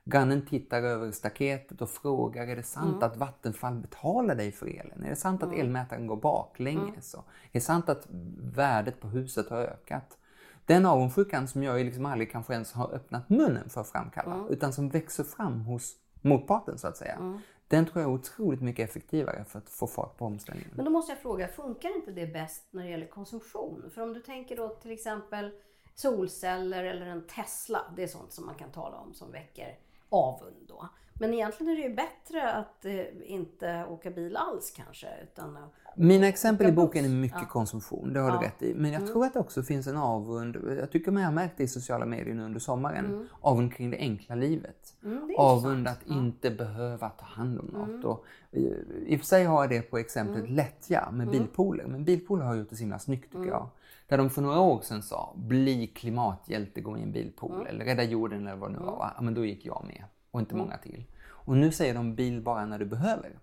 Grannen 0.04 0.46
tittar 0.46 0.82
över 0.82 1.10
staketet 1.10 1.82
och 1.82 1.90
frågar, 1.90 2.46
är 2.46 2.56
det 2.56 2.62
sant 2.62 2.88
Mm. 2.96 3.02
att 3.02 3.16
Vattenfall 3.16 3.74
betalar 3.74 4.34
dig 4.34 4.52
för 4.52 4.66
elen? 4.66 5.02
Är 5.04 5.10
det 5.10 5.16
sant 5.16 5.42
att 5.42 5.52
elmätaren 5.52 6.06
går 6.06 6.16
baklänges? 6.16 7.14
Mm. 7.14 7.24
Är 7.26 7.52
det 7.52 7.60
sant 7.60 7.88
att 7.88 8.06
värdet 8.38 9.00
på 9.00 9.08
huset 9.08 9.50
har 9.50 9.58
ökat? 9.58 10.18
Den 10.66 10.86
avundsjukan 10.86 11.48
som 11.48 11.62
jag 11.62 11.84
liksom 11.84 12.06
aldrig 12.06 12.32
kanske 12.32 12.52
ens 12.52 12.72
har 12.72 12.92
öppnat 12.94 13.28
munnen 13.28 13.70
för 13.70 13.80
att 13.80 13.88
framkalla, 13.88 14.34
Mm. 14.34 14.48
utan 14.48 14.72
som 14.72 14.88
växer 14.88 15.24
fram 15.24 15.60
hos 15.60 15.96
motparten 16.20 16.78
så 16.78 16.86
att 16.88 16.96
säga. 16.96 17.40
Den 17.68 17.86
tror 17.86 18.02
jag 18.02 18.10
är 18.10 18.14
otroligt 18.14 18.60
mycket 18.62 18.90
effektivare 18.90 19.44
för 19.44 19.58
att 19.58 19.68
få 19.68 19.86
fart 19.86 20.16
på 20.18 20.24
omställningen. 20.26 20.70
Men 20.74 20.84
då 20.84 20.90
måste 20.90 21.12
jag 21.12 21.18
fråga, 21.18 21.48
funkar 21.48 21.96
inte 21.96 22.12
det 22.12 22.26
bäst 22.26 22.62
när 22.70 22.82
det 22.84 22.90
gäller 22.90 23.06
konsumtion? 23.06 23.90
För 23.94 24.02
om 24.02 24.12
du 24.12 24.20
tänker 24.20 24.56
då 24.56 24.68
till 24.68 24.90
exempel 24.90 25.50
solceller 25.94 26.84
eller 26.84 27.06
en 27.06 27.26
Tesla. 27.26 27.80
Det 27.96 28.02
är 28.02 28.06
sånt 28.06 28.32
som 28.32 28.46
man 28.46 28.54
kan 28.54 28.70
tala 28.70 28.96
om 28.96 29.14
som 29.14 29.32
väcker 29.32 29.78
avund 30.10 30.56
då. 30.68 30.88
Men 31.14 31.34
egentligen 31.34 31.72
är 31.72 31.76
det 31.76 31.82
ju 31.88 31.94
bättre 31.94 32.52
att 32.52 32.84
eh, 32.84 33.00
inte 33.24 33.84
åka 33.88 34.10
bil 34.10 34.36
alls 34.36 34.72
kanske. 34.76 35.06
Utan 35.22 35.58
Mina 35.96 36.26
exempel 36.28 36.66
i 36.68 36.72
boken 36.72 37.04
är 37.04 37.08
mycket 37.08 37.48
konsumtion, 37.48 38.12
det 38.12 38.20
har 38.20 38.30
du 38.30 38.34
Ja. 38.36 38.42
rätt 38.42 38.62
i. 38.62 38.74
Men 38.74 38.92
jag 38.92 39.06
tror 39.06 39.24
att 39.26 39.32
det 39.32 39.38
också 39.40 39.62
finns 39.62 39.86
en 39.86 39.96
avund, 39.96 40.56
jag 40.78 40.90
tycker 40.90 41.10
man 41.12 41.22
har 41.22 41.32
märkt 41.32 41.56
det 41.56 41.62
i 41.62 41.68
sociala 41.68 42.06
medier 42.06 42.34
nu 42.34 42.42
under 42.44 42.60
sommaren, 42.60 43.28
avund 43.40 43.72
kring 43.74 43.90
det 43.90 43.96
enkla 43.96 44.34
livet. 44.34 44.94
Mm, 45.04 45.28
det 45.28 45.34
avund 45.36 45.88
att 45.88 46.06
inte 46.06 46.50
behöva 46.50 47.08
ta 47.08 47.24
hand 47.24 47.58
om 47.60 47.66
något. 47.66 48.04
Och, 48.04 48.24
i, 48.50 48.74
I 49.06 49.16
och 49.16 49.20
för 49.20 49.26
sig 49.26 49.44
har 49.44 49.62
jag 49.62 49.70
det 49.70 49.82
på 49.82 49.98
exemplet 49.98 50.50
lättja 50.50 51.10
med 51.12 51.30
bilpooler, 51.30 51.84
men 51.86 52.04
bilpooler 52.04 52.44
har 52.44 52.54
gjort 52.54 52.70
det 52.70 52.76
så 52.76 52.80
himla 52.80 52.98
snyggt 52.98 53.32
tycker 53.32 53.48
jag. 53.48 53.68
Där 54.10 54.18
de 54.18 54.30
för 54.30 54.42
några 54.42 54.60
år 54.60 54.80
sedan 54.80 55.02
sa, 55.02 55.32
bli 55.36 55.86
klimathjälte, 55.86 56.80
gå 56.80 56.98
i 56.98 57.02
en 57.02 57.12
bilpool, 57.12 57.66
eller 57.66 57.84
rädda 57.84 58.02
jorden 58.02 58.46
eller 58.46 58.56
vad 58.56 58.70
det 58.70 58.78
nu 58.78 58.84
var. 58.84 58.96
va? 58.96 59.12
Ja, 59.16 59.22
men 59.22 59.34
då 59.34 59.44
gick 59.44 59.66
jag 59.66 59.84
med, 59.86 60.04
och 60.30 60.40
inte 60.40 60.54
många 60.54 60.76
till. 60.78 61.04
Och 61.28 61.56
nu 61.56 61.72
säger 61.72 61.94
de 61.94 62.14
bil 62.14 62.42
bara 62.42 62.66
när 62.66 62.78
du 62.78 62.84
behöver. 62.84 63.38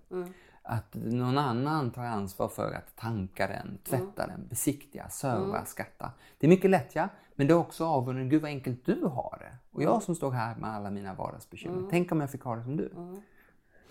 Att 0.62 0.96
någon 0.96 1.38
annan 1.38 1.92
tar 1.92 2.04
ansvar 2.04 2.48
för 2.48 2.74
att 2.74 2.96
tanka 2.96 3.48
den, 3.48 3.78
tvätta 3.84 4.28
den, 4.28 4.48
besiktiga, 4.48 5.10
serva, 5.10 5.66
skatta. 5.66 6.12
Det 6.38 6.48
är 6.48 6.50
mycket 6.50 6.70
lättja, 6.70 7.10
men 7.36 7.48
det 7.48 7.54
är 7.54 7.58
också 7.58 7.86
avunden. 7.86 8.30
Gud 8.30 8.42
vad 8.42 8.52
enkelt 8.52 8.86
du 8.86 9.06
har 9.06 9.38
det. 9.40 9.58
Och 9.72 9.84
jag 9.84 10.04
som 10.04 10.16
står 10.16 10.32
här 10.32 10.56
med 10.56 10.70
alla 10.70 10.90
mina 10.90 11.14
vardagsbekymmer. 11.14 11.88
Tänk 11.90 12.12
om 12.12 12.22
jag 12.22 12.32
fick 12.32 12.42
ha 12.42 12.56
det 12.56 12.64
som 12.64 12.78
du. 12.78 12.90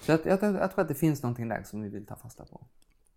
Så 0.01 0.13
jag, 0.13 0.21
jag, 0.27 0.43
jag 0.43 0.71
tror 0.71 0.81
att 0.83 0.89
det 0.89 0.95
finns 0.95 1.23
någonting 1.23 1.49
där 1.49 1.63
som 1.63 1.83
vi 1.83 1.89
vill 1.89 2.07
ta 2.07 2.17
fasta 2.17 2.45
på. 2.45 2.61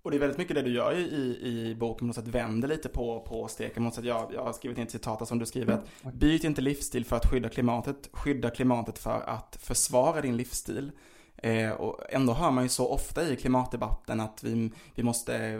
Och 0.01 0.12
det 0.12 0.17
är 0.17 0.19
väldigt 0.19 0.38
mycket 0.38 0.55
det 0.55 0.62
du 0.62 0.73
gör 0.73 0.93
i, 0.93 1.01
i, 1.01 1.69
i 1.69 1.75
boken, 1.75 1.99
på 1.99 2.05
något 2.05 2.15
sätt 2.15 2.27
vänder 2.27 2.67
lite 2.67 2.89
på, 2.89 3.19
på 3.19 3.47
steken. 3.47 3.83
Något 3.83 3.95
sätt, 3.95 4.05
jag, 4.05 4.31
jag 4.33 4.43
har 4.43 4.53
skrivit 4.53 4.77
in 4.77 4.83
ett 4.83 4.91
citat 4.91 5.27
som 5.27 5.39
du 5.39 5.45
skriver 5.45 5.73
att 5.73 6.13
byt 6.13 6.43
inte 6.43 6.62
livsstil 6.62 7.05
för 7.05 7.15
att 7.15 7.25
skydda 7.25 7.49
klimatet, 7.49 8.09
skydda 8.12 8.49
klimatet 8.49 8.99
för 8.99 9.21
att 9.21 9.57
försvara 9.62 10.21
din 10.21 10.38
livsstil. 10.38 10.91
Eh, 11.38 11.71
och 11.71 12.13
ändå 12.13 12.33
hör 12.33 12.51
man 12.51 12.63
ju 12.63 12.69
så 12.69 12.88
ofta 12.88 13.29
i 13.29 13.35
klimatdebatten 13.35 14.19
att 14.19 14.43
vi, 14.43 14.71
vi 14.95 15.03
måste, 15.03 15.38
eh, 15.38 15.59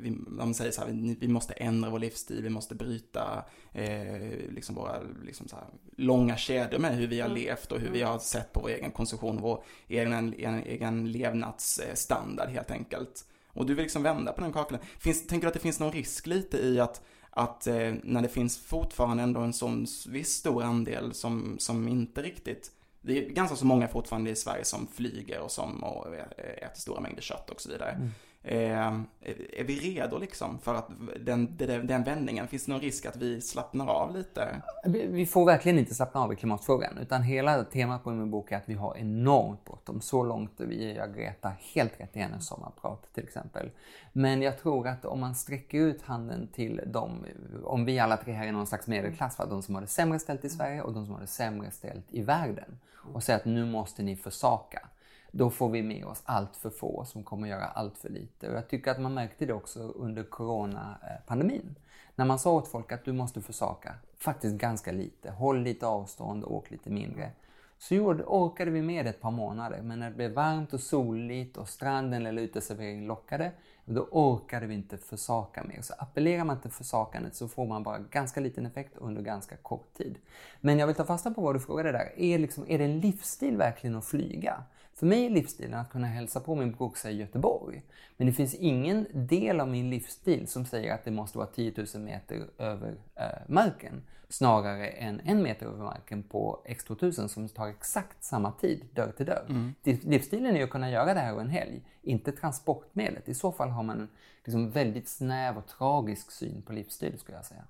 vi, 0.00 0.16
de 0.38 0.54
säger 0.54 0.70
så 0.70 0.80
här, 0.80 0.88
vi, 0.88 1.16
vi 1.20 1.28
måste 1.28 1.52
ändra 1.52 1.90
vår 1.90 1.98
livsstil, 1.98 2.42
vi 2.42 2.48
måste 2.50 2.74
bryta 2.74 3.44
eh, 3.72 4.50
liksom 4.50 4.74
våra 4.74 5.00
liksom 5.24 5.48
så 5.48 5.56
här, 5.56 5.64
långa 5.96 6.36
kedjor 6.36 6.78
med 6.78 6.96
hur 6.96 7.06
vi 7.06 7.20
har 7.20 7.28
levt 7.28 7.72
och 7.72 7.80
hur 7.80 7.90
vi 7.90 8.02
har 8.02 8.18
sett 8.18 8.52
på 8.52 8.60
vår 8.60 8.68
egen 8.68 8.90
konsumtion, 8.90 9.40
vår 9.40 9.64
egen, 9.88 10.34
egen, 10.34 10.62
egen 10.62 11.12
levnadsstandard 11.12 12.48
helt 12.48 12.70
enkelt. 12.70 13.24
Och 13.58 13.66
du 13.66 13.74
vill 13.74 13.82
liksom 13.82 14.02
vända 14.02 14.32
på 14.32 14.40
den 14.40 14.52
kakan. 14.52 14.78
Finns, 14.98 15.26
tänker 15.26 15.44
du 15.44 15.48
att 15.48 15.54
det 15.54 15.60
finns 15.60 15.80
någon 15.80 15.92
risk 15.92 16.26
lite 16.26 16.58
i 16.58 16.80
att, 16.80 17.02
att 17.30 17.66
eh, 17.66 17.94
när 18.02 18.22
det 18.22 18.28
finns 18.28 18.58
fortfarande 18.58 19.22
ändå 19.22 19.40
en 19.40 19.52
sån 19.52 19.86
viss 20.08 20.32
stor 20.32 20.62
andel 20.62 21.14
som, 21.14 21.56
som 21.58 21.88
inte 21.88 22.22
riktigt 22.22 22.72
det 23.00 23.26
är 23.26 23.30
ganska 23.30 23.56
så 23.56 23.66
många 23.66 23.88
fortfarande 23.88 24.30
i 24.30 24.36
Sverige 24.36 24.64
som 24.64 24.86
flyger 24.86 25.40
och 25.40 25.50
som 25.50 25.84
och 25.84 26.14
eh, 26.14 26.22
äter 26.38 26.80
stora 26.80 27.00
mängder 27.00 27.22
kött 27.22 27.50
och 27.50 27.60
så 27.60 27.68
vidare. 27.68 27.90
Mm. 27.90 28.10
Ehm, 28.50 29.06
är 29.52 29.64
vi 29.64 29.76
redo 29.76 30.18
liksom 30.18 30.58
för 30.58 30.74
att 30.74 30.88
den, 31.20 31.56
den, 31.56 31.86
den 31.86 32.04
vändningen, 32.04 32.48
finns 32.48 32.64
det 32.64 32.72
någon 32.72 32.80
risk 32.80 33.06
att 33.06 33.16
vi 33.16 33.40
slappnar 33.40 33.86
av 33.86 34.16
lite? 34.16 34.62
Vi 34.84 35.26
får 35.26 35.46
verkligen 35.46 35.78
inte 35.78 35.94
slappna 35.94 36.20
av 36.20 36.32
i 36.32 36.36
klimatfrågan. 36.36 36.98
Utan 36.98 37.22
hela 37.22 37.64
temat 37.64 38.04
på 38.04 38.10
min 38.10 38.30
bok 38.30 38.52
är 38.52 38.56
att 38.56 38.68
vi 38.68 38.74
har 38.74 38.96
enormt 38.96 39.64
bråttom. 39.64 40.00
Så 40.00 40.24
långt 40.24 40.52
vi 40.56 40.94
jag 40.94 41.14
Greta 41.14 41.52
helt 41.74 42.00
rätt 42.00 42.16
i 42.16 42.18
hennes 42.18 42.46
sommarprat 42.46 43.14
till 43.14 43.24
exempel. 43.24 43.70
Men 44.12 44.42
jag 44.42 44.58
tror 44.58 44.88
att 44.88 45.04
om 45.04 45.20
man 45.20 45.34
sträcker 45.34 45.78
ut 45.78 46.02
handen 46.02 46.48
till 46.52 46.80
dem, 46.86 47.26
om 47.64 47.84
vi 47.84 47.98
alla 47.98 48.16
tre 48.16 48.32
här 48.32 48.46
är 48.46 48.52
någon 48.52 48.66
slags 48.66 48.86
medelklass, 48.86 49.38
va? 49.38 49.46
de 49.46 49.62
som 49.62 49.74
har 49.74 49.82
det 49.82 49.88
sämre 49.88 50.18
ställt 50.18 50.44
i 50.44 50.50
Sverige 50.50 50.82
och 50.82 50.92
de 50.92 51.04
som 51.06 51.14
har 51.14 51.20
det 51.20 51.26
sämre 51.26 51.70
ställt 51.70 52.06
i 52.10 52.22
världen. 52.22 52.78
Och 53.14 53.22
säger 53.22 53.38
att 53.38 53.44
nu 53.44 53.64
måste 53.64 54.02
ni 54.02 54.16
försaka. 54.16 54.88
Då 55.30 55.50
får 55.50 55.68
vi 55.68 55.82
med 55.82 56.04
oss 56.04 56.22
allt 56.24 56.56
för 56.56 56.70
få 56.70 57.04
som 57.04 57.22
kommer 57.22 57.48
göra 57.48 57.64
allt 57.64 57.98
för 57.98 58.08
lite. 58.08 58.48
Och 58.48 58.56
jag 58.56 58.68
tycker 58.68 58.90
att 58.90 59.00
man 59.00 59.14
märkte 59.14 59.46
det 59.46 59.52
också 59.52 59.80
under 59.80 60.22
coronapandemin. 60.22 61.74
När 62.14 62.24
man 62.24 62.38
sa 62.38 62.52
åt 62.52 62.68
folk 62.68 62.92
att 62.92 63.04
du 63.04 63.12
måste 63.12 63.40
försaka, 63.40 63.94
faktiskt 64.16 64.56
ganska 64.56 64.92
lite, 64.92 65.30
håll 65.30 65.62
lite 65.62 65.86
avstånd, 65.86 66.44
och 66.44 66.54
åk 66.54 66.70
lite 66.70 66.90
mindre. 66.90 67.30
Så 67.78 67.94
gjorde, 67.94 68.24
orkade 68.24 68.70
vi 68.70 68.82
med 68.82 69.06
det 69.06 69.10
ett 69.10 69.20
par 69.20 69.30
månader, 69.30 69.82
men 69.82 69.98
när 69.98 70.10
det 70.10 70.16
blev 70.16 70.32
varmt 70.32 70.72
och 70.72 70.80
soligt 70.80 71.56
och 71.56 71.68
stranden 71.68 72.26
eller 72.26 72.42
uteserveringen 72.42 73.06
lockade, 73.06 73.52
då 73.84 74.08
orkade 74.10 74.66
vi 74.66 74.74
inte 74.74 74.98
försaka 74.98 75.64
mer. 75.64 75.82
Så 75.82 75.94
appellerar 75.98 76.44
man 76.44 76.60
till 76.60 76.70
försakandet 76.70 77.34
så 77.34 77.48
får 77.48 77.66
man 77.66 77.82
bara 77.82 77.98
ganska 77.98 78.40
liten 78.40 78.66
effekt 78.66 78.96
under 78.96 79.22
ganska 79.22 79.56
kort 79.56 79.94
tid. 79.94 80.18
Men 80.60 80.78
jag 80.78 80.86
vill 80.86 80.96
ta 80.96 81.04
fasta 81.04 81.30
på 81.30 81.40
vad 81.40 81.54
du 81.54 81.60
frågade 81.60 81.92
där. 81.92 82.12
Är, 82.16 82.38
liksom, 82.38 82.64
är 82.68 82.78
det 82.78 82.84
en 82.84 83.00
livsstil 83.00 83.56
verkligen 83.56 83.96
att 83.96 84.04
flyga? 84.04 84.62
För 84.98 85.06
mig 85.06 85.26
är 85.26 85.30
livsstilen 85.30 85.80
att 85.80 85.90
kunna 85.90 86.06
hälsa 86.06 86.40
på 86.40 86.54
min 86.54 86.72
brorsa 86.72 87.10
i 87.10 87.16
Göteborg. 87.16 87.82
Men 88.16 88.26
det 88.26 88.32
finns 88.32 88.54
ingen 88.54 89.06
del 89.12 89.60
av 89.60 89.68
min 89.68 89.90
livsstil 89.90 90.48
som 90.48 90.64
säger 90.66 90.94
att 90.94 91.04
det 91.04 91.10
måste 91.10 91.38
vara 91.38 91.48
10 91.48 91.72
000 91.94 92.02
meter 92.02 92.46
över 92.58 92.94
eh, 93.14 93.24
marken. 93.46 94.02
Snarare 94.28 94.86
än 94.88 95.20
en 95.20 95.42
meter 95.42 95.66
över 95.66 95.84
marken 95.84 96.22
på 96.22 96.64
X2000 96.68 97.28
som 97.28 97.48
tar 97.48 97.68
exakt 97.68 98.24
samma 98.24 98.52
tid 98.52 98.84
dörr 98.94 99.12
till 99.16 99.26
dörr. 99.26 99.72
Livsstilen 99.82 100.56
är 100.56 100.64
att 100.64 100.70
kunna 100.70 100.90
göra 100.90 101.14
det 101.14 101.20
här 101.20 101.32
över 101.32 101.40
en 101.40 101.50
helg, 101.50 101.82
inte 102.02 102.32
transportmedlet. 102.32 103.28
I 103.28 103.34
så 103.34 103.52
fall 103.52 103.68
har 103.68 103.82
man 103.82 104.00
en 104.00 104.08
liksom, 104.44 104.70
väldigt 104.70 105.08
snäv 105.08 105.58
och 105.58 105.66
tragisk 105.66 106.30
syn 106.30 106.62
på 106.62 106.72
livsstil 106.72 107.18
skulle 107.18 107.38
jag 107.38 107.44
säga. 107.44 107.64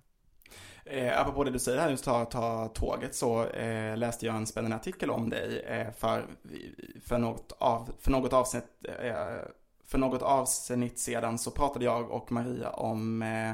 Eh, 0.85 1.21
apropå 1.21 1.45
det 1.45 1.51
du 1.51 1.59
säger 1.59 1.79
här, 1.79 1.91
just 1.91 2.05
ta, 2.05 2.25
ta 2.25 2.69
tåget, 2.69 3.15
så 3.15 3.45
eh, 3.47 3.97
läste 3.97 4.27
jag 4.27 4.37
en 4.37 4.47
spännande 4.47 4.77
artikel 4.77 5.11
om 5.11 5.31
dig 5.31 5.61
eh, 5.61 5.91
för, 5.99 6.27
för, 7.05 7.19
något 7.19 7.53
av, 7.59 7.91
för, 7.99 8.11
något 8.11 8.33
avsnitt, 8.33 8.65
eh, 9.03 9.15
för 9.87 9.99
något 9.99 10.23
avsnitt 10.23 10.99
sedan 10.99 11.39
så 11.39 11.51
pratade 11.51 11.85
jag 11.85 12.11
och 12.11 12.33
Maria 12.33 12.71
om, 12.71 13.23
eh, 13.23 13.51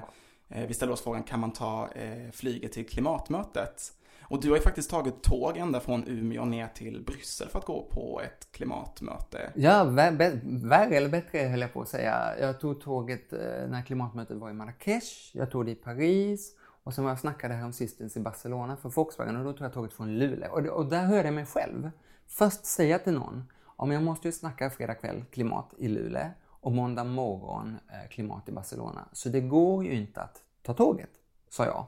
eh 0.49 0.67
vi 0.69 0.75
ställde 0.75 0.93
oss 0.93 1.03
frågan, 1.03 1.23
kan 1.23 1.41
man 1.41 1.53
ta 1.53 1.89
eh, 1.95 2.31
flyget 2.33 2.73
till 2.73 2.87
klimatmötet? 2.87 3.93
Och 4.29 4.41
du 4.41 4.49
har 4.49 4.57
ju 4.57 4.63
faktiskt 4.63 4.91
tagit 4.91 5.23
tåg 5.23 5.57
ända 5.57 5.81
från 5.81 6.09
Umeå 6.09 6.45
ner 6.45 6.69
till 6.69 7.05
Bryssel 7.07 7.49
för 7.49 7.59
att 7.59 7.65
gå 7.65 7.89
på 7.91 8.21
ett 8.21 8.49
klimatmöte. 8.53 9.53
Ja, 9.55 9.85
värre 9.85 10.97
eller 10.97 11.09
bättre 11.09 11.39
höll 11.39 11.61
jag 11.61 11.73
på 11.73 11.83
att 11.83 11.89
säga. 11.89 12.33
Jag 12.41 12.61
tog 12.61 12.81
tåget 12.81 13.33
eh, 13.33 13.39
när 13.69 13.83
klimatmötet 13.83 14.37
var 14.37 14.51
i 14.51 14.53
Marrakesh, 14.53 15.31
jag 15.33 15.51
tog 15.51 15.67
det 15.67 15.71
i 15.71 15.75
Paris 15.75 16.55
och 16.85 16.99
var 16.99 17.09
jag 17.09 17.18
snackade 17.18 17.55
här 17.55 17.64
om 17.64 17.73
sistens 17.73 18.16
i 18.16 18.20
Barcelona 18.20 18.77
för 18.77 18.88
Volkswagen 18.88 19.37
och 19.37 19.44
då 19.44 19.53
tog 19.53 19.64
jag 19.64 19.73
tåget 19.73 19.92
från 19.92 20.18
Luleå. 20.18 20.53
Och, 20.53 20.66
och 20.66 20.87
där 20.87 21.05
hörde 21.05 21.25
jag 21.25 21.35
mig 21.35 21.47
själv 21.47 21.90
först 22.27 22.64
säga 22.64 22.99
till 22.99 23.12
någon, 23.12 23.44
om 23.64 23.92
jag 23.92 24.03
måste 24.03 24.29
ju 24.29 24.33
snacka 24.33 24.70
fredag 24.70 24.94
kväll 24.94 25.25
klimat 25.31 25.75
i 25.79 25.88
Luleå 25.88 26.31
och 26.47 26.73
måndag 26.73 27.05
morgon 27.05 27.79
eh, 27.88 28.09
klimat 28.11 28.49
i 28.49 28.53
Barcelona. 28.53 29.09
Så 29.12 29.29
det 29.29 29.40
går 29.40 29.85
ju 29.85 29.92
inte 29.92 30.23
att 30.23 30.42
ta 30.62 30.75
tåget, 30.75 31.11
sa 31.49 31.64
jag. 31.64 31.87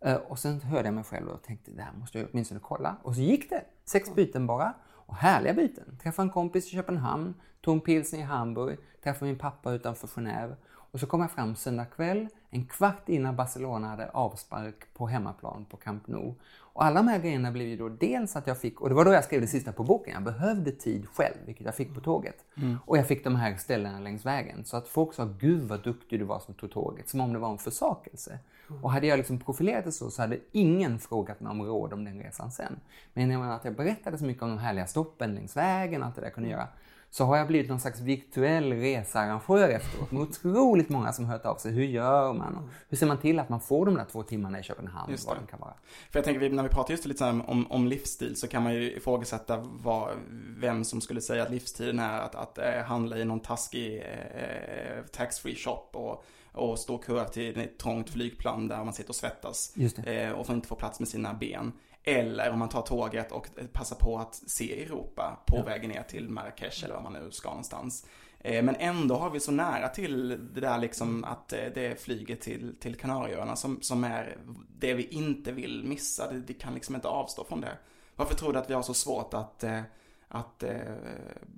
Eh, 0.00 0.16
och 0.16 0.38
sen 0.38 0.60
hörde 0.60 0.88
jag 0.88 0.94
mig 0.94 1.04
själv 1.04 1.28
och 1.28 1.42
tänkte, 1.42 1.70
det 1.70 1.82
här 1.82 1.92
måste 1.92 2.18
jag 2.18 2.28
åtminstone 2.32 2.60
kolla. 2.62 2.96
Och 3.02 3.14
så 3.14 3.20
gick 3.20 3.50
det. 3.50 3.64
Sex 3.84 4.14
byten 4.14 4.46
bara. 4.46 4.74
Och 4.88 5.16
härliga 5.16 5.54
byten. 5.54 5.98
Träffade 6.02 6.26
en 6.26 6.32
kompis 6.32 6.66
i 6.66 6.70
Köpenhamn, 6.70 7.34
tog 7.60 7.74
en 7.74 7.80
pilsner 7.80 8.18
i 8.18 8.22
Hamburg, 8.22 8.78
träffade 9.02 9.30
min 9.30 9.38
pappa 9.38 9.72
utanför 9.72 10.06
Genève. 10.08 10.54
Och 10.92 11.00
så 11.00 11.06
kom 11.06 11.20
jag 11.20 11.30
fram 11.30 11.56
söndag 11.56 11.84
kväll, 11.84 12.28
en 12.50 12.66
kvart 12.66 13.08
innan 13.08 13.36
Barcelona 13.36 13.88
hade 13.88 14.10
avspark 14.10 14.94
på 14.94 15.06
hemmaplan 15.06 15.64
på 15.70 15.76
Camp 15.76 16.06
Nou. 16.06 16.34
Och 16.72 16.84
alla 16.84 17.00
de 17.00 17.08
här 17.08 17.18
grejerna 17.18 17.50
blev 17.50 17.68
ju 17.68 17.76
då 17.76 17.88
dels 17.88 18.36
att 18.36 18.46
jag 18.46 18.58
fick, 18.58 18.80
och 18.80 18.88
det 18.88 18.94
var 18.94 19.04
då 19.04 19.12
jag 19.12 19.24
skrev 19.24 19.40
det 19.40 19.46
sista 19.46 19.72
på 19.72 19.84
boken, 19.84 20.14
jag 20.14 20.22
behövde 20.22 20.72
tid 20.72 21.06
själv, 21.08 21.36
vilket 21.46 21.66
jag 21.66 21.74
fick 21.74 21.94
på 21.94 22.00
tåget. 22.00 22.44
Mm. 22.56 22.78
Och 22.86 22.98
jag 22.98 23.08
fick 23.08 23.24
de 23.24 23.36
här 23.36 23.56
ställena 23.56 24.00
längs 24.00 24.26
vägen. 24.26 24.64
Så 24.64 24.76
att 24.76 24.88
folk 24.88 25.14
sa, 25.14 25.24
gud 25.24 25.62
vad 25.62 25.82
duktig 25.82 26.18
du 26.20 26.24
var 26.24 26.38
som 26.38 26.54
tog 26.54 26.70
tåget, 26.70 27.08
som 27.08 27.20
om 27.20 27.32
det 27.32 27.38
var 27.38 27.50
en 27.50 27.58
försakelse. 27.58 28.38
Mm. 28.68 28.84
Och 28.84 28.90
hade 28.90 29.06
jag 29.06 29.16
liksom 29.16 29.38
profilerat 29.38 29.84
det 29.84 29.92
så, 29.92 30.10
så 30.10 30.22
hade 30.22 30.38
ingen 30.52 30.98
frågat 30.98 31.40
mig 31.40 31.50
om 31.50 31.62
råd 31.62 31.92
om 31.92 32.04
den 32.04 32.22
resan 32.22 32.52
sen. 32.52 32.80
Men 33.12 33.30
jag 33.30 33.40
menar 33.40 33.56
att 33.56 33.64
jag 33.64 33.76
berättade 33.76 34.18
så 34.18 34.24
mycket 34.24 34.42
om 34.42 34.48
de 34.48 34.58
härliga 34.58 34.86
stoppen 34.86 35.34
längs 35.34 35.56
vägen 35.56 36.02
allt 36.02 36.14
det 36.14 36.20
där 36.20 36.26
jag 36.26 36.34
kunde 36.34 36.48
mm. 36.48 36.58
göra, 36.58 36.68
så 37.10 37.24
har 37.24 37.36
jag 37.36 37.46
blivit 37.46 37.68
någon 37.68 37.80
slags 37.80 38.00
virtuell 38.00 38.72
researrangör 38.72 39.68
efteråt 39.68 40.10
med 40.10 40.22
otroligt 40.22 40.88
många 40.88 41.12
som 41.12 41.24
hört 41.24 41.44
av 41.44 41.56
sig. 41.56 41.72
Hur 41.72 41.84
gör 41.84 42.32
man? 42.32 42.56
Och 42.56 42.68
hur 42.88 42.96
ser 42.96 43.06
man 43.06 43.18
till 43.18 43.38
att 43.38 43.48
man 43.48 43.60
får 43.60 43.86
de 43.86 43.94
där 43.94 44.04
två 44.04 44.22
timmarna 44.22 44.60
i 44.60 44.62
Köpenhamn? 44.62 45.10
Just 45.10 45.26
vad 45.26 45.36
det 45.36 45.46
kan 45.50 45.60
vara. 45.60 45.74
För 46.10 46.18
jag 46.18 46.24
tänker, 46.24 46.50
när 46.50 46.62
vi 46.62 46.68
pratar 46.68 46.90
just 46.90 47.06
lite 47.06 47.24
om, 47.24 47.72
om 47.72 47.88
livsstil 47.88 48.36
så 48.36 48.48
kan 48.48 48.62
man 48.62 48.74
ju 48.74 48.92
ifrågasätta 48.96 49.56
vad, 49.82 50.08
vem 50.56 50.84
som 50.84 51.00
skulle 51.00 51.20
säga 51.20 51.42
att 51.42 51.50
livsstilen 51.50 51.98
är 51.98 52.20
att, 52.20 52.34
att 52.34 52.58
äh, 52.58 52.82
handla 52.84 53.18
i 53.18 53.24
någon 53.24 53.40
taskig 53.40 53.96
äh, 53.98 55.04
taxfree 55.12 55.54
shop 55.54 55.88
och 55.92 56.24
och 56.52 56.78
stå 56.78 56.98
kö 56.98 57.24
till 57.24 57.58
ett 57.58 57.78
trångt 57.78 58.10
flygplan 58.10 58.68
där 58.68 58.84
man 58.84 58.94
sitter 58.94 59.10
och 59.10 59.16
svettas. 59.16 59.76
Eh, 60.04 60.30
och 60.30 60.46
får 60.46 60.54
inte 60.54 60.68
få 60.68 60.74
plats 60.74 61.00
med 61.00 61.08
sina 61.08 61.34
ben. 61.34 61.72
Eller 62.04 62.50
om 62.50 62.58
man 62.58 62.68
tar 62.68 62.82
tåget 62.82 63.32
och 63.32 63.48
passar 63.72 63.96
på 63.96 64.18
att 64.18 64.34
se 64.34 64.82
Europa 64.82 65.40
på 65.46 65.56
ja. 65.56 65.62
vägen 65.62 65.90
ner 65.90 66.02
till 66.02 66.28
Marrakesh 66.28 66.84
eller 66.84 66.94
var 66.94 67.02
man 67.02 67.12
nu 67.12 67.30
ska 67.30 67.48
någonstans. 67.48 68.06
Eh, 68.40 68.62
men 68.62 68.76
ändå 68.76 69.14
har 69.14 69.30
vi 69.30 69.40
så 69.40 69.52
nära 69.52 69.88
till 69.88 70.28
det 70.28 70.60
där 70.60 70.78
liksom 70.78 71.24
att 71.24 71.52
eh, 71.52 71.58
det 71.74 71.86
är 71.86 71.94
flyget 71.94 72.40
till, 72.40 72.76
till 72.80 72.96
Kanarieöarna 72.96 73.56
som, 73.56 73.82
som 73.82 74.04
är 74.04 74.36
det 74.78 74.94
vi 74.94 75.02
inte 75.02 75.52
vill 75.52 75.84
missa. 75.84 76.32
Det, 76.32 76.38
det 76.38 76.54
kan 76.54 76.74
liksom 76.74 76.94
inte 76.94 77.08
avstå 77.08 77.44
från 77.44 77.60
det. 77.60 77.78
Varför 78.16 78.34
tror 78.34 78.52
du 78.52 78.58
att 78.58 78.70
vi 78.70 78.74
har 78.74 78.82
så 78.82 78.94
svårt 78.94 79.34
att, 79.34 79.64
eh, 79.64 79.80
att 80.28 80.64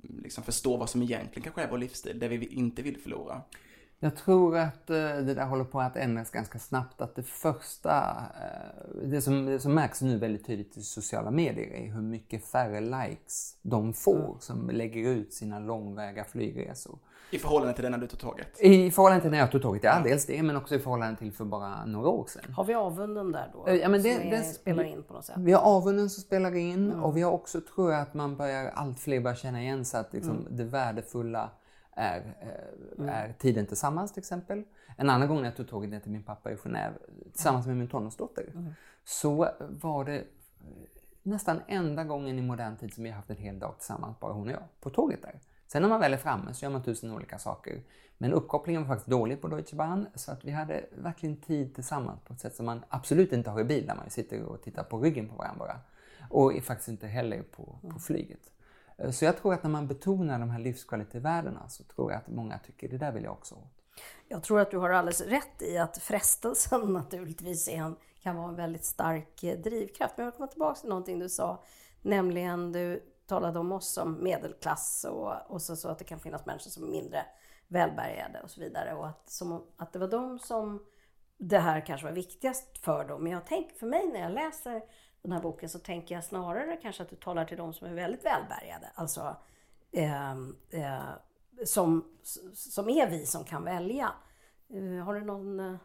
liksom 0.03 0.45
förstå 0.45 0.77
vad 0.77 0.91
som 0.91 1.03
egentligen 1.03 1.43
kanske 1.43 1.63
är 1.63 1.71
vår 1.71 1.79
livsstil, 1.79 2.19
det 2.19 2.29
vi 2.29 2.47
inte 2.47 2.83
vill 2.83 3.01
förlora? 3.01 3.43
Jag 4.05 4.17
tror 4.17 4.57
att 4.57 4.91
eh, 4.91 4.97
det 4.97 5.35
där 5.35 5.47
håller 5.47 5.65
på 5.65 5.81
att 5.81 5.97
ändras 5.97 6.31
ganska 6.31 6.59
snabbt. 6.59 7.01
Att 7.01 7.15
det 7.15 7.23
första, 7.23 7.99
eh, 8.41 9.03
det 9.05 9.21
som, 9.21 9.47
det 9.47 9.61
som 9.61 9.75
märks 9.75 10.03
nu 10.03 10.19
väldigt 10.19 10.47
tydligt 10.47 10.77
i 10.77 10.83
sociala 10.83 11.31
medier 11.31 11.75
är 11.75 11.93
hur 11.93 12.03
mycket 12.03 12.45
färre 12.45 12.81
likes 12.81 13.57
de 13.63 13.93
får 13.93 14.25
mm. 14.25 14.41
som 14.41 14.71
lägger 14.71 15.11
ut 15.11 15.35
sina 15.35 15.59
långväga 15.59 16.25
flygresor. 16.25 16.99
I 17.31 17.39
förhållande 17.39 17.75
till 17.75 17.91
när 17.91 17.99
du 17.99 18.07
tog 18.07 18.21
tåget? 18.21 18.61
I 18.61 18.91
förhållande 18.91 19.23
till 19.23 19.31
när 19.31 19.39
jag 19.39 19.51
tog 19.51 19.63
tåget, 19.63 19.85
ja. 19.85 20.01
Dels 20.05 20.27
det, 20.27 20.43
men 20.43 20.57
också 20.57 20.75
i 20.75 20.79
förhållande 20.79 21.19
till 21.19 21.33
för 21.33 21.45
bara 21.45 21.85
några 21.85 22.09
år 22.09 22.27
sedan. 22.27 22.53
Har 22.53 22.65
vi 22.65 22.75
avunden 22.75 23.33
där 23.33 23.51
då? 23.53 23.75
Ja, 23.75 23.89
men 23.89 24.03
det, 24.03 24.21
som 24.21 24.31
det, 24.31 24.43
spelar 24.43 24.85
in 24.85 25.03
på 25.03 25.15
något 25.15 25.25
sätt? 25.25 25.37
Vi 25.39 25.53
har 25.53 25.63
avunden 25.63 26.11
som 26.11 26.23
spelar 26.23 26.55
in 26.55 26.91
mm. 26.91 27.03
och 27.03 27.17
vi 27.17 27.23
har 27.23 27.33
också, 27.33 27.61
tror 27.61 27.93
jag, 27.93 28.01
att 28.01 28.15
man 28.15 28.37
börjar, 28.37 28.71
allt 28.75 29.01
fler 29.01 29.21
börjar 29.21 29.37
känna 29.37 29.63
igen 29.63 29.85
sig 29.85 30.01
att 30.01 30.13
liksom, 30.13 30.37
mm. 30.37 30.57
det 30.57 30.65
värdefulla 30.65 31.51
är, 31.97 32.35
mm. 32.99 33.09
är 33.09 33.33
tiden 33.39 33.67
tillsammans 33.67 34.13
till 34.13 34.21
exempel. 34.21 34.65
En 34.97 35.11
annan 35.11 35.29
gång 35.29 35.37
när 35.37 35.45
jag 35.45 35.57
tog 35.57 35.69
tåget 35.69 35.91
ner 35.91 36.01
till 36.01 36.11
min 36.11 36.23
pappa 36.23 36.53
i 36.53 36.55
Genève 36.55 36.93
tillsammans 37.33 37.67
med 37.67 37.77
min 37.77 37.89
tonårsdotter 37.89 38.51
mm. 38.55 38.75
så 39.05 39.49
var 39.61 40.05
det 40.05 40.25
nästan 41.23 41.61
enda 41.67 42.05
gången 42.05 42.39
i 42.39 42.43
modern 42.43 42.77
tid 42.77 42.95
som 42.95 43.05
vi 43.05 43.11
har 43.11 43.17
haft 43.17 43.31
en 43.31 43.37
hel 43.37 43.59
dag 43.59 43.75
tillsammans, 43.79 44.21
bara 44.21 44.33
hon 44.33 44.47
och 44.47 44.53
jag, 44.53 44.63
på 44.81 44.91
tåget 44.91 45.23
där. 45.23 45.41
Sen 45.67 45.83
när 45.83 45.89
man 45.89 46.01
väl 46.01 46.13
är 46.13 46.19
framme 46.19 46.55
så 46.55 46.65
gör 46.65 46.71
man 46.71 46.83
tusen 46.83 47.11
olika 47.11 47.39
saker. 47.39 47.83
Men 48.19 48.33
uppkopplingen 48.33 48.83
var 48.83 48.89
faktiskt 48.89 49.11
dålig 49.11 49.41
på 49.41 49.49
Deutsche 49.49 49.77
Bahn 49.77 50.07
så 50.15 50.33
att 50.33 50.45
vi 50.45 50.51
hade 50.51 50.85
verkligen 50.97 51.37
tid 51.37 51.75
tillsammans 51.75 52.21
på 52.21 52.33
ett 52.33 52.41
sätt 52.41 52.55
som 52.55 52.67
man 52.67 52.85
absolut 52.89 53.33
inte 53.33 53.51
har 53.51 53.61
i 53.61 53.65
bil 53.65 53.87
där 53.87 53.95
man 53.95 54.11
sitter 54.11 54.43
och 54.43 54.63
tittar 54.63 54.83
på 54.83 54.99
ryggen 54.99 55.29
på 55.29 55.35
varandra. 55.35 55.81
Och 56.31 56.53
faktiskt 56.63 56.89
inte 56.89 57.07
heller 57.07 57.43
på, 57.43 57.79
på 57.91 57.99
flyget. 57.99 58.51
Eh, 58.99 59.11
så 59.11 59.25
jag 59.25 59.37
tror 59.37 59.55
att 59.55 59.63
när 59.63 59.71
man 59.71 59.87
betonar 59.87 60.39
de 60.39 60.51
här 60.51 60.59
livskvalitetsvärdena 60.59 61.69
så 61.69 61.85
tror 61.85 62.13
jag 62.13 62.19
att 62.19 62.29
många 62.29 62.59
tycker 62.59 62.89
det 62.89 62.99
där 62.99 63.13
vill 63.13 63.25
jag 63.25 63.33
också 63.33 63.55
åt. 63.55 63.83
Jag 64.29 64.43
tror 64.43 64.61
att 64.61 64.71
du 64.71 64.79
har 64.79 64.91
alldeles 64.91 65.21
rätt 65.21 65.63
i 65.63 65.79
att 65.79 65.99
frestelsen 65.99 66.81
naturligtvis 66.93 67.69
en, 67.69 67.97
kan 68.23 68.37
vara 68.37 68.49
en 68.49 68.57
väldigt 68.57 68.85
stark 68.85 69.45
eh, 69.45 69.59
drivkraft. 69.59 70.15
Men 70.17 70.25
jag 70.25 70.37
kommer 70.37 70.47
tillbaka 70.47 70.81
till 70.81 70.89
någonting 70.89 71.19
du 71.19 71.29
sa, 71.29 71.65
nämligen 72.03 72.73
du 72.73 73.03
talade 73.27 73.59
om 73.59 73.73
oss 73.73 73.93
som 73.93 74.25
medelklass 74.25 75.07
och, 75.11 75.51
och 75.51 75.63
så, 75.63 75.77
så 75.77 75.89
att 75.89 75.99
det 75.99 76.05
kan 76.05 76.21
finnas 76.21 76.47
människor 76.47 76.71
som 76.71 76.85
är 76.85 76.89
mindre 76.89 77.25
välbärgade 77.69 78.41
och 78.41 78.51
så 78.51 78.61
vidare. 78.61 78.95
Och 78.95 79.09
att, 79.09 79.31
som, 79.31 79.67
att 79.77 79.93
det 79.93 79.99
var 79.99 80.09
de 80.09 80.39
som 80.39 80.87
det 81.39 81.59
här 81.59 81.87
kanske 81.87 82.07
var 82.07 82.13
viktigast 82.13 82.79
för 82.79 83.05
dem. 83.05 83.23
Men 83.23 83.33
jag 83.33 83.47
tänker 83.47 83.77
för 83.77 83.87
mig 83.87 84.09
när 84.13 84.21
jag 84.21 84.33
läser 84.33 84.83
den 85.23 85.33
här 85.33 85.41
boken 85.41 85.69
så 85.69 85.79
tänker 85.79 86.15
jag 86.15 86.25
snarare 86.25 86.77
kanske 86.83 87.03
att 87.03 87.11
du 87.11 87.17
talar 87.17 87.45
till 87.45 87.57
de 87.57 87.75
som 87.75 87.87
är 87.87 87.95
väldigt 87.95 88.25
välbärgade. 88.25 88.91
Alltså 88.95 89.37
eh, 89.93 90.33
eh, 90.71 91.03
som, 91.65 92.05
som 92.55 92.89
är 92.89 93.11
vi 93.11 93.27
som 93.27 93.45
kan 93.45 93.65
välja. 93.65 94.13
Eh, 94.71 95.05
har 95.05 95.15
du 95.15 95.21
någon 95.21 95.61
eh, 95.61 95.77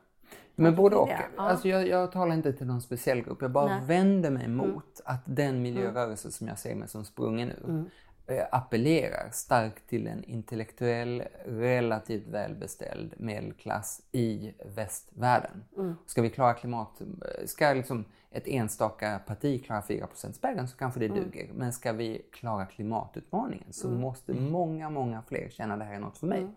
men 0.55 0.75
både 0.75 0.95
och. 0.95 1.09
Ja. 1.09 1.17
Alltså 1.37 1.67
jag, 1.67 1.87
jag, 1.87 2.11
talar 2.11 2.35
inte 2.35 2.53
till 2.53 2.67
någon 2.67 2.81
speciell 2.81 3.21
grupp. 3.21 3.41
Jag 3.41 3.51
bara 3.51 3.77
Nej. 3.77 3.85
vänder 3.85 4.29
mig 4.29 4.45
mm. 4.45 4.57
mot 4.57 4.67
mm. 4.67 4.83
att 5.05 5.21
den 5.25 5.61
miljörörelse 5.61 6.31
som 6.31 6.47
jag 6.47 6.59
ser 6.59 6.75
mig 6.75 6.87
som 6.87 7.05
sprungen 7.05 7.51
ur 7.51 7.69
mm. 7.69 7.89
Eh, 8.29 8.45
appellerar 8.51 9.29
starkt 9.31 9.89
till 9.89 10.07
en 10.07 10.23
intellektuell, 10.23 11.23
relativt 11.45 12.27
välbeställd 12.27 13.13
medelklass 13.17 14.01
i 14.11 14.53
västvärlden. 14.75 15.63
Mm. 15.77 15.95
Ska 16.05 16.21
vi 16.21 16.29
klara 16.29 16.53
klimat... 16.53 17.01
Ska 17.45 17.73
liksom 17.73 18.05
ett 18.31 18.47
enstaka 18.47 19.19
parti 19.27 19.65
klara 19.65 19.81
4% 19.81 20.31
spärren 20.31 20.67
så 20.67 20.77
kanske 20.77 20.99
det 20.99 21.05
mm. 21.05 21.19
duger. 21.19 21.49
Men 21.53 21.73
ska 21.73 21.93
vi 21.93 22.21
klara 22.31 22.65
klimatutmaningen 22.65 23.73
så 23.73 23.87
mm. 23.87 24.01
måste 24.01 24.31
mm. 24.31 24.51
många, 24.51 24.89
många 24.89 25.21
fler 25.21 25.49
känna 25.49 25.77
det 25.77 25.83
här 25.83 25.95
är 25.95 25.99
något 25.99 26.17
för 26.17 26.27
mig. 26.27 26.39
Mm. 26.39 26.55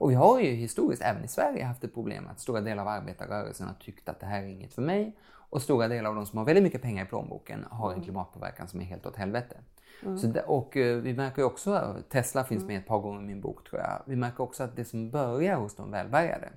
Och 0.00 0.10
vi 0.10 0.14
har 0.14 0.40
ju 0.40 0.50
historiskt, 0.50 1.02
även 1.02 1.24
i 1.24 1.28
Sverige, 1.28 1.64
haft 1.64 1.84
ett 1.84 1.94
problem 1.94 2.28
att 2.30 2.40
stora 2.40 2.60
delar 2.60 2.82
av 2.82 2.88
arbetarrörelsen 2.88 3.66
har 3.66 3.74
tyckt 3.74 4.08
att 4.08 4.20
det 4.20 4.26
här 4.26 4.42
är 4.42 4.46
inget 4.46 4.74
för 4.74 4.82
mig. 4.82 5.16
Och 5.50 5.62
stora 5.62 5.88
delar 5.88 6.10
av 6.10 6.16
de 6.16 6.26
som 6.26 6.38
har 6.38 6.44
väldigt 6.44 6.64
mycket 6.64 6.82
pengar 6.82 7.04
i 7.04 7.08
plånboken 7.08 7.64
har 7.70 7.88
en 7.88 7.94
mm. 7.94 8.04
klimatpåverkan 8.04 8.68
som 8.68 8.80
är 8.80 8.84
helt 8.84 9.06
åt 9.06 9.16
helvete. 9.16 9.56
Mm. 10.02 10.18
Så 10.18 10.26
det, 10.26 10.42
och 10.42 10.76
uh, 10.76 10.96
vi 10.96 11.14
märker 11.14 11.42
också, 11.42 11.96
Tesla 12.08 12.44
finns 12.44 12.64
med 12.64 12.78
ett 12.78 12.86
par 12.86 12.98
gånger 12.98 13.22
i 13.22 13.24
min 13.24 13.40
bok 13.40 13.68
tror 13.68 13.80
jag. 13.80 14.02
Vi 14.06 14.16
märker 14.16 14.42
också 14.42 14.62
att 14.62 14.76
det 14.76 14.84
som 14.84 15.10
börjar 15.10 15.56
hos 15.56 15.74
de 15.74 15.90
välbärgade. 15.90 16.48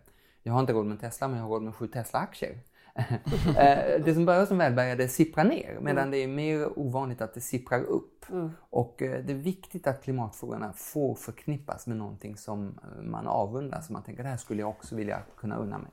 Jag 0.43 0.53
har 0.53 0.59
inte 0.59 0.73
råd 0.73 0.85
med 0.85 0.99
Tesla 0.99 1.27
men 1.27 1.37
jag 1.37 1.43
har 1.43 1.49
råd 1.49 1.63
med 1.63 1.75
sju 1.75 1.87
Tesla-aktier. 1.87 2.59
Eh, 3.57 4.03
det 4.05 4.13
som 4.13 4.25
börjar 4.25 4.45
som 4.45 4.57
välbärgade 4.57 5.07
sipprar 5.07 5.43
ner 5.43 5.77
medan 5.81 5.97
mm. 5.97 6.11
det 6.11 6.17
är 6.17 6.27
mer 6.27 6.79
ovanligt 6.79 7.21
att 7.21 7.33
det 7.33 7.41
sipprar 7.41 7.83
upp. 7.83 8.29
Mm. 8.29 8.51
Och 8.69 9.01
eh, 9.01 9.23
det 9.25 9.33
är 9.33 9.37
viktigt 9.37 9.87
att 9.87 10.03
klimatfrågorna 10.03 10.73
får 10.73 11.15
förknippas 11.15 11.87
med 11.87 11.97
någonting 11.97 12.37
som 12.37 12.79
man 13.01 13.27
avundas. 13.27 13.89
Man 13.89 14.03
tänker 14.03 14.23
det 14.23 14.29
här 14.29 14.37
skulle 14.37 14.61
jag 14.61 14.69
också 14.69 14.95
vilja 14.95 15.19
kunna 15.37 15.55
unna 15.55 15.77
mig. 15.77 15.91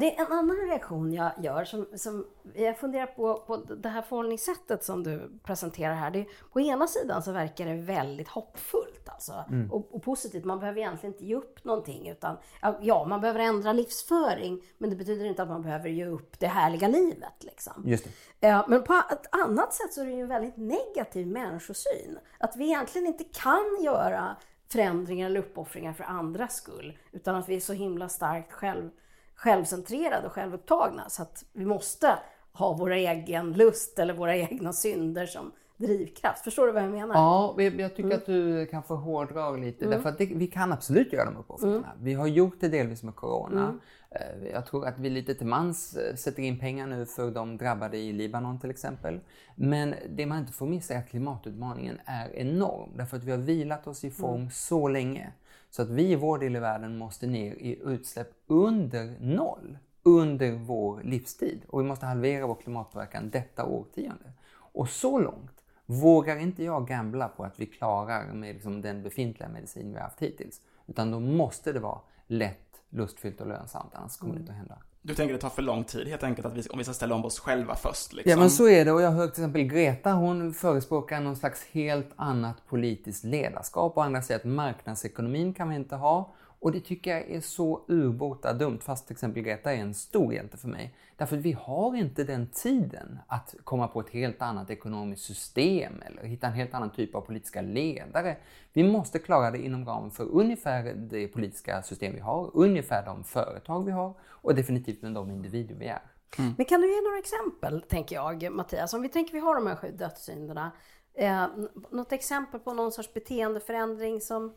Det 0.00 0.16
är 0.16 0.24
en 0.26 0.32
annan 0.32 0.56
reaktion 0.56 1.12
jag 1.12 1.32
gör 1.38 1.64
som, 1.64 1.86
som 1.94 2.26
jag 2.54 2.78
funderar 2.78 3.06
på, 3.06 3.34
på 3.46 3.56
det 3.56 3.88
här 3.88 4.02
förhållningssättet 4.02 4.84
som 4.84 5.02
du 5.02 5.38
presenterar 5.42 5.94
här. 5.94 6.10
Det, 6.10 6.26
på 6.52 6.60
ena 6.60 6.86
sidan 6.86 7.22
så 7.22 7.32
verkar 7.32 7.66
det 7.66 7.74
väldigt 7.74 8.28
hoppfullt 8.28 9.08
alltså, 9.08 9.44
mm. 9.48 9.72
och, 9.72 9.94
och, 9.94 10.02
positivt. 10.02 10.44
Man 10.44 10.60
behöver 10.60 10.80
egentligen 10.80 11.14
inte 11.14 11.24
ge 11.24 11.34
upp 11.34 11.64
någonting 11.64 12.08
utan 12.08 12.36
ja, 12.80 13.04
man 13.04 13.20
behöver 13.20 13.40
ändra 13.40 13.72
livsföring 13.72 14.62
men 14.78 14.90
det 14.90 14.96
betyder 14.96 15.24
inte 15.24 15.42
att 15.42 15.48
man 15.48 15.62
behöver 15.62 15.88
ge 15.88 16.06
upp 16.06 16.38
det 16.38 16.46
härliga 16.46 16.88
livet. 16.88 17.34
Liksom. 17.40 17.82
Just 17.86 18.06
det. 18.40 18.64
men 18.68 18.84
på 18.84 18.94
ett 19.12 19.34
annat 19.34 19.74
sätt 19.74 19.92
så 19.92 20.00
är 20.00 20.04
det 20.04 20.12
ju 20.12 20.20
en 20.20 20.28
väldigt 20.28 20.56
negativ 20.56 21.26
människosyn. 21.26 22.18
Att 22.38 22.56
vi 22.56 22.64
egentligen 22.64 23.06
inte 23.06 23.24
kan 23.24 23.82
göra 23.82 24.36
förändringar 24.72 25.26
eller 25.26 25.40
uppoffringar 25.40 25.92
för 25.92 26.04
andras 26.04 26.56
skull 26.56 26.98
utan 27.12 27.34
att 27.34 27.48
vi 27.48 27.56
är 27.56 27.60
så 27.60 27.72
himla 27.72 28.08
starkt 28.08 28.52
själv 28.52 28.90
självcentrerade 29.36 30.26
och 30.26 30.32
självupptagna 30.32 31.08
så 31.08 31.22
att 31.22 31.44
vi 31.52 31.64
måste 31.64 32.18
ha 32.52 32.72
vår 32.72 32.90
egen 32.90 33.52
lust 33.52 33.98
eller 33.98 34.14
våra 34.14 34.36
egna 34.50 34.72
synder 34.72 35.26
som 35.26 35.52
drivkraft. 35.76 36.44
Förstår 36.44 36.66
du 36.66 36.72
vad 36.72 36.82
jag 36.82 36.90
menar? 36.90 37.14
Ja, 37.14 37.54
jag 37.58 37.96
tycker 37.96 38.14
att 38.14 38.26
du 38.26 38.66
kanske 38.66 38.94
hårdrar 38.94 39.58
lite. 39.58 39.84
Mm. 39.84 39.96
Därför 39.96 40.08
att 40.08 40.18
det, 40.18 40.26
vi 40.26 40.46
kan 40.46 40.72
absolut 40.72 41.12
göra 41.12 41.24
de 41.24 41.36
uppoffringarna. 41.36 41.92
Mm. 41.92 42.04
Vi 42.04 42.14
har 42.14 42.26
gjort 42.26 42.56
det 42.60 42.68
delvis 42.68 43.02
med 43.02 43.16
Corona. 43.16 43.62
Mm. 43.62 43.80
Eh, 44.10 44.48
jag 44.52 44.66
tror 44.66 44.86
att 44.86 44.98
vi 44.98 45.10
lite 45.10 45.34
till 45.34 45.46
mans 45.46 45.96
eh, 45.96 46.14
sätter 46.14 46.42
in 46.42 46.58
pengar 46.58 46.86
nu 46.86 47.06
för 47.06 47.30
de 47.30 47.56
drabbade 47.56 47.96
i 47.96 48.12
Libanon 48.12 48.60
till 48.60 48.70
exempel. 48.70 49.20
Men 49.54 49.94
det 50.08 50.26
man 50.26 50.38
inte 50.38 50.52
får 50.52 50.66
missa 50.66 50.94
är 50.94 50.98
att 50.98 51.08
klimatutmaningen 51.08 51.98
är 52.04 52.36
enorm. 52.36 52.90
Därför 52.96 53.16
att 53.16 53.24
vi 53.24 53.30
har 53.30 53.38
vilat 53.38 53.86
oss 53.86 54.04
i 54.04 54.10
form 54.10 54.40
mm. 54.40 54.50
så 54.50 54.88
länge. 54.88 55.32
Så 55.70 55.82
att 55.82 55.90
vi 55.90 56.12
i 56.12 56.16
vår 56.16 56.38
del 56.38 56.56
i 56.56 56.58
världen 56.58 56.98
måste 56.98 57.26
ner 57.26 57.54
i 57.54 57.80
utsläpp 57.84 58.30
under 58.46 59.16
noll 59.20 59.78
under 60.02 60.52
vår 60.52 61.02
livstid. 61.02 61.62
Och 61.68 61.80
vi 61.80 61.84
måste 61.84 62.06
halvera 62.06 62.46
vår 62.46 62.54
klimatpåverkan 62.54 63.30
detta 63.30 63.64
årtionde. 63.64 64.32
Och 64.52 64.88
så 64.88 65.18
långt 65.18 65.64
vågar 65.86 66.36
inte 66.36 66.64
jag 66.64 66.88
gambla 66.88 67.28
på 67.28 67.44
att 67.44 67.60
vi 67.60 67.66
klarar 67.66 68.32
med 68.32 68.54
liksom 68.54 68.82
den 68.82 69.02
befintliga 69.02 69.48
medicin 69.48 69.90
vi 69.90 69.96
har 69.96 70.02
haft 70.02 70.22
hittills. 70.22 70.60
Utan 70.86 71.10
då 71.10 71.20
måste 71.20 71.72
det 71.72 71.80
vara 71.80 72.00
lätt, 72.26 72.82
lustfyllt 72.88 73.40
och 73.40 73.46
lönsamt, 73.46 73.94
annars 73.94 74.16
kommer 74.16 74.34
mm. 74.34 74.44
det 74.44 74.50
inte 74.50 74.52
att 74.52 74.58
hända. 74.58 74.78
Du 75.06 75.14
tänker 75.14 75.34
det 75.34 75.40
tar 75.40 75.50
för 75.50 75.62
lång 75.62 75.84
tid 75.84 76.08
helt 76.08 76.22
enkelt 76.22 76.46
att 76.46 76.54
vi, 76.54 76.62
om 76.70 76.78
vi 76.78 76.84
ska 76.84 76.92
ställa 76.92 77.14
om 77.14 77.24
oss 77.24 77.38
själva 77.38 77.74
först? 77.76 78.12
Liksom. 78.12 78.30
Ja 78.30 78.36
men 78.36 78.50
så 78.50 78.68
är 78.68 78.84
det 78.84 78.92
och 78.92 79.02
jag 79.02 79.10
har 79.10 79.16
hört 79.16 79.34
till 79.34 79.42
exempel 79.42 79.62
Greta, 79.62 80.12
hon 80.12 80.54
förespråkar 80.54 81.20
någon 81.20 81.36
slags 81.36 81.64
helt 81.72 82.10
annat 82.16 82.56
politiskt 82.68 83.24
ledarskap 83.24 83.96
och 83.96 84.04
andra 84.04 84.22
säger 84.22 84.40
att 84.40 84.44
marknadsekonomin 84.44 85.54
kan 85.54 85.68
vi 85.68 85.76
inte 85.76 85.96
ha 85.96 86.34
och 86.66 86.72
det 86.72 86.80
tycker 86.80 87.10
jag 87.10 87.30
är 87.30 87.40
så 87.40 87.84
urbota 87.88 88.52
dumt, 88.52 88.78
fast 88.82 89.06
till 89.06 89.14
exempel 89.14 89.42
Greta 89.42 89.72
är 89.72 89.76
en 89.76 89.94
stor 89.94 90.34
hjälte 90.34 90.56
för 90.56 90.68
mig. 90.68 90.94
Därför 91.16 91.36
att 91.36 91.42
vi 91.42 91.52
har 91.52 91.96
inte 91.96 92.24
den 92.24 92.46
tiden 92.46 93.18
att 93.26 93.54
komma 93.64 93.88
på 93.88 94.00
ett 94.00 94.10
helt 94.10 94.42
annat 94.42 94.70
ekonomiskt 94.70 95.24
system 95.24 96.02
eller 96.06 96.22
hitta 96.22 96.46
en 96.46 96.52
helt 96.52 96.74
annan 96.74 96.90
typ 96.90 97.14
av 97.14 97.20
politiska 97.20 97.62
ledare. 97.62 98.36
Vi 98.72 98.84
måste 98.84 99.18
klara 99.18 99.50
det 99.50 99.58
inom 99.58 99.86
ramen 99.86 100.10
för 100.10 100.24
ungefär 100.24 100.94
det 100.94 101.28
politiska 101.28 101.82
system 101.82 102.14
vi 102.14 102.20
har, 102.20 102.50
ungefär 102.54 103.06
de 103.06 103.24
företag 103.24 103.84
vi 103.84 103.92
har 103.92 104.14
och 104.24 104.54
definitivt 104.54 105.02
med 105.02 105.14
de 105.14 105.30
individer 105.30 105.74
vi 105.74 105.86
är. 105.86 106.02
Mm. 106.38 106.54
Men 106.56 106.66
kan 106.66 106.80
du 106.80 106.94
ge 106.94 107.00
några 107.00 107.18
exempel, 107.18 107.82
tänker 107.82 108.16
jag, 108.16 108.52
Mattias? 108.52 108.94
Om 108.94 109.02
vi 109.02 109.08
tänker 109.08 109.32
vi 109.32 109.40
har 109.40 109.54
de 109.54 109.66
här 109.66 109.76
sju 109.76 109.90
dödssynderna. 109.98 110.72
Eh, 111.14 111.46
något 111.90 112.12
exempel 112.12 112.60
på 112.60 112.72
någon 112.74 112.92
sorts 112.92 113.14
beteendeförändring 113.14 114.20
som 114.20 114.54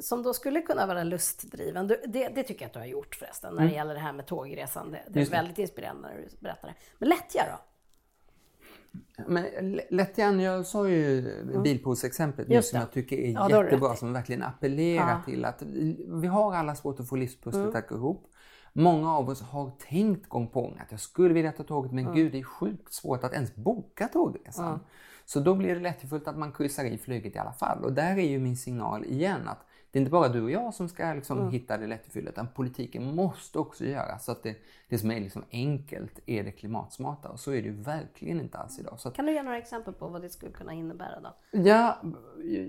som 0.00 0.22
då 0.22 0.34
skulle 0.34 0.62
kunna 0.62 0.86
vara 0.86 1.04
lustdriven. 1.04 1.86
Det, 1.86 2.28
det, 2.34 2.42
tycker 2.42 2.62
jag 2.62 2.66
att 2.66 2.72
du 2.72 2.78
har 2.78 2.86
gjort 2.86 3.14
förresten, 3.14 3.54
när 3.54 3.60
det 3.60 3.66
mm. 3.66 3.76
gäller 3.76 3.94
det 3.94 4.00
här 4.00 4.12
med 4.12 4.26
tågresan. 4.26 4.90
Det, 4.90 5.02
det 5.08 5.20
är 5.20 5.26
väldigt 5.26 5.58
inspirerande 5.58 6.08
när 6.08 6.16
du 6.16 6.28
berättar 6.40 6.68
det. 6.68 6.74
Men 6.98 7.08
lättja 7.08 7.42
då? 7.50 7.58
Men 9.26 9.80
lättjan, 9.90 10.40
jag 10.40 10.66
sa 10.66 10.88
ju 10.88 11.32
mm. 11.40 11.62
bilpoolsexemplet 11.62 12.48
nu 12.48 12.62
som 12.62 12.78
jag 12.78 12.92
tycker 12.92 13.16
är 13.16 13.32
ja, 13.32 13.50
jättebra, 13.50 13.96
som 13.96 14.12
verkligen 14.12 14.42
appellerar 14.42 15.10
ja. 15.10 15.22
till 15.24 15.44
att 15.44 15.62
vi 16.22 16.26
har 16.26 16.54
alla 16.54 16.74
svårt 16.74 17.00
att 17.00 17.08
få 17.08 17.16
livspusslet 17.16 17.64
mm. 17.64 17.76
att 17.76 17.88
gå 17.88 17.94
ihop. 17.94 18.28
Många 18.72 19.16
av 19.16 19.28
oss 19.28 19.42
har 19.42 19.70
tänkt 19.70 20.28
gång 20.28 20.48
på 20.48 20.60
gång 20.60 20.78
att 20.78 20.90
jag 20.90 21.00
skulle 21.00 21.34
vilja 21.34 21.52
ta 21.52 21.62
tåget 21.62 21.92
men 21.92 22.04
mm. 22.04 22.16
gud 22.16 22.32
det 22.32 22.38
är 22.38 22.44
sjukt 22.44 22.92
svårt 22.92 23.24
att 23.24 23.32
ens 23.32 23.54
boka 23.54 24.08
tågresan. 24.08 24.68
Mm. 24.68 24.80
Så 25.24 25.40
då 25.40 25.54
blir 25.54 25.74
det 25.74 25.80
lättjefullt 25.80 26.28
att 26.28 26.38
man 26.38 26.52
kryssar 26.52 26.84
i 26.84 26.98
flyget 26.98 27.36
i 27.36 27.38
alla 27.38 27.52
fall. 27.52 27.84
Och 27.84 27.92
där 27.92 28.18
är 28.18 28.28
ju 28.28 28.38
min 28.38 28.56
signal 28.56 29.04
igen 29.04 29.48
att 29.48 29.66
det 29.92 29.98
är 29.98 30.00
inte 30.00 30.10
bara 30.10 30.28
du 30.28 30.42
och 30.42 30.50
jag 30.50 30.74
som 30.74 30.88
ska 30.88 31.14
liksom 31.14 31.38
mm. 31.38 31.50
hitta 31.50 31.78
det 31.78 31.86
lättfyllda 31.86 32.30
utan 32.30 32.48
politiken 32.48 33.14
måste 33.14 33.58
också 33.58 33.84
göra 33.84 34.18
så 34.18 34.32
att 34.32 34.42
det, 34.42 34.56
det 34.88 34.98
som 34.98 35.10
är 35.10 35.20
liksom 35.20 35.44
enkelt 35.50 36.18
är 36.26 36.44
det 36.44 36.52
klimatsmarta 36.52 37.28
och 37.28 37.40
så 37.40 37.50
är 37.50 37.62
det 37.62 37.68
ju 37.68 37.82
verkligen 37.82 38.40
inte 38.40 38.58
alls 38.58 38.78
idag. 38.78 38.98
Att, 39.04 39.14
kan 39.14 39.26
du 39.26 39.32
ge 39.32 39.42
några 39.42 39.58
exempel 39.58 39.94
på 39.94 40.08
vad 40.08 40.22
det 40.22 40.28
skulle 40.28 40.52
kunna 40.52 40.72
innebära 40.72 41.20
då? 41.20 41.60
Ja, 41.64 42.02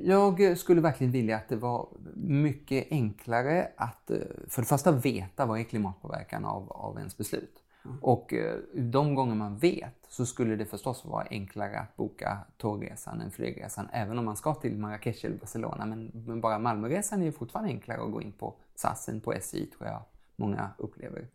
jag 0.03 0.57
skulle 0.57 0.81
verkligen 0.81 1.11
vilja 1.11 1.35
att 1.35 1.49
det 1.49 1.55
var 1.55 1.89
mycket 2.15 2.87
enklare 2.89 3.71
att 3.77 4.11
eh, 4.11 4.17
för 4.47 4.61
det 4.61 4.67
första 4.67 4.91
veta 4.91 5.45
vad 5.45 5.59
är 5.59 5.63
klimatpåverkan 5.63 6.45
av, 6.45 6.71
av 6.71 6.97
ens 6.97 7.17
beslut. 7.17 7.62
Mm. 7.85 7.97
Och 8.01 8.33
eh, 8.33 8.57
de 8.73 9.15
gånger 9.15 9.35
man 9.35 9.57
vet 9.57 9.95
så 10.09 10.25
skulle 10.25 10.55
det 10.55 10.65
förstås 10.65 11.05
vara 11.05 11.27
enklare 11.29 11.79
att 11.79 11.95
boka 11.95 12.37
tågresan 12.57 13.21
än 13.21 13.31
flygresan, 13.31 13.89
även 13.93 14.19
om 14.19 14.25
man 14.25 14.35
ska 14.35 14.53
till 14.53 14.77
Marrakesh 14.77 15.25
eller 15.25 15.37
Barcelona. 15.37 15.85
Men, 15.85 16.11
men 16.13 16.41
bara 16.41 16.59
Malmöresan 16.59 17.21
är 17.21 17.25
ju 17.25 17.31
fortfarande 17.31 17.71
enklare 17.71 18.01
att 18.01 18.11
gå 18.11 18.21
in 18.21 18.31
på 18.31 18.53
SAS 18.75 19.09
än 19.09 19.21
på 19.21 19.33
SJ, 19.33 19.65
tror 19.65 19.89
jag 19.89 20.01
många 20.35 20.69
upplever. 20.77 21.27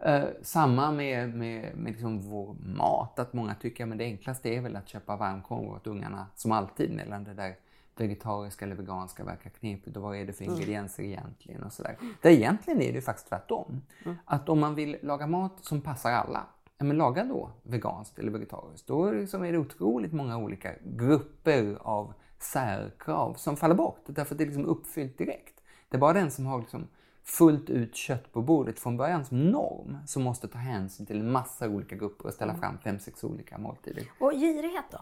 Eh, 0.00 0.24
samma 0.42 0.92
med, 0.92 1.34
med, 1.34 1.76
med 1.76 1.92
liksom 1.92 2.20
vår 2.20 2.56
mat, 2.60 3.18
att 3.18 3.32
många 3.32 3.54
tycker 3.54 3.92
att 3.92 3.98
det 3.98 4.04
enklaste 4.04 4.48
är 4.48 4.60
väl 4.60 4.76
att 4.76 4.88
köpa 4.88 5.16
varmkorv 5.16 5.68
åt 5.68 5.86
ungarna, 5.86 6.26
som 6.34 6.52
alltid, 6.52 6.90
mellan 6.90 7.24
det 7.24 7.34
där 7.34 7.56
vegetariska 8.00 8.64
eller 8.64 8.76
veganska 8.76 9.24
verkar 9.24 9.50
knepigt 9.50 9.96
och 9.96 10.02
vad 10.02 10.16
är 10.16 10.24
det 10.24 10.32
för 10.32 10.44
mm. 10.44 10.54
ingredienser 10.54 11.02
mm. 11.02 11.12
egentligen 11.12 11.62
och 11.62 11.72
sådär. 11.72 11.96
Där 12.22 12.30
egentligen 12.30 12.82
är 12.82 12.92
det 12.92 13.00
faktiskt 13.00 13.28
tvärtom. 13.28 13.82
Mm. 14.04 14.16
Att 14.24 14.48
om 14.48 14.60
man 14.60 14.74
vill 14.74 14.96
laga 15.02 15.26
mat 15.26 15.52
som 15.60 15.80
passar 15.80 16.12
alla, 16.12 16.46
ja 16.78 16.84
men 16.84 16.96
laga 16.96 17.24
då 17.24 17.50
veganskt 17.62 18.18
eller 18.18 18.32
vegetariskt. 18.32 18.86
Då 18.86 19.10
liksom 19.10 19.44
är 19.44 19.52
det 19.52 19.58
otroligt 19.58 20.12
många 20.12 20.38
olika 20.38 20.72
grupper 20.84 21.78
av 21.80 22.14
särkrav 22.38 23.34
som 23.34 23.56
faller 23.56 23.74
bort 23.74 24.02
därför 24.06 24.34
att 24.34 24.38
det 24.38 24.44
är 24.44 24.46
liksom 24.46 24.66
uppfyllt 24.66 25.18
direkt. 25.18 25.60
Det 25.88 25.96
är 25.96 26.00
bara 26.00 26.12
den 26.12 26.30
som 26.30 26.46
har 26.46 26.60
liksom 26.60 26.88
fullt 27.24 27.70
ut 27.70 27.96
kött 27.96 28.32
på 28.32 28.42
bordet 28.42 28.78
från 28.78 28.96
början 28.96 29.24
som 29.24 29.50
norm 29.50 29.98
som 30.06 30.22
måste 30.22 30.48
ta 30.48 30.58
hänsyn 30.58 31.06
till 31.06 31.20
en 31.20 31.32
massa 31.32 31.68
olika 31.68 31.96
grupper 31.96 32.26
och 32.26 32.34
ställa 32.34 32.52
mm. 32.52 32.60
fram 32.60 32.78
fem, 32.78 32.98
sex 32.98 33.24
olika 33.24 33.58
måltider. 33.58 34.04
Och 34.18 34.32
girighet 34.32 34.84
då? 34.90 34.98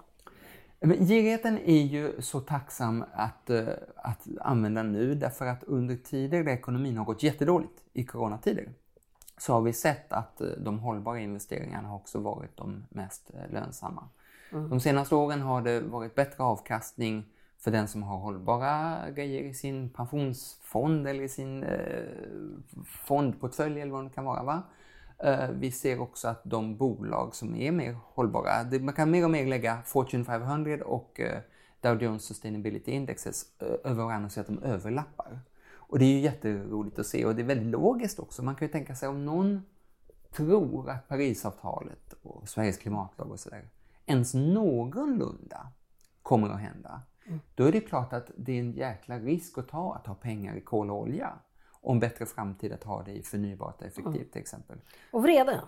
Girigheten 0.83 1.59
är 1.59 1.83
ju 1.83 2.23
så 2.23 2.41
tacksam 2.41 3.05
att, 3.13 3.51
uh, 3.51 3.69
att 3.97 4.29
använda 4.41 4.83
nu 4.83 5.15
därför 5.15 5.47
att 5.47 5.63
under 5.63 5.97
tider 5.97 6.45
där 6.45 6.53
ekonomin 6.53 6.97
har 6.97 7.05
gått 7.05 7.23
jättedåligt, 7.23 7.83
i 7.93 8.05
coronatider, 8.05 8.69
så 9.39 9.53
har 9.53 9.61
vi 9.61 9.73
sett 9.73 10.13
att 10.13 10.41
uh, 10.41 10.49
de 10.59 10.79
hållbara 10.79 11.21
investeringarna 11.21 11.89
har 11.89 11.97
också 11.97 12.19
varit 12.19 12.57
de 12.57 12.85
mest 12.89 13.31
uh, 13.35 13.53
lönsamma. 13.53 14.09
Mm. 14.53 14.69
De 14.69 14.81
senaste 14.81 15.15
åren 15.15 15.41
har 15.41 15.63
det 15.63 15.81
varit 15.81 16.15
bättre 16.15 16.45
avkastning 16.45 17.27
för 17.59 17.71
den 17.71 17.89
som 17.89 18.03
har 18.03 18.19
hållbara 18.19 19.11
grejer 19.11 19.43
i 19.43 19.55
sin 19.55 19.91
pensionsfond 19.91 21.09
eller 21.09 21.25
i 21.25 21.29
sin 21.29 21.65
fondportfölj 22.87 23.81
eller 23.81 23.93
vad 23.93 24.05
det 24.05 24.11
kan 24.11 24.25
vara. 24.25 24.43
Va? 24.43 24.63
Eh, 25.23 25.51
vi 25.51 25.71
ser 25.71 26.01
också 26.01 26.29
att 26.29 26.41
de 26.45 26.77
bolag 26.77 27.35
som 27.35 27.55
är 27.55 27.73
mer 27.73 27.97
hållbara, 28.05 28.79
man 28.81 28.95
kan 28.95 29.11
mer 29.11 29.25
och 29.25 29.31
mer 29.31 29.47
lägga 29.47 29.83
Fortune 29.85 30.25
500 30.25 30.85
och 30.85 31.21
eh, 31.21 31.41
Dow 31.81 32.03
Jones 32.03 32.25
Sustainability 32.25 32.93
Indexes 32.93 33.61
eh, 33.61 33.91
över 33.91 34.05
varandra 34.05 34.29
så 34.29 34.41
att 34.41 34.47
de 34.47 34.63
överlappar. 34.63 35.41
Och 35.75 35.99
det 35.99 36.05
är 36.05 36.09
ju 36.09 36.21
jätteroligt 36.21 36.99
att 36.99 37.07
se 37.07 37.25
och 37.25 37.35
det 37.35 37.43
är 37.43 37.47
väldigt 37.47 37.67
logiskt 37.67 38.19
också. 38.19 38.43
Man 38.43 38.55
kan 38.55 38.69
ju 38.69 38.73
tänka 38.73 38.95
sig 38.95 39.09
om 39.09 39.25
någon 39.25 39.63
tror 40.33 40.91
att 40.91 41.09
Parisavtalet 41.09 42.15
och 42.23 42.49
Sveriges 42.49 42.79
klimatlag 42.79 43.31
och 43.31 43.41
sådär 43.41 43.69
ens 44.07 44.35
någorlunda 44.35 45.67
kommer 46.23 46.49
att 46.49 46.61
hända. 46.61 47.03
Mm. 47.27 47.41
Då 47.55 47.65
är 47.65 47.73
det 47.73 47.81
klart 47.81 48.13
att 48.13 48.31
det 48.37 48.53
är 48.53 48.61
en 48.61 48.73
jäkla 48.73 49.19
risk 49.19 49.59
att 49.59 49.69
ta 49.69 49.95
att 49.95 50.07
ha 50.07 50.15
pengar 50.15 50.57
i 50.57 50.61
kol 50.61 50.91
och 50.91 51.01
olja 51.01 51.33
och 51.83 51.93
en 51.93 52.01
bättre 52.01 52.27
framtid 52.27 52.73
att 52.73 52.85
ha 52.85 53.03
det 53.03 53.13
i 53.13 53.23
förnybart 53.23 53.81
och 53.81 53.87
effektivt 53.87 54.15
mm. 54.15 54.29
till 54.33 54.41
exempel. 54.41 54.79
Och 55.11 55.23
vrede? 55.23 55.61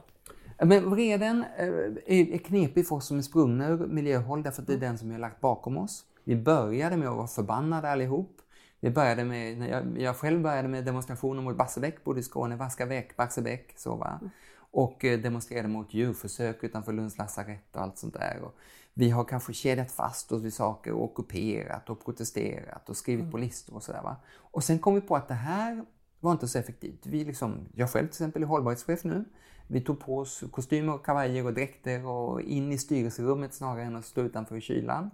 Men 0.59 0.91
vreden 0.91 1.45
eh, 1.57 1.69
är 2.07 2.39
knepig 2.39 2.89
för 2.89 2.97
oss 2.97 3.07
som 3.07 3.19
är 3.19 3.23
sprungna 3.23 3.69
ur 3.69 3.87
miljöhåll 3.87 4.43
därför 4.43 4.63
att 4.63 4.67
det 4.67 4.73
är 4.73 4.77
mm. 4.77 4.89
den 4.89 4.99
som 4.99 5.09
vi 5.09 5.15
har 5.15 5.21
lagt 5.21 5.41
bakom 5.41 5.77
oss. 5.77 6.05
Vi 6.25 6.37
började 6.37 6.97
med 6.97 7.09
att 7.09 7.17
vara 7.17 7.27
förbannade 7.27 7.91
allihop. 7.91 8.41
Vi 8.81 8.91
började 8.91 9.25
med, 9.25 9.69
jag, 9.69 10.01
jag 10.01 10.17
själv 10.17 10.43
började 10.43 10.69
med 10.69 10.85
demonstrationer 10.85 11.43
mot 11.43 11.57
Barsebäck, 11.57 12.05
bodde 12.05 12.21
i 12.21 12.23
Skåne, 12.23 12.57
vaska 12.57 12.87
väck 12.87 13.17
Barsebäck. 13.17 13.73
Så 13.77 13.97
va? 13.97 14.19
Mm. 14.21 14.31
Och 14.57 15.05
eh, 15.05 15.21
demonstrerade 15.21 15.69
mot 15.69 15.95
djurförsök 15.95 16.65
utanför 16.65 16.93
Lunds 16.93 17.19
lasarett 17.19 17.77
och 17.77 17.83
allt 17.83 17.99
sånt 17.99 18.15
där. 18.15 18.41
Och 18.43 18.55
vi 18.95 19.11
har 19.11 19.25
kanske 19.25 19.53
kedjat 19.53 19.93
fast 19.93 20.33
oss 20.33 20.43
vid 20.43 20.55
saker 20.55 20.93
och 20.93 21.05
ockuperat 21.05 21.91
och 21.91 22.05
protesterat 22.05 22.89
och 22.89 22.97
skrivit 22.97 23.23
mm. 23.23 23.33
på 23.33 23.39
listor 23.39 23.75
och 23.75 23.83
sådär. 23.83 24.17
Och 24.37 24.65
sen 24.65 24.79
kom 24.79 24.95
vi 24.95 25.01
på 25.01 25.17
att 25.17 25.29
det 25.29 25.35
här 25.35 25.85
var 26.25 26.33
inte 26.33 26.49
så 26.49 26.59
effektivt. 26.59 27.07
Vi 27.07 27.25
liksom, 27.25 27.59
jag 27.75 27.91
själv 27.91 28.07
till 28.07 28.15
exempel 28.15 28.43
är 28.43 28.47
hållbarhetschef 28.47 29.05
nu. 29.05 29.25
Vi 29.67 29.81
tog 29.81 30.01
på 30.01 30.19
oss 30.19 30.45
kostymer, 30.51 30.99
kavajer 30.99 31.47
och 31.47 31.55
dräkter 31.55 32.07
och 32.07 32.41
in 32.41 32.73
i 32.73 32.79
styrelserummet 32.79 33.55
snarare 33.55 33.83
än 33.83 33.97
att 33.97 34.05
stå 34.05 34.21
utanför 34.21 34.57
i 34.57 34.61
kylan. 34.61 35.11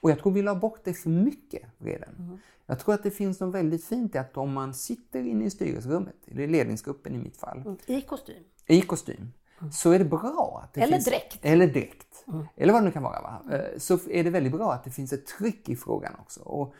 Och 0.00 0.10
jag 0.10 0.18
tror 0.18 0.32
vi 0.32 0.42
la 0.42 0.54
bort 0.54 0.80
det 0.84 0.94
för 0.94 1.10
mycket 1.10 1.62
redan. 1.78 2.14
Mm. 2.18 2.38
Jag 2.66 2.78
tror 2.78 2.94
att 2.94 3.02
det 3.02 3.10
finns 3.10 3.40
något 3.40 3.54
väldigt 3.54 3.84
fint 3.84 4.14
i 4.14 4.18
att 4.18 4.36
om 4.36 4.52
man 4.52 4.74
sitter 4.74 5.22
inne 5.22 5.44
i 5.44 5.50
styrelserummet, 5.50 6.14
eller 6.26 6.46
ledningsgruppen 6.46 7.14
i 7.14 7.18
mitt 7.18 7.36
fall. 7.36 7.58
Mm. 7.58 7.76
I 7.86 8.00
kostym? 8.00 8.42
I 8.66 8.80
kostym. 8.80 9.32
så 9.72 9.90
är 9.90 9.98
det 9.98 10.04
bra 10.04 10.60
att 10.64 10.74
det 10.74 10.80
Eller 10.80 10.92
finns... 10.92 11.04
direkt. 11.04 11.38
Eller 11.42 11.66
direkt. 11.66 12.24
Eller 12.56 12.72
vad 12.72 12.82
det 12.82 12.86
nu 12.86 12.92
kan 12.92 13.02
vara. 13.02 13.20
Va? 13.20 13.42
Eh, 13.52 13.78
Så 13.78 13.98
är 14.10 14.24
det 14.24 14.30
väldigt 14.30 14.52
bra 14.52 14.72
att 14.72 14.84
det 14.84 14.90
finns 14.90 15.12
ett 15.12 15.26
tryck 15.26 15.68
i 15.68 15.76
frågan 15.76 16.14
också. 16.20 16.40
Och, 16.40 16.74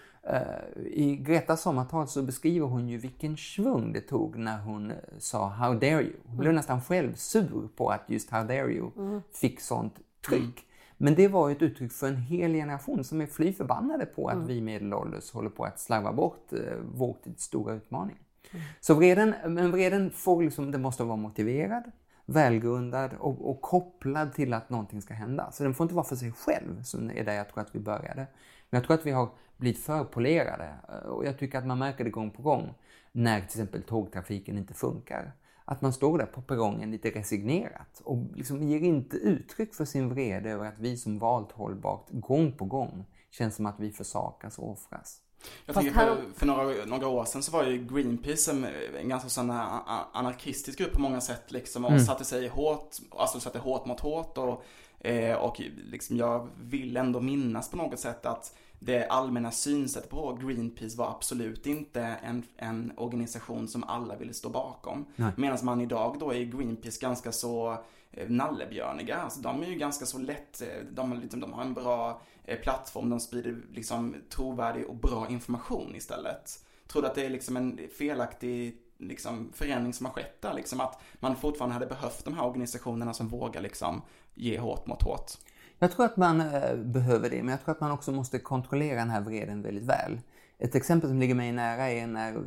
I 0.76 1.16
Gretas 1.16 1.62
sommartal 1.62 2.08
så 2.08 2.22
beskriver 2.22 2.66
hon 2.66 2.88
ju 2.88 2.98
vilken 2.98 3.37
svung 3.37 3.92
det 3.92 4.00
tog 4.00 4.37
när 4.37 4.58
hon 4.58 4.90
eh, 4.90 4.96
sa 5.18 5.48
“How 5.48 5.74
dare 5.74 6.02
you?” 6.02 6.12
Hon 6.26 6.37
blev 6.37 6.54
nästan 6.54 6.82
själv 6.82 7.14
sur 7.14 7.68
på 7.76 7.88
att 7.88 8.02
just 8.06 8.30
“How 8.30 8.44
dare 8.44 8.72
you?” 8.72 8.90
fick 9.32 9.60
sånt 9.60 9.94
tryck. 10.28 10.66
Men 10.96 11.14
det 11.14 11.28
var 11.28 11.48
ju 11.48 11.54
ett 11.56 11.62
uttryck 11.62 11.92
för 11.92 12.08
en 12.08 12.16
hel 12.16 12.52
generation 12.52 13.04
som 13.04 13.20
är 13.20 13.26
fly 13.26 13.52
förbannade 13.52 14.06
på 14.06 14.28
att 14.28 14.48
vi 14.48 14.60
medelålders 14.60 15.32
håller 15.32 15.50
på 15.50 15.64
att 15.64 15.80
slarva 15.80 16.12
bort 16.12 16.52
eh, 16.52 16.58
vår 16.94 17.16
tids 17.24 17.44
stora 17.44 17.74
utmaning. 17.74 18.16
Så 18.80 18.94
vreden, 18.94 19.34
men 19.48 19.70
vreden 19.70 20.10
får 20.10 20.42
liksom, 20.42 20.70
den 20.70 20.82
måste 20.82 21.04
vara 21.04 21.16
motiverad, 21.16 21.82
välgrundad 22.26 23.10
och, 23.18 23.50
och 23.50 23.60
kopplad 23.62 24.34
till 24.34 24.52
att 24.52 24.70
någonting 24.70 25.02
ska 25.02 25.14
hända. 25.14 25.52
Så 25.52 25.62
den 25.62 25.74
får 25.74 25.84
inte 25.84 25.94
vara 25.94 26.06
för 26.06 26.16
sig 26.16 26.32
själv, 26.32 26.82
som 26.82 27.10
är 27.10 27.24
där 27.24 27.34
jag 27.34 27.48
tror 27.48 27.60
att 27.60 27.74
vi 27.74 27.80
började. 27.80 28.26
Men 28.70 28.80
jag 28.80 28.84
tror 28.84 28.94
att 28.94 29.06
vi 29.06 29.10
har 29.10 29.28
blivit 29.56 29.78
för 29.84 30.04
polerade 30.04 30.74
eh, 30.88 30.94
och 31.08 31.24
jag 31.24 31.38
tycker 31.38 31.58
att 31.58 31.66
man 31.66 31.78
märker 31.78 32.04
det 32.04 32.10
gång 32.10 32.30
på 32.30 32.42
gång 32.42 32.74
när 33.12 33.38
till 33.40 33.46
exempel 33.46 33.82
tågtrafiken 33.82 34.58
inte 34.58 34.74
funkar. 34.74 35.32
Att 35.64 35.82
man 35.82 35.92
står 35.92 36.18
där 36.18 36.26
på 36.26 36.42
perrongen 36.42 36.90
lite 36.90 37.10
resignerat 37.10 38.02
och 38.04 38.18
liksom 38.36 38.62
ger 38.62 38.80
inte 38.80 39.16
uttryck 39.16 39.74
för 39.74 39.84
sin 39.84 40.08
vrede 40.08 40.50
över 40.50 40.66
att 40.66 40.78
vi 40.78 40.96
som 40.96 41.18
valt 41.18 41.52
hållbart 41.52 42.06
gång 42.10 42.52
på 42.52 42.64
gång 42.64 43.04
känns 43.30 43.56
som 43.56 43.66
att 43.66 43.80
vi 43.80 43.92
försakas 43.92 44.58
och 44.58 44.70
offras. 44.70 45.20
Jag 45.66 45.76
tänker 45.76 45.92
på, 45.92 46.16
för 46.34 46.46
några, 46.46 46.84
några 46.84 47.08
år 47.08 47.24
sedan 47.24 47.42
så 47.42 47.52
var 47.52 47.64
ju 47.64 47.86
Greenpeace 47.86 48.50
en, 48.50 48.66
en 49.00 49.08
ganska 49.08 49.28
sån 49.28 49.50
anarkistisk 49.50 50.78
grupp 50.78 50.92
på 50.92 51.00
många 51.00 51.20
sätt 51.20 51.52
liksom 51.52 51.84
och 51.84 51.90
Mm. 51.90 52.04
satte 52.04 52.24
sig 52.24 52.48
hårt, 52.48 52.96
alltså 53.10 53.40
satte 53.40 53.58
hårt 53.58 53.86
mot 53.86 54.00
hårt 54.00 54.38
och, 54.38 54.64
eh, 55.06 55.36
och 55.36 55.60
liksom 55.76 56.16
jag 56.16 56.48
vill 56.60 56.96
ändå 56.96 57.20
minnas 57.20 57.70
på 57.70 57.76
något 57.76 57.98
sätt 57.98 58.26
att 58.26 58.56
det 58.85 59.07
allmänna 59.07 59.51
synsättet 59.51 60.11
på 60.11 60.38
Greenpeace 60.42 60.99
var 60.99 61.11
absolut 61.11 61.66
inte 61.66 62.01
en, 62.03 62.42
en 62.57 62.92
organisation 62.97 63.68
som 63.68 63.85
alla 63.85 64.16
ville 64.16 64.35
stå 64.35 64.49
bakom. 64.49 65.07
Medan 65.37 65.59
man 65.62 65.81
idag 65.81 66.16
då 66.20 66.35
är 66.35 66.44
Greenpeace 66.44 67.01
ganska 67.01 67.33
så 67.33 67.79
eh, 68.12 68.29
nallebjörniga. 68.29 69.16
Alltså 69.16 69.40
de 69.40 69.62
är 69.62 69.66
ju 69.66 69.75
ganska 69.75 70.07
så 70.07 70.18
lätt, 70.18 70.62
eh, 70.62 70.68
de, 70.92 71.12
har 71.12 71.18
liksom, 71.18 71.40
de 71.40 71.53
har 71.53 71.62
en 71.62 71.75
bra 71.75 72.23
eh, 72.44 72.59
plattform, 72.59 73.11
de 73.11 73.20
sprider 73.20 73.57
liksom 73.73 74.14
trovärdig 74.29 74.87
och 74.87 74.97
bra 74.97 75.29
information 75.29 75.94
istället. 75.97 76.64
Tror 76.87 77.03
du 77.03 77.09
att 77.09 77.14
det 77.14 77.27
är 77.27 77.31
liksom 77.31 77.57
en 77.57 77.81
felaktig 77.99 78.79
liksom, 78.99 79.53
förändring 79.55 79.92
som 79.92 80.07
har 80.07 80.12
skett 80.12 80.42
där? 80.42 80.55
Liksom 80.55 80.81
att 80.81 81.03
man 81.14 81.37
fortfarande 81.37 81.75
hade 81.75 81.87
behövt 81.87 82.25
de 82.25 82.35
här 82.35 82.44
organisationerna 82.44 83.14
som 83.14 83.29
vågar 83.29 83.61
liksom 83.61 84.03
ge 84.35 84.59
hårt 84.59 84.87
mot 84.87 85.03
hårt. 85.03 85.31
Jag 85.85 85.90
tror 85.90 86.07
att 86.07 86.16
man 86.16 86.40
eh, 86.40 86.77
behöver 86.77 87.31
det, 87.31 87.42
men 87.42 87.49
jag 87.49 87.64
tror 87.64 87.75
att 87.75 87.81
man 87.81 87.90
också 87.90 88.12
måste 88.12 88.38
kontrollera 88.38 88.99
den 88.99 89.11
här 89.11 89.20
vreden 89.20 89.62
väldigt 89.62 89.85
väl. 89.85 90.20
Ett 90.59 90.75
exempel 90.75 91.11
som 91.11 91.18
ligger 91.18 91.35
mig 91.35 91.53
nära 91.53 91.90
är 91.90 92.07
när 92.07 92.42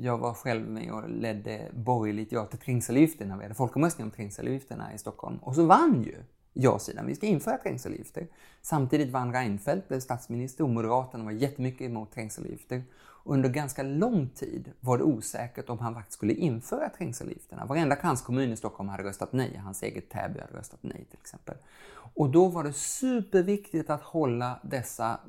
jag 0.00 0.18
var 0.18 0.34
själv 0.34 0.68
med 0.68 0.92
och 0.92 1.10
ledde 1.10 1.60
borgerligt 1.72 2.32
ja 2.32 2.44
till 2.46 2.58
trängselavgifterna. 2.58 3.36
vi 3.36 3.42
hade 3.42 3.54
folkomröstning 3.54 4.04
om 4.04 4.10
trängselavgifterna 4.10 4.94
i 4.94 4.98
Stockholm. 4.98 5.36
Och 5.36 5.54
så 5.54 5.66
vann 5.66 6.02
ju 6.02 6.16
ja-sidan. 6.52 7.06
Vi 7.06 7.14
ska 7.14 7.26
införa 7.26 7.58
trängselavgifter. 7.58 8.26
Samtidigt 8.62 9.10
vann 9.10 9.32
Reinfeldt, 9.32 9.88
blev 9.88 10.00
statsminister 10.00 10.64
och 10.64 10.70
Moderaterna 10.70 11.24
var 11.24 11.32
jättemycket 11.32 11.80
emot 11.80 12.12
trängselavgifter. 12.12 12.82
Under 13.24 13.48
ganska 13.48 13.82
lång 13.82 14.28
tid 14.28 14.72
var 14.80 14.98
det 14.98 15.04
osäkert 15.04 15.68
om 15.68 15.78
han 15.78 15.94
faktiskt 15.94 16.16
skulle 16.16 16.32
införa 16.32 16.88
trängselavgifterna. 16.88 17.66
Varenda 17.66 17.96
kranskommun 17.96 18.52
i 18.52 18.56
Stockholm 18.56 18.88
hade 18.88 19.02
röstat 19.02 19.32
nej. 19.32 19.60
Hans 19.64 19.82
eget 19.82 20.08
Täby 20.08 20.40
hade 20.40 20.58
röstat 20.58 20.80
nej 20.82 21.06
till 21.10 21.18
exempel. 21.20 21.54
Och 21.92 22.30
då 22.30 22.48
var 22.48 22.64
det 22.64 22.72
superviktigt 22.72 23.90
att 23.90 24.02
hålla 24.02 24.60
dessa 24.62 25.20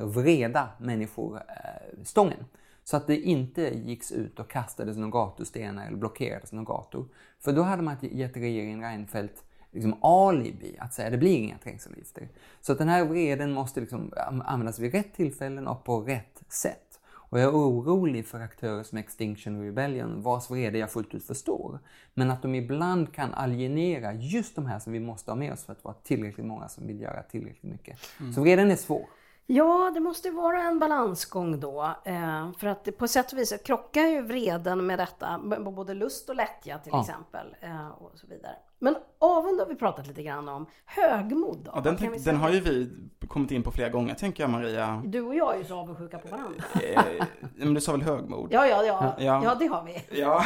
vreda 0.00 0.68
människor 0.78 1.36
eh, 1.36 2.04
stången. 2.04 2.44
Så 2.84 2.96
att 2.96 3.06
det 3.06 3.16
inte 3.16 3.62
gicks 3.62 4.12
ut 4.12 4.38
och 4.40 4.50
kastades 4.50 4.96
några 4.96 5.10
gatustenar 5.10 5.86
eller 5.86 5.96
blockerades 5.96 6.52
några 6.52 6.64
gator. 6.64 7.08
För 7.40 7.52
då 7.52 7.62
hade 7.62 7.82
man 7.82 7.96
gett 8.00 8.36
regeringen 8.36 8.80
Reinfeldt 8.80 9.44
liksom 9.72 10.04
alibi 10.04 10.76
att 10.78 10.94
säga 10.94 11.10
det 11.10 11.18
blir 11.18 11.36
inga 11.36 11.58
trängselavgifter. 11.58 12.28
Så 12.60 12.72
att 12.72 12.78
den 12.78 12.88
här 12.88 13.04
vreden 13.04 13.52
måste 13.52 13.80
liksom 13.80 14.12
användas 14.44 14.78
vid 14.78 14.92
rätt 14.92 15.14
tillfällen 15.14 15.68
och 15.68 15.84
på 15.84 16.00
rätt 16.00 16.42
sätt. 16.48 16.84
Och 17.30 17.40
jag 17.40 17.44
är 17.48 17.56
orolig 17.56 18.26
för 18.26 18.40
aktörer 18.40 18.82
som 18.82 18.98
Extinction 18.98 19.62
Rebellion 19.64 20.22
vars 20.22 20.50
vrede 20.50 20.78
jag 20.78 20.90
fullt 20.90 21.14
ut 21.14 21.24
förstår. 21.24 21.78
Men 22.14 22.30
att 22.30 22.42
de 22.42 22.54
ibland 22.54 23.14
kan 23.14 23.34
alienera 23.34 24.12
just 24.14 24.54
de 24.56 24.66
här 24.66 24.78
som 24.78 24.92
vi 24.92 25.00
måste 25.00 25.30
ha 25.30 25.36
med 25.36 25.52
oss 25.52 25.64
för 25.64 25.72
att 25.72 25.84
vara 25.84 25.94
tillräckligt 25.94 26.46
många 26.46 26.68
som 26.68 26.86
vill 26.86 27.00
göra 27.00 27.22
tillräckligt 27.22 27.72
mycket. 27.72 27.98
Så 28.34 28.40
vreden 28.40 28.70
är 28.70 28.76
svår. 28.76 29.06
Ja, 29.46 29.90
det 29.94 30.00
måste 30.00 30.30
vara 30.30 30.62
en 30.62 30.78
balansgång 30.78 31.60
då. 31.60 31.94
Eh, 32.04 32.52
för 32.58 32.66
att 32.66 32.98
på 32.98 33.08
sätt 33.08 33.32
och 33.32 33.38
vis 33.38 33.54
krockar 33.64 34.02
ju 34.06 34.22
vreden 34.22 34.86
med 34.86 34.98
detta, 34.98 35.38
både 35.60 35.94
lust 35.94 36.28
och 36.28 36.36
lättja 36.36 36.78
till 36.78 36.92
Ja. 36.92 37.00
exempel. 37.00 37.56
Eh, 37.60 37.88
och 37.88 38.12
så 38.14 38.26
vidare. 38.26 38.56
Men 38.78 38.96
avund 39.18 39.60
har 39.60 39.66
vi 39.66 39.74
pratat 39.74 40.06
lite 40.06 40.22
grann 40.22 40.48
om. 40.48 40.66
Högmod 40.84 41.58
då? 41.64 41.72
Ja, 41.74 41.80
den, 41.80 41.96
vi 41.96 42.18
den 42.18 42.36
har 42.36 42.50
ju 42.50 42.60
vi 42.60 42.90
kommit 43.28 43.50
in 43.50 43.62
på 43.62 43.70
flera 43.70 43.88
gånger 43.88 44.14
tänker 44.14 44.42
jag 44.42 44.50
Maria. 44.50 45.02
Du 45.04 45.20
och 45.20 45.34
jag 45.34 45.54
är 45.54 45.58
ju 45.58 45.64
så 45.64 45.78
avundsjuka 45.78 46.18
på 46.18 46.28
varandra. 46.28 46.64
Eh, 46.74 47.24
men 47.56 47.74
du 47.74 47.80
sa 47.80 47.92
väl 47.92 48.02
högmod? 48.02 48.48
Ja, 48.52 48.66
ja, 48.66 48.84
ja. 48.84 49.16
Ja. 49.18 49.44
Ja, 49.44 49.54
det 49.54 49.66
har 49.66 49.84
vi. 49.84 50.20
Ja. 50.20 50.44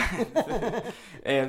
eh, 1.23 1.49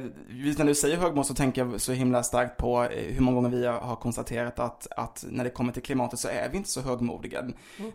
när 0.58 0.65
du 0.65 0.76
säger 0.76 0.98
högmod 0.98 1.26
så 1.26 1.34
tänker 1.34 1.65
jag 1.65 1.82
så 1.82 1.91
himla 1.91 2.24
starkt 2.24 2.58
på 2.58 2.84
eh, 2.84 3.13
hur 3.13 3.22
många 3.22 3.36
gånger 3.36 3.50
vi 3.50 3.65
har 3.65 3.96
konstaterat 3.96 4.60
att, 4.60 4.88
att 4.98 5.26
när 5.30 5.43
det 5.43 5.50
kommer 5.50 5.74
till 5.74 5.84
klimatet 5.84 6.19
så 6.19 6.28
är 6.28 6.50
vi 6.50 6.58
inte 6.58 6.69
så 6.69 6.82
högmodiga. 6.82 7.43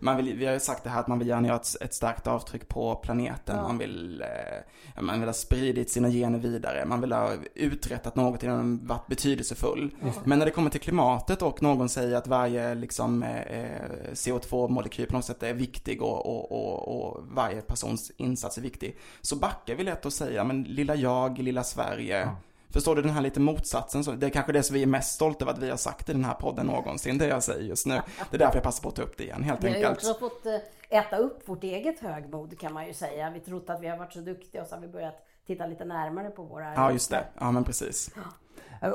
Man 0.00 0.16
vill, 0.16 0.36
vi 0.36 0.46
har 0.46 0.52
ju 0.52 0.60
sagt 0.60 0.84
det 0.84 0.90
här 0.90 1.00
att 1.00 1.08
man 1.08 1.18
vill 1.18 1.28
gärna 1.28 1.48
göra 1.48 1.56
ett, 1.56 1.76
ett 1.80 1.94
starkt 1.94 2.26
avtryck 2.26 2.68
på 2.68 2.94
planeten. 2.94 3.56
Ja. 3.56 3.62
Man, 3.62 3.78
vill, 3.78 4.24
man 5.00 5.20
vill 5.20 5.28
ha 5.28 5.34
spridit 5.34 5.90
sina 5.90 6.08
gener 6.08 6.38
vidare. 6.38 6.84
Man 6.86 7.00
vill 7.00 7.12
ha 7.12 7.32
uträttat 7.54 8.16
något 8.16 8.42
innan 8.42 8.77
varit 8.82 9.06
betydelsefull. 9.06 9.90
Men 10.24 10.38
när 10.38 10.46
det 10.46 10.52
kommer 10.52 10.70
till 10.70 10.80
klimatet 10.80 11.42
och 11.42 11.62
någon 11.62 11.88
säger 11.88 12.16
att 12.16 12.26
varje 12.26 12.74
liksom, 12.74 13.22
eh, 13.22 14.12
CO2-molekyl 14.12 15.06
på 15.06 15.12
något 15.14 15.24
sätt 15.24 15.42
är 15.42 15.54
viktig 15.54 16.02
och, 16.02 16.26
och, 16.26 16.52
och, 16.52 16.88
och 16.88 17.24
varje 17.30 17.60
persons 17.60 18.12
insats 18.16 18.58
är 18.58 18.62
viktig. 18.62 18.96
Så 19.20 19.36
backar 19.36 19.74
vi 19.74 19.84
lätt 19.84 20.06
och 20.06 20.12
säger, 20.12 20.44
men 20.44 20.62
lilla 20.62 20.94
jag, 20.94 21.38
lilla 21.38 21.64
Sverige. 21.64 22.28
Förstår 22.70 22.96
du 22.96 23.02
den 23.02 23.10
här 23.10 23.20
lite 23.20 23.40
motsatsen? 23.40 24.04
Så 24.04 24.12
det 24.12 24.26
är 24.26 24.30
kanske 24.30 24.52
det 24.52 24.62
som 24.62 24.74
vi 24.74 24.82
är 24.82 24.86
mest 24.86 25.14
stolta 25.14 25.44
över 25.44 25.52
att 25.52 25.58
vi 25.58 25.70
har 25.70 25.76
sagt 25.76 26.08
i 26.08 26.12
den 26.12 26.24
här 26.24 26.34
podden 26.34 26.66
någonsin, 26.66 27.18
det 27.18 27.26
jag 27.26 27.42
säger 27.42 27.62
just 27.62 27.86
nu. 27.86 28.00
Det 28.30 28.36
är 28.36 28.38
därför 28.38 28.56
jag 28.56 28.62
passar 28.62 28.82
på 28.82 28.88
att 28.88 28.94
ta 28.94 29.02
upp 29.02 29.16
det 29.16 29.24
igen, 29.24 29.42
helt 29.42 29.64
Vi 29.64 29.68
har 29.68 29.76
ju 29.76 29.84
enkelt. 29.84 30.08
också 30.08 30.14
fått 30.14 30.46
eh, 30.46 30.98
äta 30.98 31.16
upp 31.16 31.48
vårt 31.48 31.64
eget 31.64 32.00
högmod 32.00 32.58
kan 32.58 32.72
man 32.72 32.86
ju 32.86 32.94
säga. 32.94 33.30
Vi 33.30 33.40
trott 33.40 33.70
att 33.70 33.80
vi 33.80 33.88
har 33.88 33.98
varit 33.98 34.12
så 34.12 34.20
duktiga 34.20 34.62
och 34.62 34.68
så 34.68 34.74
har 34.74 34.82
vi 34.82 34.88
börjat 34.88 35.27
titta 35.48 35.66
lite 35.66 35.84
närmare 35.84 36.30
på 36.30 36.42
våra 36.42 36.74
Ja, 36.74 36.92
just 36.92 37.10
det. 37.10 37.24
Ja, 37.38 37.50
men 37.50 37.64
precis. 37.64 38.10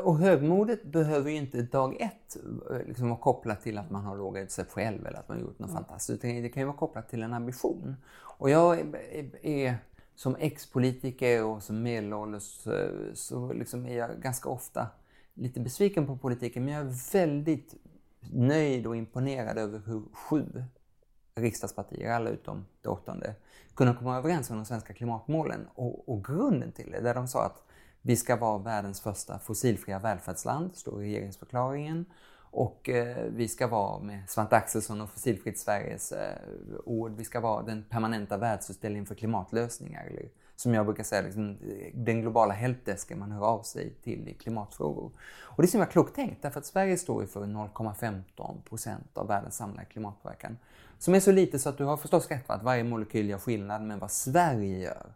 Och 0.04 0.18
högmodet 0.18 0.84
behöver 0.84 1.32
ju 1.32 1.38
inte 1.38 1.62
dag 1.62 2.02
ett 2.02 2.38
eh, 2.70 2.78
liksom 2.88 3.10
vara 3.10 3.20
kopplat 3.20 3.62
till 3.62 3.78
att 3.78 3.92
man 3.92 4.04
har 4.04 4.18
lågat 4.18 4.52
sig 4.52 4.66
själv 4.66 5.08
eller 5.08 5.20
att 5.20 5.28
man 5.28 5.38
har 5.38 5.44
gjort 5.44 5.60
något 5.60 5.72
fantastiskt. 5.72 6.10
Utan 6.24 6.42
det 6.42 6.50
kan 6.50 6.62
ju 6.62 6.68
vara 6.68 6.78
kopplat 6.78 7.10
till 7.10 7.24
en 7.24 7.34
ambition. 7.34 7.96
Och 8.14 8.50
jag 8.50 8.80
är, 8.80 8.96
är, 8.96 9.46
är 9.46 9.78
som 10.16 10.36
ex-politiker 10.40 11.44
och 11.44 11.64
som 11.64 11.84
medelålders 11.84 12.68
eh, 12.68 13.14
så 13.14 13.54
liksom 13.54 13.86
är 13.86 13.98
jag 13.98 14.22
ganska 14.22 14.50
ofta 14.50 14.88
lite 15.34 15.60
besviken 15.60 16.08
på 16.08 16.18
politiken. 16.18 16.66
Men 16.66 16.74
jag 16.74 16.86
är 16.86 17.12
väldigt 17.14 17.76
nöjd 18.32 18.88
och 18.88 18.96
imponerad 18.96 19.58
över 19.58 19.82
hur 19.86 20.04
sju 20.14 20.64
riksdagspartier, 21.36 22.12
alla 22.12 22.30
utom 22.30 22.66
det 22.82 22.90
åttonde, 22.90 23.36
kunna 23.76 23.96
komma 23.96 24.18
överens 24.18 24.50
om 24.50 24.56
de 24.56 24.66
svenska 24.66 24.94
klimatmålen 24.94 25.68
och, 25.76 26.10
och 26.10 26.26
grunden 26.26 26.72
till 26.72 26.92
det. 26.92 27.02
Där 27.02 27.14
de 27.14 27.28
sa 27.28 27.46
att 27.46 27.64
vi 28.02 28.16
ska 28.16 28.36
vara 28.36 28.58
världens 28.58 29.02
första 29.02 29.40
fossilfria 29.40 30.00
välfärdsland, 30.00 30.76
står 30.76 31.04
i 31.04 31.06
regeringsförklaringen. 31.06 32.06
Och 32.56 32.90
eh, 32.90 33.26
vi 33.30 33.48
ska 33.48 33.68
vara, 33.68 34.00
med 34.00 34.30
Svante 34.30 34.56
Axelsson 34.56 35.02
och 35.02 35.10
Fossilfritt 35.10 35.60
Sveriges 35.60 36.12
eh, 36.12 36.38
ord, 36.86 37.12
vi 37.18 37.24
ska 37.24 37.40
vara 37.40 37.64
den 37.64 37.86
permanenta 37.90 38.38
världsutställningen 38.38 39.06
för 39.06 39.16
klimatlösningar. 39.16 40.06
Eller 40.06 40.30
som 40.56 40.74
jag 40.74 40.86
brukar 40.86 41.04
säga, 41.04 41.22
liksom, 41.22 41.50
eh, 41.50 41.92
den 41.94 42.22
globala 42.22 42.54
helpdesken 42.54 43.20
man 43.20 43.32
hör 43.32 43.46
av 43.46 43.62
sig 43.62 43.94
till 44.04 44.28
i 44.28 44.34
klimatfrågor. 44.34 45.12
Och 45.42 45.62
det 45.62 45.66
är 45.66 45.68
så 45.68 45.78
himla 45.78 45.92
klokt 45.92 46.16
tänkt, 46.16 46.42
därför 46.42 46.60
att 46.60 46.66
Sverige 46.66 46.98
står 46.98 47.22
ju 47.22 47.28
för 47.28 47.46
0,15 47.46 48.62
procent 48.62 49.18
av 49.18 49.28
världens 49.28 49.56
samlade 49.56 49.86
klimatpåverkan. 49.86 50.58
Som 51.00 51.16
är 51.16 51.20
så 51.20 51.32
lite 51.32 51.60
så 51.60 51.70
att 51.70 51.78
du 51.78 51.84
har 51.84 51.98
förstås 51.98 52.28
rätt 52.28 52.50
att 52.50 52.64
varje 52.64 52.84
molekyl 52.84 53.30
gör 53.30 53.38
skillnad, 53.38 53.82
men 53.82 54.00
vad 54.00 54.12
Sverige 54.12 54.80
gör 54.80 55.14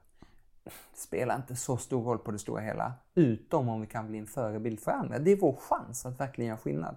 spelar 0.94 1.36
inte 1.36 1.56
så 1.56 1.78
stor 1.78 2.04
roll 2.04 2.18
på 2.18 2.32
det 2.32 2.40
stora 2.40 2.62
hela. 2.62 2.94
Utom 3.16 3.70
om 3.70 3.82
vi 3.82 3.88
kan 3.88 4.08
bli 4.08 4.18
en 4.18 4.28
förebild 4.28 4.80
för 4.80 4.92
andra. 4.92 5.20
Det 5.20 5.32
är 5.32 5.36
vår 5.36 5.56
chans 5.56 6.06
att 6.06 6.20
verkligen 6.20 6.48
göra 6.48 6.58
skillnad. 6.58 6.96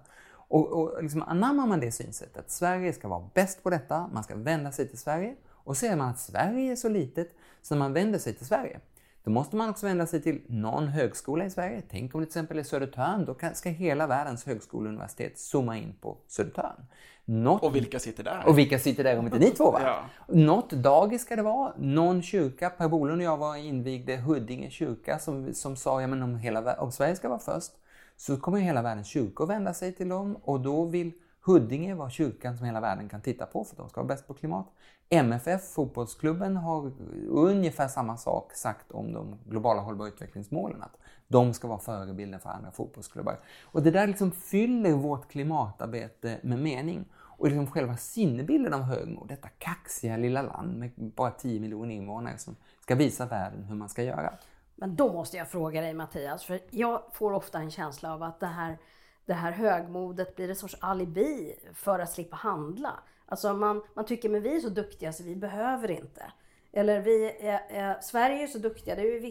Och, 0.51 0.67
och 0.67 1.03
liksom 1.03 1.21
anammar 1.21 1.67
man 1.67 1.79
det 1.79 1.91
synsättet, 1.91 2.37
att 2.37 2.51
Sverige 2.51 2.93
ska 2.93 3.07
vara 3.07 3.29
bäst 3.33 3.63
på 3.63 3.69
detta, 3.69 4.09
man 4.13 4.23
ska 4.23 4.35
vända 4.35 4.71
sig 4.71 4.87
till 4.87 4.97
Sverige. 4.97 5.35
Och 5.63 5.77
ser 5.77 5.95
man 5.95 6.09
att 6.09 6.19
Sverige 6.19 6.71
är 6.71 6.75
så 6.75 6.89
litet, 6.89 7.35
så 7.61 7.75
när 7.75 7.79
man 7.79 7.93
vänder 7.93 8.19
sig 8.19 8.33
till 8.33 8.45
Sverige, 8.45 8.79
då 9.23 9.31
måste 9.31 9.55
man 9.55 9.69
också 9.69 9.85
vända 9.85 10.05
sig 10.05 10.21
till 10.21 10.41
någon 10.47 10.87
högskola 10.87 11.45
i 11.45 11.49
Sverige. 11.49 11.81
Tänk 11.89 12.15
om 12.15 12.21
det 12.21 12.25
till 12.25 12.29
exempel 12.29 12.59
är 12.59 12.63
Södertörn, 12.63 13.25
då 13.25 13.35
ska 13.53 13.69
hela 13.69 14.07
världens 14.07 14.45
högskola 14.45 14.83
och 14.83 14.89
universitet 14.89 15.39
zooma 15.39 15.77
in 15.77 15.93
på 16.01 16.17
Södertörn. 16.27 16.85
Något... 17.25 17.63
Och 17.63 17.75
vilka 17.75 17.99
sitter 17.99 18.23
där? 18.23 18.43
Och 18.47 18.57
vilka 18.57 18.79
sitter 18.79 19.03
där 19.03 19.19
om 19.19 19.25
inte 19.25 19.39
ni 19.39 19.51
två 19.51 19.71
va? 19.71 19.79
ja. 19.83 20.05
Något 20.27 20.71
dagis 20.71 21.21
ska 21.21 21.35
det 21.35 21.41
vara, 21.41 21.73
någon 21.77 22.21
kyrka. 22.21 22.69
Per 22.69 22.87
Bolund 22.87 23.21
och 23.21 23.25
jag 23.25 23.37
var 23.37 23.55
invigde 23.55 24.17
Huddinge 24.17 24.69
kyrka 24.69 25.19
som, 25.19 25.53
som 25.53 25.75
sa, 25.75 26.01
ja 26.01 26.07
men 26.07 26.23
om, 26.23 26.35
hela, 26.35 26.73
om 26.75 26.91
Sverige 26.91 27.15
ska 27.15 27.29
vara 27.29 27.39
först 27.39 27.71
så 28.17 28.37
kommer 28.37 28.59
hela 28.59 28.81
världens 28.81 29.07
kyrkor 29.07 29.45
vända 29.45 29.73
sig 29.73 29.93
till 29.93 30.09
dem 30.09 30.35
och 30.43 30.59
då 30.59 30.85
vill 30.85 31.11
Huddinge 31.45 31.95
vara 31.95 32.09
kyrkan 32.09 32.57
som 32.57 32.65
hela 32.65 32.81
världen 32.81 33.09
kan 33.09 33.21
titta 33.21 33.45
på 33.45 33.63
för 33.63 33.75
de 33.77 33.89
ska 33.89 34.01
vara 34.01 34.07
bäst 34.07 34.27
på 34.27 34.33
klimat. 34.33 34.67
MFF, 35.13 35.73
fotbollsklubben, 35.73 36.57
har 36.57 36.91
ungefär 37.29 37.87
samma 37.87 38.17
sak 38.17 38.53
sagt 38.53 38.91
om 38.91 39.13
de 39.13 39.39
globala 39.45 39.81
hållbara 39.81 40.07
utvecklingsmålen. 40.07 40.83
Att 40.83 40.97
de 41.27 41.53
ska 41.53 41.67
vara 41.67 41.79
förebilden 41.79 42.39
för 42.39 42.49
andra 42.49 42.71
fotbollsklubbar. 42.71 43.39
Och 43.63 43.83
det 43.83 43.91
där 43.91 44.07
liksom 44.07 44.31
fyller 44.31 44.91
vårt 44.91 45.31
klimatarbete 45.31 46.39
med 46.43 46.59
mening. 46.59 47.05
Och 47.13 47.47
liksom 47.47 47.67
själva 47.67 47.97
sinnebilden 47.97 48.73
av 48.73 48.81
högmod, 48.81 49.27
detta 49.27 49.47
kaxiga 49.47 50.17
lilla 50.17 50.41
land 50.41 50.77
med 50.77 50.91
bara 50.97 51.31
10 51.31 51.59
miljoner 51.59 51.95
invånare 51.95 52.37
som 52.37 52.55
ska 52.79 52.95
visa 52.95 53.25
världen 53.25 53.63
hur 53.63 53.75
man 53.75 53.89
ska 53.89 54.03
göra. 54.03 54.33
Men 54.75 54.95
då 54.95 55.13
måste 55.13 55.37
jag 55.37 55.49
fråga 55.49 55.81
dig 55.81 55.93
Mattias, 55.93 56.43
för 56.43 56.59
jag 56.69 57.01
får 57.11 57.33
ofta 57.33 57.59
en 57.59 57.71
känsla 57.71 58.13
av 58.13 58.23
att 58.23 58.39
det 58.39 58.47
här, 58.47 58.77
det 59.25 59.33
här 59.33 59.51
högmodet 59.51 60.35
blir 60.35 60.49
en 60.49 60.55
sorts 60.55 60.77
alibi 60.79 61.55
för 61.73 61.99
att 61.99 62.11
slippa 62.11 62.35
handla. 62.35 62.93
Alltså 63.31 63.53
man, 63.53 63.81
man 63.93 64.05
tycker 64.05 64.29
men 64.29 64.41
vi 64.41 64.55
är 64.55 64.59
så 64.59 64.69
duktiga 64.69 65.13
så 65.13 65.23
vi 65.23 65.35
behöver 65.35 65.91
inte. 65.91 66.31
Eller 66.71 67.01
vi 67.01 67.25
är, 67.39 67.61
är, 67.69 68.01
Sverige 68.01 68.43
är 68.43 68.47
så 68.47 68.57
duktiga, 68.57 68.95
det 68.95 69.01
är, 69.01 69.21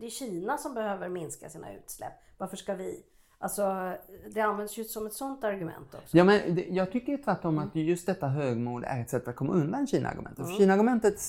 det 0.00 0.06
är 0.06 0.10
Kina 0.10 0.58
som 0.58 0.74
behöver 0.74 1.08
minska 1.08 1.48
sina 1.48 1.72
utsläpp. 1.72 2.12
Varför 2.38 2.56
ska 2.56 2.74
vi? 2.74 3.02
Alltså, 3.38 3.92
det 4.30 4.40
används 4.40 4.78
ju 4.78 4.84
som 4.84 5.06
ett 5.06 5.12
sånt 5.12 5.44
argument 5.44 5.94
också. 5.94 6.16
Ja, 6.16 6.24
men 6.24 6.54
det, 6.54 6.66
jag 6.68 6.92
tycker 6.92 7.16
tvärtom 7.16 7.58
att 7.58 7.76
just 7.76 8.06
detta 8.06 8.28
högmod 8.28 8.84
är 8.84 9.00
ett 9.00 9.10
sätt 9.10 9.28
att 9.28 9.36
komma 9.36 9.52
undan 9.52 9.86
Kina-argumentet. 9.86 10.44
Mm. 10.44 10.58
Kina-argumentet 10.58 11.20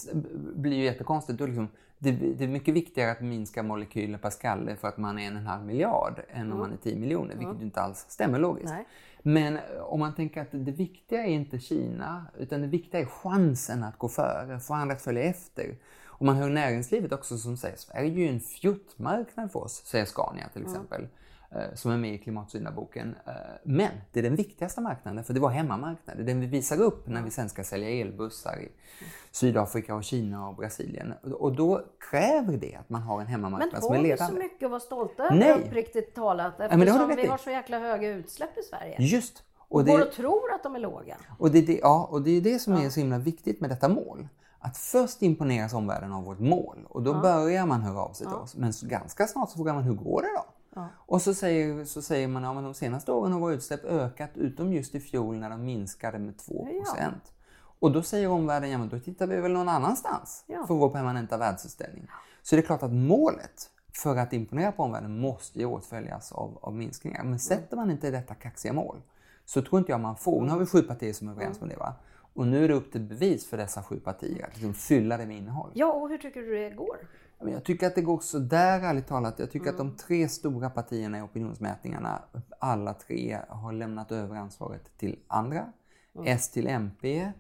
blir 0.55 0.77
ju 0.77 0.83
jättekonstigt. 0.83 1.41
Är, 1.41 1.47
liksom, 1.47 1.67
det, 1.97 2.11
det, 2.11 2.43
är 2.43 2.47
mycket 2.47 2.73
viktigare 2.73 3.11
att 3.11 3.21
minska 3.21 3.63
molekyler 3.63 4.17
per 4.17 4.29
skalle 4.29 4.75
för 4.75 4.87
att 4.87 4.97
man 4.97 5.19
är 5.19 5.27
en 5.27 5.33
och 5.33 5.41
en 5.41 5.47
halv 5.47 5.65
miljard 5.65 6.21
än 6.29 6.41
mm. 6.41 6.53
om 6.53 6.59
man 6.59 6.73
är 6.73 6.77
10 6.77 6.95
miljoner, 6.95 7.35
vilket 7.35 7.53
mm. 7.53 7.61
inte 7.61 7.81
alls 7.81 8.05
stämmer 8.09 8.39
logiskt. 8.39 8.73
Nej. 8.73 8.87
Men 9.23 9.59
om 9.81 9.99
man 9.99 10.15
tänker 10.15 10.41
att 10.41 10.51
det 10.51 10.71
viktiga 10.71 11.25
är 11.25 11.29
inte 11.29 11.59
Kina, 11.59 12.25
utan 12.37 12.61
det 12.61 12.67
viktiga 12.67 13.01
är 13.01 13.05
chansen 13.05 13.83
att 13.83 13.97
gå 13.97 14.09
före, 14.09 14.59
få 14.59 14.73
andra 14.73 14.95
att 14.95 15.01
följa 15.01 15.23
efter. 15.23 15.75
Och 16.05 16.25
man 16.25 16.35
hör 16.35 16.49
näringslivet 16.49 17.11
också 17.11 17.37
som 17.37 17.57
säger 17.57 17.77
Sverige 17.77 18.11
är 18.11 18.15
ju 18.15 18.27
en 18.27 18.39
fjuttmarknad 18.39 19.51
för 19.51 19.59
oss, 19.59 19.85
säger 19.85 20.05
Scania 20.05 20.49
till 20.53 20.61
exempel. 20.61 20.99
Mm. 20.99 21.11
Eh, 21.55 21.75
som 21.75 21.91
är 21.91 21.97
med 21.97 22.13
i 22.13 22.17
Klimatsyndaboken. 22.17 23.15
Eh, 23.27 23.33
men 23.63 23.91
det 24.11 24.19
är 24.19 24.23
den 24.23 24.35
viktigaste 24.35 24.81
marknaden, 24.81 25.23
för 25.23 25.33
det 25.33 25.39
var 25.39 25.49
hemmamarknaden. 25.49 26.25
Den 26.25 26.39
vi 26.39 26.47
visar 26.47 26.81
upp 26.81 27.07
när 27.07 27.21
vi 27.21 27.31
sen 27.31 27.49
ska 27.49 27.63
sälja 27.63 27.89
elbussar 27.89 28.59
i 28.59 28.71
Sydafrika, 29.31 29.95
och 29.95 30.03
Kina 30.03 30.49
och 30.49 30.55
Brasilien. 30.55 31.13
Och 31.39 31.55
då 31.55 31.81
kräver 32.11 32.57
det 32.57 32.75
att 32.75 32.89
man 32.89 33.01
har 33.01 33.21
en 33.21 33.27
hemmamarknad 33.27 33.83
som 33.83 33.95
är 33.95 34.01
ledande. 34.01 34.33
Men 34.33 34.41
har 34.41 34.41
vi 34.41 34.47
så 34.47 34.53
mycket 34.53 34.65
att 34.65 34.71
vara 34.71 34.79
stolta 34.79 35.23
över 35.23 35.59
uppriktigt 35.59 36.15
talat? 36.15 36.59
Eftersom 36.59 37.09
ja, 37.09 37.15
vi 37.15 37.27
har 37.27 37.37
så 37.37 37.49
jäkla 37.49 37.79
höga 37.79 38.09
utsläpp 38.09 38.57
i 38.57 38.61
Sverige. 38.61 38.95
Just! 38.99 39.43
Och, 39.57 39.85
det... 39.85 39.91
går 39.91 40.01
och 40.01 40.11
tror 40.11 40.51
att 40.55 40.63
de 40.63 40.75
är 40.75 40.79
låga. 40.79 41.17
Och 41.39 41.51
det, 41.51 41.61
det, 41.61 41.77
ja, 41.77 42.07
och 42.11 42.21
det 42.21 42.31
är 42.31 42.41
det 42.41 42.59
som 42.59 42.73
är 42.73 42.89
så 42.89 42.99
himla 42.99 43.17
viktigt 43.17 43.61
med 43.61 43.69
detta 43.69 43.89
mål. 43.89 44.27
Att 44.59 44.77
först 44.77 45.21
imponeras 45.21 45.73
omvärlden 45.73 46.11
av 46.11 46.23
vårt 46.23 46.39
mål 46.39 46.77
och 46.89 47.01
då 47.03 47.11
ja. 47.11 47.21
börjar 47.21 47.65
man 47.65 47.81
höra 47.81 47.99
av 47.99 48.13
sig 48.13 48.27
till 48.27 48.35
oss. 48.35 48.55
Men 48.55 48.73
ganska 48.81 49.27
snart 49.27 49.49
så 49.49 49.55
frågar 49.55 49.73
man, 49.73 49.83
hur 49.83 49.93
går 49.93 50.21
det 50.21 50.27
då? 50.35 50.43
Ja. 50.75 50.89
Och 50.95 51.21
så 51.21 51.33
säger, 51.33 51.85
så 51.85 52.01
säger 52.01 52.27
man 52.27 52.45
att 52.45 52.55
ja, 52.55 52.61
de 52.61 52.73
senaste 52.73 53.11
åren 53.11 53.33
har 53.33 53.39
våra 53.39 53.53
utsläpp 53.53 53.83
ökat 53.83 54.29
utom 54.37 54.73
just 54.73 54.95
i 54.95 54.99
fjol 54.99 55.35
när 55.35 55.49
de 55.49 55.65
minskade 55.65 56.19
med 56.19 56.37
2 56.37 56.67
ja. 56.97 57.09
Och 57.79 57.91
då 57.91 58.03
säger 58.03 58.27
omvärlden, 58.29 58.71
ja 58.71 58.77
men 58.77 58.89
då 58.89 58.99
tittar 58.99 59.27
vi 59.27 59.35
väl 59.35 59.51
någon 59.51 59.69
annanstans 59.69 60.45
för 60.67 60.73
vår 60.73 60.89
permanenta 60.89 61.37
världsutställning. 61.37 62.07
Så 62.41 62.55
det 62.55 62.61
är 62.61 62.65
klart 62.65 62.83
att 62.83 62.93
målet 62.93 63.69
för 63.93 64.17
att 64.17 64.33
imponera 64.33 64.71
på 64.71 64.83
omvärlden 64.83 65.19
måste 65.19 65.59
ju 65.59 65.65
åtföljas 65.65 66.31
av, 66.31 66.57
av 66.61 66.75
minskningar. 66.75 67.23
Men 67.23 67.39
sätter 67.39 67.77
man 67.77 67.91
inte 67.91 68.11
detta 68.11 68.35
kaxiga 68.35 68.73
mål 68.73 69.01
så 69.45 69.61
tror 69.61 69.79
inte 69.79 69.91
jag 69.91 69.99
man 69.99 70.15
får. 70.15 70.41
Nu 70.41 70.49
har 70.49 70.59
vi 70.59 70.65
sju 70.65 70.81
partier 70.81 71.13
som 71.13 71.27
är 71.27 71.31
överens 71.31 71.61
med 71.61 71.69
det 71.69 71.77
va? 71.77 71.93
Och 72.33 72.47
nu 72.47 72.63
är 72.63 72.67
det 72.67 72.73
upp 72.73 72.91
till 72.91 73.01
bevis 73.01 73.49
för 73.49 73.57
dessa 73.57 73.83
sju 73.83 73.99
partier 73.99 74.45
att 74.45 74.53
liksom 74.53 74.73
fylla 74.73 75.17
det 75.17 75.25
med 75.25 75.37
innehåll. 75.37 75.71
Ja, 75.73 75.93
och 75.93 76.09
hur 76.09 76.17
tycker 76.17 76.41
du 76.41 76.55
det 76.55 76.69
går? 76.69 76.97
Jag 77.45 77.63
tycker 77.63 77.87
att 77.87 77.95
det 77.95 78.01
går 78.01 78.19
så 78.19 78.39
där 78.39 78.81
ärligt 78.81 79.07
talat. 79.07 79.39
Jag 79.39 79.51
tycker 79.51 79.67
mm. 79.67 79.73
att 79.73 79.77
de 79.77 79.87
mm. 79.87 79.97
tre 79.97 80.29
stora 80.29 80.69
partierna 80.69 81.17
i 81.17 81.21
opinionsmätningarna, 81.21 82.21
alla 82.59 82.93
tre, 82.93 83.39
har 83.49 83.73
lämnat 83.73 84.11
över 84.11 84.35
ansvaret 84.35 84.97
till 84.97 85.19
andra. 85.27 85.65
Mm. 86.15 86.27
S 86.27 86.51
till 86.51 86.67
MP, 86.67 87.31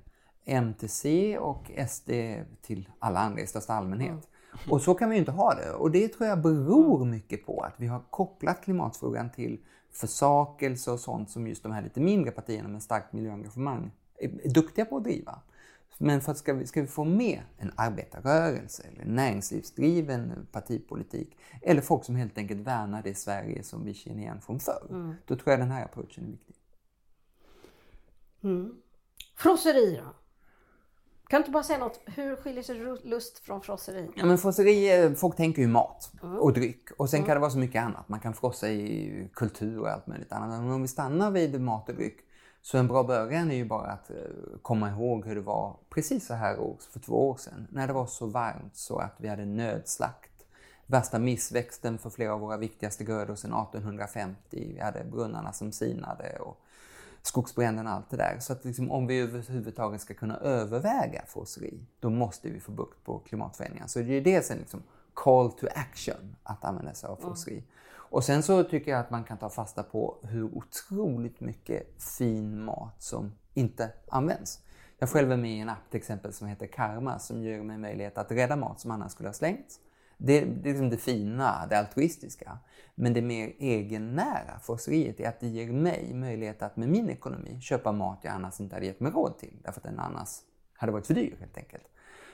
M 0.45 0.73
till 0.79 0.89
C 0.89 1.37
och 1.37 1.71
SD 1.89 2.09
till 2.61 2.89
alla 2.99 3.19
andra 3.19 3.41
i 3.41 3.47
största 3.47 3.73
allmänhet. 3.73 4.09
Mm. 4.09 4.71
Och 4.71 4.81
så 4.81 4.93
kan 4.93 5.09
vi 5.09 5.15
ju 5.15 5.19
inte 5.19 5.31
ha 5.31 5.53
det. 5.53 5.71
Och 5.71 5.91
det 5.91 6.07
tror 6.07 6.29
jag 6.29 6.41
beror 6.41 6.95
mm. 6.95 7.09
mycket 7.09 7.45
på 7.45 7.61
att 7.61 7.73
vi 7.77 7.87
har 7.87 8.01
kopplat 8.09 8.63
klimatfrågan 8.63 9.29
till 9.29 9.59
försakelse 9.91 10.91
och 10.91 10.99
sånt 10.99 11.29
som 11.29 11.47
just 11.47 11.63
de 11.63 11.71
här 11.71 11.81
lite 11.81 11.99
mindre 11.99 12.31
partierna 12.31 12.69
med 12.69 12.83
starkt 12.83 13.13
miljöengagemang 13.13 13.91
är 14.19 14.49
duktiga 14.49 14.85
på 14.85 14.97
att 14.97 15.03
driva. 15.03 15.39
Men 16.01 16.21
för 16.21 16.31
att 16.31 16.37
ska 16.37 16.53
vi, 16.53 16.67
ska 16.67 16.81
vi 16.81 16.87
få 16.87 17.03
med 17.03 17.41
en 17.57 17.71
arbetarrörelse 17.75 18.83
eller 18.83 19.05
näringslivsdriven 19.05 20.47
partipolitik 20.51 21.37
eller 21.61 21.81
folk 21.81 22.05
som 22.05 22.15
helt 22.15 22.37
enkelt 22.37 22.59
värnar 22.59 23.03
det 23.03 23.15
Sverige 23.15 23.63
som 23.63 23.85
vi 23.85 23.93
känner 23.93 24.19
igen 24.19 24.41
från 24.41 24.59
förr. 24.59 24.87
Mm. 24.89 25.13
Då 25.25 25.35
tror 25.35 25.51
jag 25.51 25.59
den 25.59 25.71
här 25.71 25.85
approachen 25.85 26.23
är 26.23 26.31
viktig. 26.31 26.55
Mm. 28.43 28.75
Frosseri 29.35 29.95
då? 29.95 30.15
Kan 31.27 31.37
du 31.37 31.41
inte 31.41 31.51
bara 31.51 31.63
säga 31.63 31.79
något? 31.79 31.99
Hur 32.05 32.35
skiljer 32.35 32.63
sig 32.63 32.75
lust 33.03 33.39
från 33.39 33.61
frosseri? 33.61 34.11
Ja, 34.15 34.25
men 34.25 34.37
frosseri, 34.37 35.03
eh, 35.03 35.13
folk 35.13 35.35
tänker 35.35 35.61
ju 35.61 35.67
mat 35.67 36.11
mm. 36.23 36.37
och 36.37 36.53
dryck. 36.53 36.91
Och 36.97 37.09
sen 37.09 37.17
mm. 37.17 37.27
kan 37.27 37.35
det 37.35 37.39
vara 37.39 37.51
så 37.51 37.57
mycket 37.57 37.83
annat. 37.83 38.09
Man 38.09 38.19
kan 38.19 38.33
frossa 38.33 38.69
i 38.69 39.29
kultur 39.33 39.79
och 39.79 39.89
allt 39.89 40.07
möjligt 40.07 40.31
annat. 40.31 40.61
Men 40.61 40.71
om 40.71 40.81
vi 40.81 40.87
stannar 40.87 41.31
vid 41.31 41.61
mat 41.61 41.89
och 41.89 41.95
dryck 41.95 42.17
så 42.61 42.77
en 42.77 42.87
bra 42.87 43.03
början 43.03 43.51
är 43.51 43.55
ju 43.55 43.65
bara 43.65 43.91
att 43.91 44.09
eh, 44.09 44.15
komma 44.61 44.89
ihåg 44.89 45.25
hur 45.25 45.35
det 45.35 45.41
var 45.41 45.77
precis 45.89 46.27
så 46.27 46.33
här 46.33 46.59
års 46.59 46.85
för 46.85 46.99
två 46.99 47.29
år 47.29 47.37
sedan. 47.37 47.67
När 47.71 47.87
det 47.87 47.93
var 47.93 48.05
så 48.05 48.25
varmt 48.25 48.75
så 48.75 48.97
att 48.97 49.15
vi 49.17 49.27
hade 49.27 49.45
nödslakt. 49.45 50.31
Värsta 50.85 51.19
missväxten 51.19 51.97
för 51.97 52.09
flera 52.09 52.33
av 52.33 52.39
våra 52.39 52.57
viktigaste 52.57 53.03
grödor 53.03 53.35
sedan 53.35 53.53
1850. 53.53 54.73
Vi 54.75 54.79
hade 54.79 55.03
brunnarna 55.03 55.53
som 55.53 55.71
sinade 55.71 56.37
och 56.39 56.57
skogsbränderna 57.21 57.89
och 57.89 57.95
allt 57.95 58.09
det 58.09 58.17
där. 58.17 58.37
Så 58.39 58.53
att 58.53 58.65
liksom, 58.65 58.91
om 58.91 59.07
vi 59.07 59.19
överhuvudtaget 59.19 60.01
ska 60.01 60.13
kunna 60.13 60.37
överväga 60.37 61.23
frosseri, 61.27 61.79
då 61.99 62.09
måste 62.09 62.49
vi 62.49 62.59
få 62.59 62.71
bukt 62.71 63.03
på 63.03 63.19
klimatförändringar. 63.19 63.87
Så 63.87 63.99
det 63.99 64.13
är 64.13 64.21
dels 64.21 64.51
en 64.51 64.57
liksom 64.57 64.83
call 65.13 65.51
to 65.51 65.67
action 65.75 66.35
att 66.43 66.65
använda 66.65 66.93
sig 66.93 67.09
av 67.09 67.15
frosseri. 67.15 67.53
Mm. 67.53 67.65
Och 68.11 68.23
sen 68.23 68.43
så 68.43 68.63
tycker 68.63 68.91
jag 68.91 68.99
att 68.99 69.09
man 69.09 69.23
kan 69.23 69.37
ta 69.37 69.49
fasta 69.49 69.83
på 69.83 70.17
hur 70.23 70.57
otroligt 70.57 71.39
mycket 71.39 72.03
fin 72.03 72.63
mat 72.63 72.95
som 73.03 73.31
inte 73.53 73.89
används. 74.07 74.59
Jag 74.99 75.09
själv 75.09 75.31
är 75.31 75.37
med 75.37 75.51
i 75.51 75.59
en 75.59 75.69
app 75.69 75.89
till 75.89 75.97
exempel 75.97 76.33
som 76.33 76.47
heter 76.47 76.67
Karma 76.67 77.19
som 77.19 77.43
ger 77.43 77.61
mig 77.61 77.77
möjlighet 77.77 78.17
att 78.17 78.31
rädda 78.31 78.55
mat 78.55 78.79
som 78.79 78.91
annars 78.91 79.11
skulle 79.11 79.29
ha 79.29 79.33
slängts. 79.33 79.79
Det, 80.17 80.41
det 80.41 80.69
är 80.69 80.73
liksom 80.73 80.89
det 80.89 80.97
fina, 80.97 81.67
det 81.69 81.79
altruistiska. 81.79 82.57
Men 82.95 83.13
det 83.13 83.21
mer 83.21 83.53
egennära 83.59 84.59
frosseriet 84.61 85.19
är 85.19 85.29
att 85.29 85.39
det 85.39 85.47
ger 85.47 85.71
mig 85.71 86.13
möjlighet 86.13 86.61
att 86.61 86.77
med 86.77 86.89
min 86.89 87.09
ekonomi 87.09 87.61
köpa 87.61 87.91
mat 87.91 88.19
jag 88.21 88.33
annars 88.33 88.59
inte 88.59 88.75
hade 88.75 88.85
gett 88.85 88.99
mig 88.99 89.11
råd 89.11 89.37
till. 89.37 89.57
Därför 89.63 89.79
att 89.79 89.85
den 89.85 89.99
annars 89.99 90.29
hade 90.73 90.91
varit 90.91 91.07
för 91.07 91.13
dyr 91.13 91.35
helt 91.39 91.57
enkelt. 91.57 91.87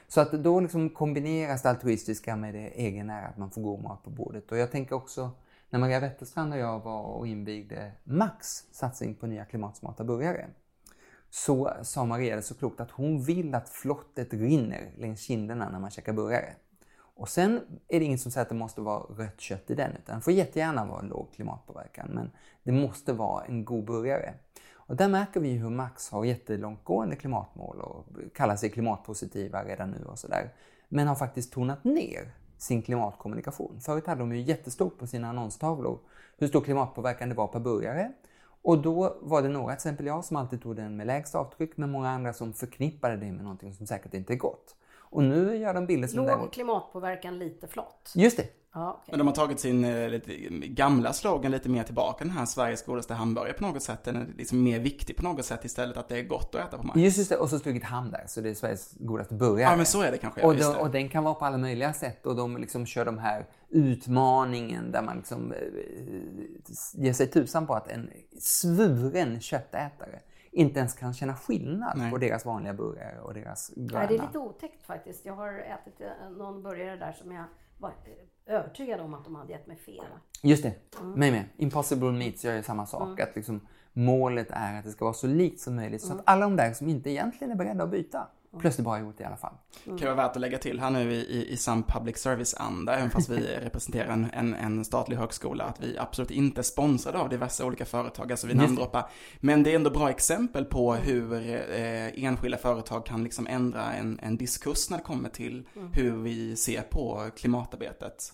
Så 0.07 0.21
att 0.21 0.32
då 0.32 0.59
liksom 0.59 0.89
kombineras 0.89 1.61
det 1.61 1.69
altruistiska 1.69 2.36
med 2.36 2.53
det 2.53 2.82
egennära, 2.82 3.28
att 3.28 3.38
man 3.38 3.51
får 3.51 3.61
god 3.61 3.84
mat 3.84 4.03
på 4.03 4.09
bordet. 4.09 4.51
Och 4.51 4.57
jag 4.57 4.71
tänker 4.71 4.95
också 4.95 5.32
när 5.70 5.80
Maria 5.80 5.99
Wetterstrand 5.99 6.53
och 6.53 6.59
jag 6.59 6.80
var 6.80 7.01
och 7.01 7.28
invigde 7.28 7.91
Max 8.03 8.47
satsning 8.72 9.15
på 9.15 9.28
nya 9.28 9.45
klimatsmarta 9.45 10.03
burgare 10.03 10.47
så 11.30 11.74
sa 11.82 12.05
Maria 12.05 12.36
det 12.36 12.41
så 12.41 12.55
klokt 12.55 12.80
att 12.80 12.91
hon 12.91 13.24
vill 13.24 13.55
att 13.55 13.70
flottet 13.70 14.34
rinner 14.34 14.91
längs 14.97 15.22
kinderna 15.22 15.70
när 15.70 15.80
man 15.80 15.91
käkar 15.91 16.13
burgare. 16.13 16.53
Och 16.99 17.30
sen 17.30 17.61
är 17.88 17.99
det 17.99 18.05
inget 18.05 18.22
som 18.22 18.32
säger 18.32 18.41
att 18.45 18.49
det 18.49 18.55
måste 18.55 18.82
vara 18.82 18.99
rött 18.99 19.41
kött 19.41 19.70
i 19.70 19.76
den, 19.76 19.91
utan 19.91 20.15
det 20.15 20.22
får 20.22 20.34
jättegärna 20.34 20.86
vara 20.86 21.01
låg 21.01 21.34
klimatpåverkan, 21.34 22.09
men 22.13 22.32
det 22.63 22.72
måste 22.72 23.13
vara 23.13 23.45
en 23.45 23.65
god 23.65 23.86
burgare. 23.86 24.34
Och 24.74 24.95
där 24.95 25.07
märker 25.07 25.39
vi 25.39 25.51
hur 25.51 25.70
Max 25.70 26.09
har 26.09 26.26
jättelångtgående 26.26 27.15
klimatmål 27.15 27.80
och 27.80 28.05
kallar 28.36 28.55
sig 28.55 28.70
klimatpositiva 28.70 29.63
redan 29.63 29.91
nu 29.91 30.05
och 30.05 30.20
sådär. 30.20 30.53
Men 30.89 31.07
har 31.07 31.15
faktiskt 31.15 31.53
tonat 31.53 31.84
ner 31.84 32.34
sin 32.58 32.82
klimatkommunikation. 32.82 33.80
Förut 33.82 34.08
hade 34.08 34.22
de 34.22 34.36
ju 34.36 34.41
jättestort 34.41 34.97
på 34.97 35.08
sina 35.08 35.30
annonstavlor 35.30 35.99
hur 36.38 36.47
stor 36.47 36.62
klimatpåverkan 36.62 37.30
det 37.30 37.36
var 37.36 37.47
per 37.47 37.60
burgare. 37.60 38.12
Och 38.62 38.82
då 38.82 39.18
var 39.22 39.41
det 39.41 39.49
några, 39.49 39.68
till 39.68 39.74
exempel 39.74 40.05
jag, 40.05 40.26
som 40.26 40.38
alltid 40.38 40.62
tog 40.62 40.76
den 40.76 40.97
med 40.97 41.08
lägst 41.08 41.36
avtryck, 41.36 41.78
men 41.78 41.91
många 41.91 42.10
andra 42.10 42.34
som 42.34 42.53
förknippade 42.53 43.18
det 43.18 43.32
med 43.32 43.43
någonting 43.43 43.74
som 43.74 43.88
säkert 43.88 44.14
inte 44.14 44.34
är 44.34 44.38
gott. 44.38 44.76
Och 45.10 45.24
nu 45.24 45.58
gör 45.58 45.74
de 45.74 45.86
bilder 45.86 46.08
som 46.08 46.18
Låg 46.18 46.28
däremot... 46.28 46.53
klimatpåverkan 46.53 47.39
lite 47.39 47.68
flott. 47.68 48.14
Just 48.16 48.38
det. 48.38 48.47
Ja, 48.74 48.91
okej. 48.91 49.11
Men 49.11 49.18
de 49.18 49.28
har 49.28 49.36
tagit 49.36 49.59
sin 49.59 49.86
eh, 49.86 50.09
lite, 50.09 50.36
gamla 50.68 51.13
slogan 51.13 51.51
lite 51.51 51.70
mer 51.70 51.84
tillbaka, 51.84 52.24
den 52.24 52.34
här 52.34 52.45
Sveriges 52.45 52.86
godaste 52.86 53.13
hamburgare 53.13 53.53
på 53.53 53.63
något 53.63 53.84
sätt. 53.84 54.03
Den 54.03 54.15
är 54.15 54.28
liksom 54.38 54.63
mer 54.63 54.80
viktig 54.80 55.18
på 55.18 55.24
något 55.24 55.45
sätt 55.45 55.65
istället 55.65 55.97
att 55.97 56.09
det 56.09 56.20
är 56.20 56.24
gott 56.24 56.55
att 56.55 56.68
äta 56.68 56.78
på 56.78 56.84
Max. 56.84 56.99
Just 56.99 57.30
det, 57.30 57.38
och 57.38 57.49
så 57.49 57.59
strukit 57.59 57.84
ham 57.84 58.11
där, 58.11 58.24
så 58.28 58.41
det 58.41 58.49
är 58.49 58.53
Sveriges 58.53 58.93
godaste 58.99 59.34
burgare. 59.34 59.72
Ja, 59.72 59.76
men 59.76 59.86
så 59.86 60.01
är 60.01 60.11
det 60.11 60.18
kanske. 60.18 60.41
Och, 60.41 60.55
just 60.55 60.74
de, 60.74 60.80
och 60.80 60.91
den 60.91 61.09
kan 61.09 61.24
vara 61.24 61.34
på 61.34 61.45
alla 61.45 61.57
möjliga 61.57 61.93
sätt 61.93 62.26
och 62.26 62.36
de 62.36 62.57
liksom 62.57 62.86
kör 62.86 63.05
de 63.05 63.18
här 63.18 63.45
utmaningen 63.70 64.91
där 64.91 65.01
man 65.01 65.18
liksom 65.18 65.51
eh, 65.51 65.59
ger 66.93 67.13
sig 67.13 67.28
tusan 67.28 67.68
på 67.68 67.74
att 67.74 67.88
en 67.88 68.09
svuren 68.39 69.41
köttätare 69.41 70.20
inte 70.51 70.80
ens 70.80 70.93
kan 70.93 71.13
känna 71.13 71.36
skillnad 71.36 71.97
Nej. 71.97 72.11
på 72.11 72.18
deras 72.18 72.45
vanliga 72.45 72.74
burgare 72.74 73.20
och 73.20 73.34
deras 73.34 73.72
gröna. 73.76 73.99
Nej, 73.99 74.07
det 74.07 74.24
är 74.24 74.28
lite 74.28 74.38
otäckt 74.38 74.86
faktiskt. 74.86 75.26
Jag 75.26 75.34
har 75.34 75.53
ätit 75.53 76.01
eh, 76.01 76.30
någon 76.38 76.63
burgare 76.63 76.95
där 76.95 77.11
som 77.11 77.32
jag 77.32 77.45
var 77.78 77.89
eh, 77.89 78.55
övertygad 78.55 78.99
om 78.99 79.13
att 79.13 79.23
de 79.23 79.36
hade 79.36 79.51
gett 79.51 79.67
mig 79.67 79.78
fel. 79.78 80.05
Just 80.43 80.63
det, 80.63 80.73
Mm. 80.99 81.11
mig 81.11 81.32
med. 81.32 81.43
Impossible 81.57 82.11
Meats 82.11 82.45
gör 82.45 82.55
ju 82.55 82.63
samma 82.63 82.86
sak. 82.86 83.19
Att 83.19 83.36
liksom, 83.36 83.67
målet 83.93 84.47
är 84.51 84.78
att 84.80 84.84
det 84.86 84.91
ska 84.91 85.05
vara 85.05 85.13
så 85.13 85.28
likt 85.28 85.59
som 85.61 85.75
möjligt 85.75 86.03
Mm. 86.03 86.15
så 86.15 86.19
att 86.21 86.30
alla 86.30 86.41
de 86.45 86.55
där 86.55 86.73
som 86.73 86.89
inte 86.89 87.09
egentligen 87.09 87.51
är 87.51 87.55
beredda 87.55 87.84
att 87.84 87.91
byta 87.91 88.28
plötsligt 88.60 88.86
bara 88.86 88.95
har 88.95 89.06
gjort 89.06 89.18
det 89.18 89.24
i 89.24 89.28
alla 89.28 89.38
fall. 89.38 89.54
kan 89.84 90.08
vara 90.08 90.16
värt 90.16 90.36
att 90.36 90.41
lägga 90.41 90.58
till 90.58 90.80
här 90.80 90.89
nu 90.89 91.14
i, 91.14 91.16
i, 91.16 91.52
i 91.52 91.58
sann 91.58 91.84
public 91.84 92.18
service-anda, 92.18 92.95
även 92.95 93.10
fast 93.10 93.30
vi 93.30 93.38
representerar 93.62 94.08
en, 94.08 94.32
en, 94.34 94.54
en 94.54 94.86
statlig 94.86 95.18
högskola, 95.18 95.64
att 95.64 95.84
vi 95.84 95.98
absolut 95.98 96.32
inte 96.32 96.62
är 96.62 96.64
sponsrade 96.64 97.20
av 97.20 97.30
diverse 97.30 97.64
olika 97.64 97.86
företag, 97.86 98.32
alltså 98.32 98.48
vi 98.48 98.54
namndroppar. 98.54 99.10
Men 99.39 99.64
det 99.64 99.72
är 99.72 99.76
ändå 99.76 99.89
bra 99.89 100.10
exempel 100.10 100.66
på 100.66 100.93
hur 100.93 101.34
eh, 101.34 102.24
enskilda 102.24 102.58
företag 102.58 103.06
kan 103.06 103.24
liksom 103.24 103.48
ändra 103.48 103.93
en, 103.93 104.20
en 104.20 104.38
diskurs 104.38 104.89
när 104.89 104.98
det 104.98 105.04
kommer 105.04 105.30
till 105.30 105.68
hur 105.93 106.24
vi 106.24 106.56
ser 106.56 106.82
på 106.82 107.30
klimatarbetet. 107.36 108.34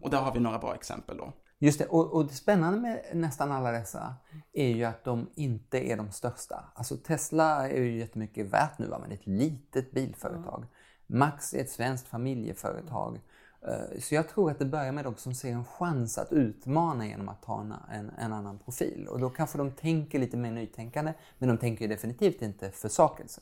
Och 0.00 0.10
där 0.10 0.18
har 0.18 0.34
vi 0.34 0.40
några 0.40 0.58
bra 0.58 0.74
exempel 0.74 1.16
då. 1.16 1.32
Just 1.64 1.78
det, 1.78 1.86
och, 1.86 2.12
och 2.12 2.26
det 2.26 2.34
spännande 2.34 2.80
med 2.80 3.02
nästan 3.12 3.52
alla 3.52 3.72
dessa 3.72 4.14
är 4.52 4.68
ju 4.68 4.84
att 4.84 5.04
de 5.04 5.30
inte 5.34 5.78
är 5.78 5.96
de 5.96 6.10
största. 6.10 6.64
Alltså 6.74 6.96
Tesla 6.96 7.68
är 7.68 7.82
ju 7.82 7.98
jättemycket 7.98 8.46
värt 8.46 8.78
nu, 8.78 8.86
va, 8.86 8.98
men 8.98 9.08
det 9.08 9.14
är 9.14 9.18
ett 9.18 9.26
litet 9.26 9.90
bilföretag. 9.90 10.66
Max 11.06 11.54
är 11.54 11.60
ett 11.60 11.70
svenskt 11.70 12.08
familjeföretag. 12.08 13.20
Eh, 13.62 14.00
Så 14.00 14.14
jag 14.14 14.28
tror 14.28 14.50
att 14.50 14.58
det 14.58 14.64
börjar 14.64 14.92
med 14.92 15.04
de 15.04 15.16
som 15.16 15.34
ser 15.34 15.52
en 15.52 15.64
chans 15.64 16.18
att 16.18 16.32
utmana 16.32 17.06
genom 17.06 17.28
att 17.28 17.42
ta 17.42 17.60
en, 17.90 18.10
en, 18.18 18.32
annan 18.32 18.58
profil. 18.58 19.08
Och 19.10 19.20
då 19.20 19.30
kanske 19.30 19.58
de 19.58 19.72
tänker 19.72 20.18
lite 20.18 20.36
mer 20.36 20.52
nytänkande, 20.52 21.14
men 21.38 21.48
de 21.48 21.58
tänker 21.58 21.88
definitivt 21.88 22.42
inte 22.42 22.70
försakelse. 22.70 23.40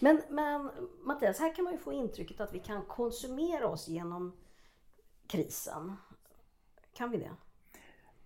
Men, 0.00 0.22
men 0.28 0.70
Mattias, 1.04 1.38
här 1.38 1.54
kan 1.54 1.64
man 1.64 1.72
ju 1.72 1.78
få 1.78 1.92
intrycket 1.92 2.40
att 2.40 2.54
vi 2.54 2.58
kan 2.58 2.82
konsumera 2.84 3.68
oss 3.68 3.88
genom 3.88 4.36
krisen. 5.26 5.96
Kan 6.92 7.10
vi 7.10 7.18
det? 7.18 7.30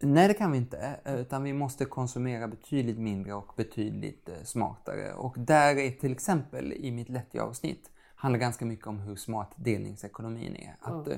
Nej, 0.03 0.28
det 0.28 0.34
kan 0.34 0.53
vi 0.53 0.59
inte. 0.59 1.01
eh, 1.05 1.14
Utan 1.14 1.42
vi 1.42 1.53
måste 1.53 1.84
konsumera 1.84 2.48
betydligt 2.48 2.98
mindre 2.98 3.34
och 3.34 3.53
betydligt 3.57 4.28
eh, 4.28 4.34
smartare. 4.44 5.12
Och 5.14 5.34
där 5.38 5.76
är 5.78 5.90
till 5.90 6.12
exempel 6.12 6.72
i 6.72 6.90
mitt 6.90 7.09
lättja-avsnitt 7.09 7.90
handlar 8.14 8.40
ganska 8.40 8.64
mycket 8.64 8.86
om 8.86 8.98
hur 8.98 9.16
smart 9.16 9.51
delningsekonomin 9.57 10.57
är. 10.57 10.76
Att 10.80 11.09
eh, 11.09 11.16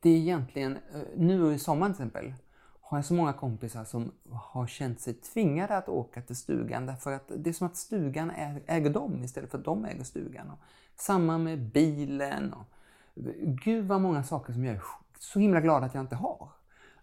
det 0.00 0.10
är 0.10 0.16
egentligen, 0.16 0.78
nu 1.16 1.54
i 1.54 1.58
sommar 1.58 1.86
till 1.86 1.92
exempel, 1.92 2.34
har 2.80 2.98
jag 2.98 3.04
så 3.04 3.14
många 3.14 3.32
kompisar 3.32 3.84
som 3.84 4.12
har 4.30 4.66
känt 4.66 5.00
sig 5.00 5.14
tvingade 5.14 5.76
att 5.76 5.88
åka 5.88 6.22
till 6.22 6.36
stugan 6.36 6.86
därför 6.86 7.12
att 7.12 7.32
det 7.36 7.50
är 7.50 7.54
som 7.54 7.66
att 7.66 7.76
stugan 7.76 8.30
äger, 8.30 8.62
äger 8.66 8.90
dem 8.90 9.24
istället 9.24 9.50
för 9.50 9.58
att 9.58 9.64
de 9.64 9.84
äger 9.84 10.04
stugan. 10.04 10.50
Och 10.50 10.58
samma 10.96 11.38
med 11.38 11.58
bilen. 11.58 12.52
Och, 12.52 12.66
gud 13.64 13.84
vad 13.86 14.00
många 14.00 14.24
saker 14.24 14.52
som 14.52 14.64
jag 14.64 14.74
är 14.76 14.82
så 15.18 15.38
himla 15.38 15.60
glad 15.60 15.84
att 15.84 15.94
jag 15.94 16.00
inte 16.02 16.16
har. 16.16 16.48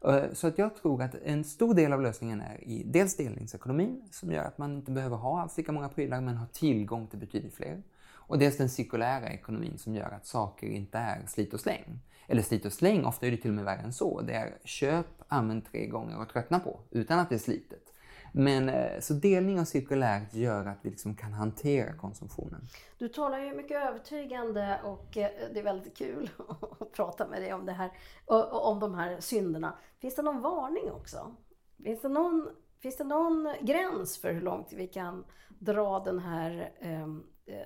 Eh, 0.06 0.34
så 0.34 0.48
att 0.48 0.58
jag 0.58 0.76
tror 0.76 1.02
att 1.02 1.16
en 1.16 1.44
stor 1.44 1.74
del 1.74 1.94
av 1.94 2.02
lösningen 2.02 2.42
är 2.42 2.64
i 2.64 2.84
dels 2.86 3.18
delningsekonomin 3.18 4.02
som 4.12 4.32
gör 4.32 4.44
att 4.44 4.58
man 4.58 4.76
inte 4.76 4.92
behöver 4.92 5.18
ha 5.18 5.42
alls 5.42 5.58
lika 5.58 5.72
många 5.72 5.90
prylar 5.90 6.22
men 6.22 6.38
har 6.38 6.48
tillgång 6.48 7.08
till 7.08 7.20
betydligt 7.20 7.54
fler. 7.54 7.82
Och 8.12 8.40
dels 8.40 8.58
den 8.58 8.70
cirkulära 8.70 9.30
ekonomin 9.30 9.78
som 9.78 9.96
gör 9.96 10.10
att 10.10 10.26
saker 10.26 10.68
inte 10.68 10.98
är 10.98 11.26
slit 11.28 11.54
och 11.54 11.60
släng. 11.60 12.00
Eller 12.28 12.42
slit 12.42 12.66
och 12.66 12.74
släng, 12.74 13.06
ofta 13.06 13.28
är 13.28 13.32
det 13.32 13.38
till 13.38 13.52
och 13.52 13.56
med 13.56 13.66
värre 13.66 13.82
än 13.82 13.94
så. 13.94 14.22
Det 14.22 14.34
är 14.34 14.58
köp, 14.64 15.06
använd 15.28 15.66
tre 15.72 15.88
gånger 15.88 16.22
och 16.22 16.30
tröttna 16.30 16.60
på 16.60 16.80
utan 16.92 17.20
att 17.20 17.30
det 17.30 17.36
är 17.36 17.40
slitet. 17.40 17.94
Men 18.34 18.70
eh, 18.70 19.00
så 19.00 19.14
delning 19.14 19.60
och 19.60 19.68
cirkulärt 19.68 20.34
gör 20.34 20.66
att 20.66 20.78
vi 20.82 20.90
liksom 20.90 21.16
kan 21.16 21.34
hantera 21.34 21.94
konsumtionen. 21.98 22.62
Du 22.98 23.08
talar 23.10 23.40
ju 23.40 23.56
mycket 23.56 23.78
övertygande 23.88 24.82
och 24.84 25.18
eh, 25.18 25.30
det 25.54 25.60
är 25.60 25.64
väldigt 25.64 25.98
kul 25.98 26.30
att 26.80 26.92
prata 26.92 27.28
med 27.28 27.42
dig 27.42 27.54
om 27.54 27.66
det 27.66 27.72
här, 27.72 27.92
och- 28.26 28.68
om 28.72 28.80
de 28.80 28.96
här 28.96 29.20
synderna. 29.20 29.78
Finns 30.02 30.16
det 30.16 30.22
någon 30.22 30.42
varning 30.42 30.92
också? 30.92 31.36
Finns 31.84 32.02
det 32.02 32.10
någon, 32.10 32.50
finns 32.80 32.98
det 32.98 33.04
någon 33.04 33.54
gräns 33.62 34.18
för 34.22 34.34
hur 34.34 34.42
långt 34.42 34.74
vi 34.74 34.88
kan 34.88 35.24
dra 35.60 36.00
den 36.00 36.20
här, 36.20 36.72
ehm, 36.80 37.24
eh, 37.46 37.66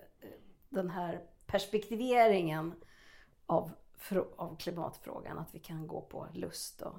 den 0.69 0.89
här 0.89 1.21
perspektiveringen 1.45 2.73
av, 3.45 3.71
av 4.37 4.57
klimatfrågan? 4.57 5.37
Att 5.37 5.55
vi 5.55 5.59
kan 5.59 5.87
gå 5.87 6.01
på 6.01 6.27
lust 6.33 6.81
och, 6.81 6.95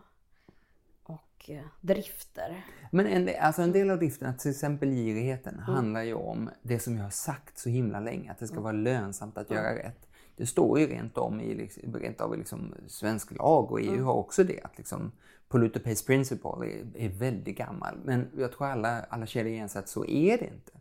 drifter. 1.81 2.65
Men 2.91 3.07
en, 3.07 3.31
alltså 3.41 3.63
en 3.63 3.73
del 3.73 3.91
av 3.91 3.99
driften, 3.99 4.37
till 4.37 4.51
exempel 4.51 4.91
girigheten, 4.91 5.59
handlar 5.59 6.03
ju 6.03 6.15
om 6.15 6.51
det 6.63 6.79
som 6.79 6.97
jag 6.97 7.03
har 7.03 7.11
sagt 7.11 7.59
så 7.59 7.69
himla 7.69 8.01
länge, 8.01 8.31
att 8.31 8.39
det 8.39 8.47
ska 8.47 8.61
vara 8.61 8.73
lönsamt 8.73 9.39
att 9.39 9.51
göra 9.51 9.75
rätt. 9.75 10.07
Det 10.37 10.47
står 10.47 10.81
ju 10.81 10.87
rent, 10.87 11.19
om 11.19 11.41
i, 11.41 11.55
liksom- 11.55 11.95
rent 11.95 12.21
av 12.21 12.35
i 12.35 12.37
liksom 12.39 12.75
svensk 12.87 13.33
lag 13.39 13.73
och 13.73 13.81
EU 13.81 14.05
har 14.05 14.15
också 14.15 14.45
det. 14.45 14.61
Att 14.63 14.79
liksom 14.79 15.13
polluter 15.49 15.81
pays 15.81 16.03
principle 16.07 16.51
är, 16.51 16.85
är 16.95 17.09
väldigt 17.09 17.57
gammal. 17.57 17.99
Men 18.05 18.27
jag 18.37 18.53
tror 18.53 18.67
alla, 18.67 19.03
alla 19.03 19.27
kedjor 19.27 19.53
igen 19.53 19.69
att 19.75 19.89
så 19.89 20.07
är 20.07 20.39
det 20.39 20.45
inte. 20.45 20.73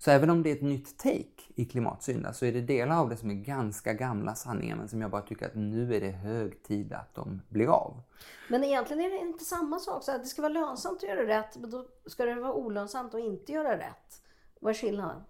Så 0.00 0.10
även 0.10 0.30
om 0.30 0.42
det 0.42 0.50
är 0.50 0.56
ett 0.56 0.62
nytt 0.62 0.98
take 0.98 1.42
i 1.54 1.64
klimatsynda 1.64 2.32
så 2.32 2.46
är 2.46 2.52
det 2.52 2.60
delar 2.60 2.96
av 2.96 3.08
det 3.08 3.16
som 3.16 3.30
är 3.30 3.34
ganska 3.34 3.92
gamla 3.92 4.34
sanningar 4.34 4.76
men 4.76 4.88
som 4.88 5.00
jag 5.00 5.10
bara 5.10 5.22
tycker 5.22 5.46
att 5.46 5.54
nu 5.54 5.94
är 5.94 6.00
det 6.00 6.10
hög 6.10 6.62
tid 6.62 6.92
att 6.92 7.14
de 7.14 7.42
blir 7.48 7.66
av. 7.66 8.02
Men 8.48 8.64
egentligen 8.64 9.04
är 9.04 9.10
det 9.10 9.18
inte 9.18 9.44
samma 9.44 9.78
sak. 9.78 10.04
Så 10.04 10.12
att 10.12 10.22
det 10.22 10.28
ska 10.28 10.42
vara 10.42 10.52
lönsamt 10.52 10.96
att 10.96 11.08
göra 11.08 11.26
rätt, 11.26 11.56
men 11.56 11.70
då 11.70 11.86
ska 12.06 12.24
det 12.24 12.34
vara 12.34 12.52
olönsamt 12.52 13.14
att 13.14 13.20
inte 13.20 13.52
göra 13.52 13.78
rätt. 13.78 14.22
Vad 14.60 14.70
är 14.70 14.74
skillnaden? 14.74 15.22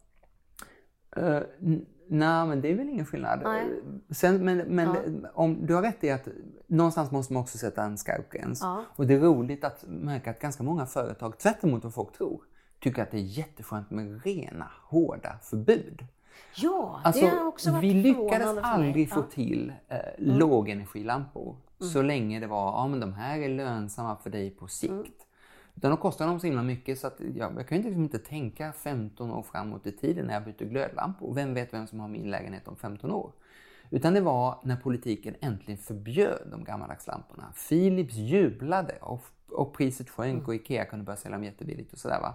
Uh, 1.19 1.41
Nej, 2.13 2.47
men 2.47 2.61
det 2.61 2.69
är 2.69 2.75
väl 2.75 2.89
ingen 2.89 3.07
skillnad. 3.07 3.43
Sen, 4.11 4.45
men 4.45 4.59
men 4.59 5.27
om, 5.35 5.67
du 5.67 5.75
har 5.75 5.83
rätt 5.83 6.05
i 6.05 6.11
att 6.11 6.29
någonstans 6.67 7.11
måste 7.11 7.33
man 7.33 7.43
också 7.43 7.59
sätta 7.59 7.83
en 7.83 7.99
skarp 7.99 8.31
gräns. 8.31 8.61
Ja. 8.63 8.85
Och 8.97 9.07
det 9.07 9.15
är 9.15 9.21
roligt 9.21 9.65
att 9.65 9.85
märka 9.89 10.31
att 10.31 10.41
ganska 10.41 10.63
många 10.63 10.87
företag, 10.87 11.39
tvärt 11.39 11.65
emot 11.65 11.85
vad 11.85 11.95
folk 11.95 12.13
tror, 12.13 12.45
tycker 12.81 13.03
att 13.03 13.11
det 13.11 13.17
är 13.17 13.39
jätteskönt 13.39 13.91
med 13.91 14.25
rena, 14.25 14.71
hårda 14.83 15.39
förbud. 15.43 16.07
Ja, 16.57 17.01
Alltså, 17.05 17.23
det 17.25 17.29
har 17.31 17.47
också 17.47 17.71
varit 17.73 17.85
vi 17.85 17.95
lyckades 17.95 18.59
aldrig 18.63 19.11
få 19.11 19.15
Ja. 19.19 19.21
Mm. 19.23 19.31
till 19.31 19.73
eh, 19.89 19.99
lågenergilampor 20.19 21.57
så 21.79 22.03
länge 22.03 22.41
det 22.41 22.47
var, 22.47 22.73
ja 22.73 22.89
men 22.89 23.01
de 23.01 23.13
här 23.13 23.39
är 23.39 23.49
lönsamma 23.49 24.17
för 24.17 24.31
dig 24.31 24.51
på 24.51 24.69
sikt. 24.69 24.91
Mm. 24.93 25.05
Utan 25.75 25.91
då 25.91 25.97
kostar 25.97 26.27
de 26.27 26.41
så 26.41 26.47
himla 26.47 26.63
mycket 26.63 26.99
så 26.99 27.07
att 27.07 27.21
ja, 27.35 27.53
jag 27.57 27.69
kan 27.69 27.79
ju 27.79 27.85
liksom 27.85 28.03
inte 28.03 28.19
tänka 28.19 28.73
15 28.73 29.31
år 29.31 29.43
framåt 29.43 29.87
i 29.87 29.93
tiden 29.93 30.27
när 30.27 30.35
jag 30.35 30.45
byter 30.45 30.65
glödlampor. 30.65 31.35
Vem 31.35 31.55
vet 31.55 31.75
vem 31.75 31.87
som 31.87 32.01
har 32.01 32.09
min 32.09 32.31
lägenhet 32.31 32.69
om 32.69 32.77
15 32.77 33.13
år? 33.13 33.33
Utan 33.91 34.15
det 34.15 34.21
var 34.21 34.59
när 34.63 34.77
politiken 34.77 35.35
äntligen 35.41 35.79
förbjöd 35.79 36.49
de 36.51 36.65
gammaldags 36.65 37.07
lamporna. 37.07 37.53
Philips 37.69 38.15
jublade 38.15 38.95
och, 39.01 39.21
och 39.51 39.75
priset 39.75 40.11
sjönk 40.11 40.35
Mm. 40.35 40.47
och 40.47 40.55
Ikea 40.55 40.85
kunde 40.85 41.05
börja 41.05 41.17
sälja 41.17 41.37
dem 41.37 41.45
jättebilligt 41.45 41.93
och 41.93 41.99
sådär 41.99 42.21
va. 42.21 42.35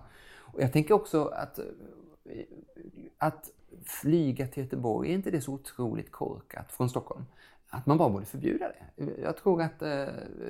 Och 0.56 0.62
jag 0.62 0.74
tänker 0.74 0.94
också 0.94 1.26
att, 1.26 1.60
eh, 1.60 1.66
att 3.18 3.52
flyga 3.86 4.48
till 4.48 4.64
Göteborg, 4.64 5.10
är 5.10 5.14
inte 5.14 5.32
det 5.32 5.42
så 5.42 5.54
otroligt 5.54 6.12
korkat 6.12 6.72
från 6.72 6.90
Stockholm? 6.90 7.26
Att 7.70 7.86
man 7.86 7.98
bara 7.98 8.10
borde 8.10 8.26
förbjuda 8.26 8.68
det. 8.68 9.06
Jag 9.22 9.38
tror 9.38 9.62
att 9.62 9.82
eh, 9.82 10.06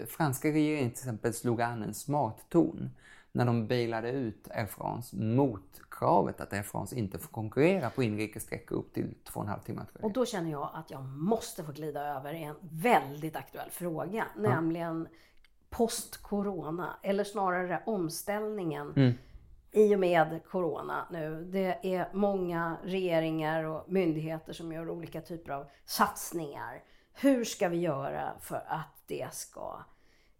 franska 0.07 0.47
regeringen 0.47 0.91
till 0.91 0.99
exempel 0.99 1.33
slog 1.33 1.61
an 1.61 1.83
en 1.83 1.93
smart 1.93 2.45
ton 2.49 2.89
när 3.31 3.45
de 3.45 3.67
bailade 3.67 4.11
ut 4.11 4.47
Air 4.51 4.65
France 4.65 5.15
mot 5.15 5.81
kravet 5.91 6.41
att 6.41 6.53
Air 6.53 6.63
France 6.63 6.95
inte 6.95 7.19
får 7.19 7.29
konkurrera 7.29 7.89
på 7.89 8.03
inrikessträckor 8.03 8.77
upp 8.77 8.93
till 8.93 9.15
två 9.23 9.39
och 9.39 9.45
en 9.45 9.49
halv 9.49 9.61
timme. 9.61 9.81
Och 10.01 10.11
då 10.11 10.25
känner 10.25 10.51
jag 10.51 10.69
att 10.73 10.91
jag 10.91 11.03
måste 11.03 11.63
få 11.63 11.71
glida 11.71 12.17
över 12.17 12.33
i 12.33 12.43
en 12.43 12.55
väldigt 12.61 13.35
aktuell 13.35 13.69
fråga. 13.69 14.25
Nämligen 14.37 15.07
post-corona. 15.69 16.95
Eller 17.01 17.23
snarare 17.23 17.83
omställningen 17.85 18.93
Mm 18.95 19.13
i 19.75 19.95
och 19.95 19.99
med 19.99 20.41
corona 20.49 21.07
nu. 21.11 21.47
Det 21.51 21.95
är 21.95 22.09
många 22.13 22.77
regeringar 22.83 23.63
och 23.63 23.91
myndigheter 23.91 24.53
som 24.53 24.71
gör 24.71 24.89
olika 24.89 25.21
typer 25.21 25.53
av 25.53 25.65
satsningar. 25.85 26.83
Hur 27.13 27.43
ska 27.43 27.69
vi 27.69 27.77
göra 27.77 28.33
för 28.39 28.63
att 28.67 29.03
det 29.07 29.27
ska 29.31 29.79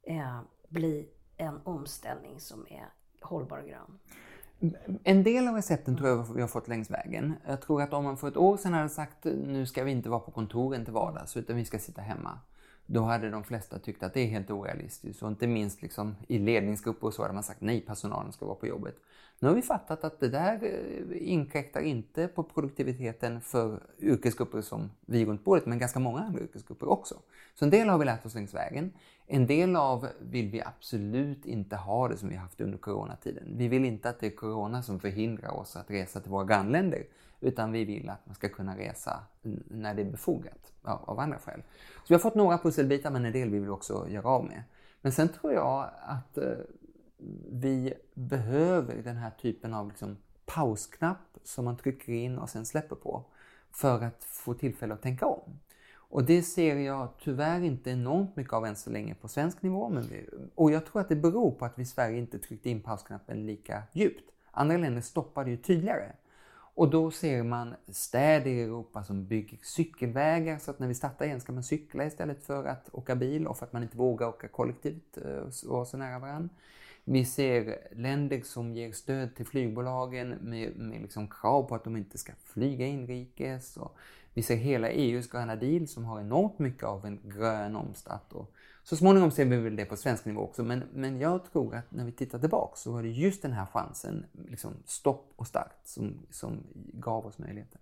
eh, 0.04 0.42
bli 0.70 1.10
en 1.38 1.60
omställning 1.64 2.40
som 2.40 2.68
är 2.70 2.86
hållbar 3.22 3.58
och 3.58 3.68
grön? 3.68 4.00
En 5.04 5.24
del 5.24 5.48
av 5.48 5.56
recepten 5.56 5.98
tror 5.98 6.10
jag 6.10 6.34
vi 6.34 6.42
har 6.42 6.48
fått 6.48 6.68
längs 6.68 6.92
vägen. 6.92 7.34
Jag 7.46 7.62
tror 7.62 7.82
att 7.82 7.94
om 7.94 8.04
man 8.04 8.18
för 8.18 8.28
ett 8.28 8.38
år 8.38 8.58
sedan 8.58 8.74
hade 8.74 8.90
sagt 8.90 9.24
nu 9.24 9.66
ska 9.66 9.84
vi 9.84 9.92
inte 9.92 10.10
vara 10.10 10.20
på 10.20 10.32
kontoren 10.32 10.86
till 10.86 10.94
vardags 10.94 11.38
utan 11.38 11.56
vi 11.56 11.66
ska 11.66 11.80
sitta 11.80 12.02
hemma. 12.02 12.40
Då 12.86 13.02
hade 13.02 13.30
de 13.30 13.44
flesta 13.44 13.80
tyckt 13.80 14.04
att 14.04 14.14
det 14.14 14.22
är 14.22 14.28
helt 14.28 14.52
orealistiskt 14.52 15.24
och 15.24 15.30
inte 15.30 15.48
minst 15.48 15.82
liksom 15.82 16.16
i 16.28 16.40
ledningsgrupper 16.40 17.08
och 17.08 17.14
så 17.14 17.22
hade 17.22 17.34
man 17.34 17.44
sagt 17.44 17.62
nej, 17.62 17.82
personalen 17.82 18.32
ska 18.32 18.46
vara 18.46 18.56
på 18.56 18.68
jobbet. 18.68 18.96
Nu 19.46 19.50
har 19.50 19.56
vi 19.56 19.62
fattat 19.62 20.04
att 20.04 20.20
det 20.20 20.30
där 20.30 20.64
eh, 20.64 21.32
inkräktar 21.32 21.82
inte 21.82 22.28
på 22.28 22.43
produktiviteten 22.43 23.41
för 23.41 23.80
yrkesgrupper 24.00 24.62
som 24.62 24.91
vi 25.06 25.26
runt 25.26 25.43
bordet, 25.43 25.66
men 25.66 25.80
ganska 25.80 26.00
många 26.00 26.20
andra 26.20 26.41
yrkesgrupper 26.41 26.89
också. 26.89 27.16
Så 27.56 27.66
en 27.66 27.72
del 27.72 27.89
har 27.89 27.98
vi 27.98 28.06
lärt 28.06 28.26
oss 28.26 28.36
längs 28.36 28.54
vägen. 28.54 28.93
En 29.28 29.48
del 29.48 29.76
av 29.76 30.08
vill 30.20 30.50
vi 30.50 30.62
absolut 30.62 31.46
inte 31.46 31.76
ha 31.76 32.08
det 32.08 32.18
som 32.18 32.30
vi 32.30 32.36
haft 32.36 32.62
under 32.62 32.78
coronatiden. 32.78 33.43
Vi 33.58 33.68
vill 33.68 33.86
inte 33.86 34.10
att 34.10 34.20
det 34.20 34.28
är 34.28 34.36
corona 34.36 34.84
som 34.84 35.00
förhindrar 35.00 35.50
oss 35.50 35.76
att 35.76 35.91
resa 35.91 36.20
till 36.20 36.32
våra 36.32 36.46
grannländer, 36.46 37.04
utan 37.41 37.72
vi 37.72 37.86
vill 37.86 38.10
att 38.10 38.26
man 38.26 38.36
ska 38.36 38.50
kunna 38.50 38.78
resa 38.78 39.20
när 39.68 39.93
det 39.93 40.02
är 40.02 40.12
befogat 40.12 40.72
av 40.82 41.20
andra 41.20 41.39
skäl. 41.39 41.62
Så 41.96 42.06
vi 42.08 42.16
har 42.16 42.20
fått 42.20 42.36
några 42.36 42.58
pusselbitar, 42.58 43.12
men 43.12 43.26
en 43.26 43.34
del 43.34 43.50
vill 43.50 43.62
vi 43.62 43.70
också 43.70 44.10
göra 44.10 44.28
av 44.28 44.46
med. 44.46 44.64
Men 45.02 45.12
sen 45.12 45.30
tror 45.30 45.54
jag 45.54 45.89
att 46.02 46.38
eh, 46.38 46.54
vi 47.51 47.93
behöver 48.13 48.95
den 48.95 49.17
här 49.17 49.32
typen 49.32 49.73
av 49.73 49.88
liksom 49.88 50.17
pausknapp 50.45 51.38
som 51.43 51.65
man 51.65 51.78
trycker 51.78 52.13
in 52.13 52.38
och 52.38 52.49
sen 52.49 52.65
släpper 52.65 52.95
på 52.95 53.26
för 53.71 54.03
att 54.03 54.23
få 54.23 54.53
tillfälle 54.53 54.93
att 54.93 55.01
tänka 55.01 55.26
om. 55.26 55.59
Och 56.15 56.23
det 56.23 56.43
ser 56.43 56.76
jag 56.76 57.09
tyvärr 57.19 57.61
inte 57.61 57.91
enormt 57.91 58.36
mycket 58.36 58.53
av 58.53 58.65
än 58.65 58.76
så 58.76 58.89
länge 58.89 59.15
på 59.15 59.28
svensk 59.28 59.61
nivå. 59.61 59.89
Men 59.89 60.03
vi, 60.03 60.30
och 60.55 60.71
jag 60.71 60.86
tror 60.86 61.01
att 61.01 61.09
det 61.09 61.15
beror 61.15 61.51
på 61.51 61.65
att 61.65 61.78
vi 61.78 61.82
i 61.82 61.86
Sverige 61.86 62.17
inte 62.17 62.39
tryckte 62.39 62.69
in 62.69 62.82
pausknappen 62.82 63.45
lika 63.45 63.84
djupt. 63.93 64.32
Andra 64.51 64.78
länder 64.78 65.01
stoppade 65.01 65.49
ju 65.49 65.57
tydligare. 65.57 66.11
Och 66.78 66.89
då 66.89 67.11
ser 67.11 67.43
man 67.43 67.76
städer 67.88 68.51
i 68.51 68.61
Europa 68.61 69.03
som 69.03 69.26
bygger 69.28 69.59
cykelvägar 69.61 70.57
så 70.57 70.71
att 70.71 70.80
när 70.80 70.88
vi 70.88 70.95
startar 70.95 71.26
igen 71.26 71.41
ska 71.41 71.51
man 71.51 71.63
cykla 71.63 72.05
istället 72.05 72.43
för 72.43 72.65
att 72.65 72.89
åka 72.91 73.15
bil 73.15 73.47
och 73.47 73.57
för 73.57 73.65
att 73.65 73.73
man 73.73 73.84
inte 73.84 73.97
vågar 73.97 74.28
åka 74.28 74.47
kollektivt 74.47 75.17
eh, 75.17 75.69
och 75.69 75.88
så 75.88 75.97
nära 75.97 76.19
varandra. 76.19 76.49
Vi 77.08 77.26
ser 77.26 77.88
länder 77.91 78.41
som 78.43 78.74
ger 78.74 78.91
stöd 78.91 79.36
till 79.36 79.45
flygbolagen 79.45 80.30
med, 80.30 80.76
med 80.76 81.01
liksom 81.01 81.28
krav 81.28 81.64
på 81.64 81.76
att 81.76 81.84
de 81.84 81.97
inte 81.97 82.18
ska 82.18 82.34
flyga 82.43 82.86
inrikes. 82.86 83.78
Och 83.78 83.97
vi 84.34 84.43
ser 84.43 84.56
hela 84.56 84.89
EUs 84.89 85.30
gröna 85.30 85.56
deal 85.56 85.88
som 85.88 86.06
har 86.06 86.20
enormt 86.20 86.60
mycket 86.60 86.84
av 86.84 87.06
en 87.06 87.20
grön 87.24 87.76
omstart. 87.76 88.34
Och 88.34 88.53
så 88.84 88.95
småningom 88.95 89.32
ser 89.32 89.45
vi 89.45 89.58
väl 89.58 89.76
det 89.76 89.86
på 89.86 89.97
svensk 89.97 90.26
nivå 90.26 90.41
också. 90.41 90.64
Men, 90.64 90.84
men 90.93 91.20
jag 91.20 91.51
tror 91.51 91.76
att 91.76 91.91
när 91.91 92.06
vi 92.06 92.12
tittar 92.12 92.39
tillbaka 92.39 92.76
så 92.76 92.91
var 92.91 93.03
det 93.03 93.10
just 93.10 93.41
den 93.41 93.53
här 93.53 93.66
chansen, 93.66 94.26
liksom 94.49 94.74
stopp 94.86 95.34
och 95.36 95.47
start, 95.47 95.80
som, 95.84 96.14
som 96.30 96.64
gav 96.93 97.26
oss 97.26 97.38
möjligheten. 97.38 97.82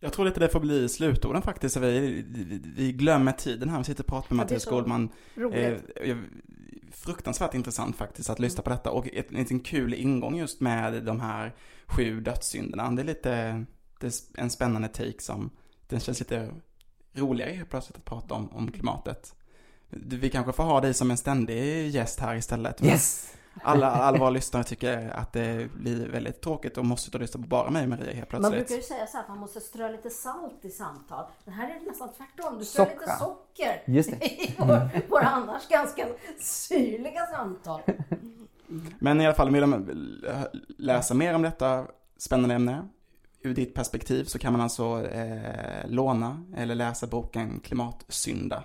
Jag 0.00 0.12
tror 0.12 0.24
lite 0.24 0.40
det 0.40 0.48
får 0.48 0.60
bli 0.60 0.88
slutorden 0.88 1.42
faktiskt. 1.42 1.76
Vi, 1.76 2.24
vi 2.76 2.92
glömmer 2.92 3.32
tiden 3.32 3.68
här. 3.68 3.78
Vi 3.78 3.84
sitter 3.84 4.02
och 4.02 4.08
pratar 4.08 4.34
med 4.34 4.44
Mattias 4.44 4.64
Goldman. 4.64 5.08
Roligt. 5.34 5.82
Eh, 5.96 6.16
fruktansvärt 6.96 7.54
intressant 7.54 7.96
faktiskt 7.96 8.30
att 8.30 8.38
lyssna 8.38 8.62
på 8.62 8.70
detta. 8.70 8.90
Och 8.90 9.08
en 9.14 9.24
liten 9.38 9.60
kul 9.60 9.94
ingång 9.94 10.36
just 10.36 10.60
med 10.60 11.04
de 11.04 11.20
här 11.20 11.54
sju 11.86 12.20
dödssynderna. 12.20 12.90
Det 12.90 13.02
är 13.02 13.06
lite, 13.06 13.64
det 14.00 14.06
är 14.06 14.12
en 14.34 14.50
spännande 14.50 14.88
take 14.88 15.20
som, 15.20 15.50
den 15.88 16.00
känns 16.00 16.20
lite 16.20 16.54
roligare 17.12 17.52
helt 17.52 17.70
plötsligt 17.70 17.96
att 17.96 18.04
prata 18.04 18.34
om, 18.34 18.48
om 18.48 18.70
klimatet. 18.70 19.34
Vi 19.90 20.30
kanske 20.30 20.52
får 20.52 20.64
ha 20.64 20.80
dig 20.80 20.94
som 20.94 21.10
en 21.10 21.16
ständig 21.16 21.90
gäst 21.90 22.20
här 22.20 22.36
istället. 22.36 22.84
Yes! 22.84 23.34
Alla, 23.62 23.90
alla 23.90 24.18
våra 24.18 24.30
lyssnare 24.30 24.64
tycker 24.64 25.10
att 25.10 25.32
det 25.32 25.70
blir 25.74 26.08
väldigt 26.08 26.40
tråkigt 26.40 26.78
och 26.78 26.84
måste 26.84 27.18
lyssna 27.18 27.42
på 27.42 27.48
bara 27.48 27.70
mig 27.70 27.82
och 27.82 27.88
Maria 27.88 28.14
helt 28.14 28.28
plötsligt. 28.28 28.42
Man 28.42 28.50
brukar 28.52 28.74
ju 28.74 28.82
säga 28.82 29.06
så 29.06 29.18
att 29.18 29.28
man 29.28 29.38
måste 29.38 29.60
strö 29.60 29.92
lite 29.92 30.10
salt 30.10 30.64
i 30.64 30.70
samtal. 30.70 31.24
Men 31.44 31.54
här 31.54 31.68
är 31.68 31.80
det 31.80 31.86
nästan 31.86 32.08
tvärtom. 32.16 32.58
Du 32.58 32.64
strör 32.64 32.86
lite 32.86 33.16
socker 33.18 33.82
Just 33.86 34.10
det. 34.10 34.26
i 34.26 34.54
våra, 34.58 34.90
våra 35.08 35.26
annars 35.26 35.68
ganska 35.68 36.06
syrliga 36.38 37.26
samtal. 37.26 37.80
Men 38.98 39.20
i 39.20 39.26
alla 39.26 39.34
fall, 39.34 39.50
vill 39.50 39.66
man 39.66 40.08
läsa 40.78 41.14
mer 41.14 41.34
om 41.34 41.42
detta 41.42 41.86
spännande 42.16 42.54
ämne 42.54 42.88
ur 43.42 43.54
ditt 43.54 43.74
perspektiv 43.74 44.24
så 44.24 44.38
kan 44.38 44.52
man 44.52 44.60
alltså 44.60 45.06
eh, 45.06 45.88
låna 45.88 46.44
eller 46.56 46.74
läsa 46.74 47.06
boken 47.06 47.60
Klimatsynda. 47.60 48.64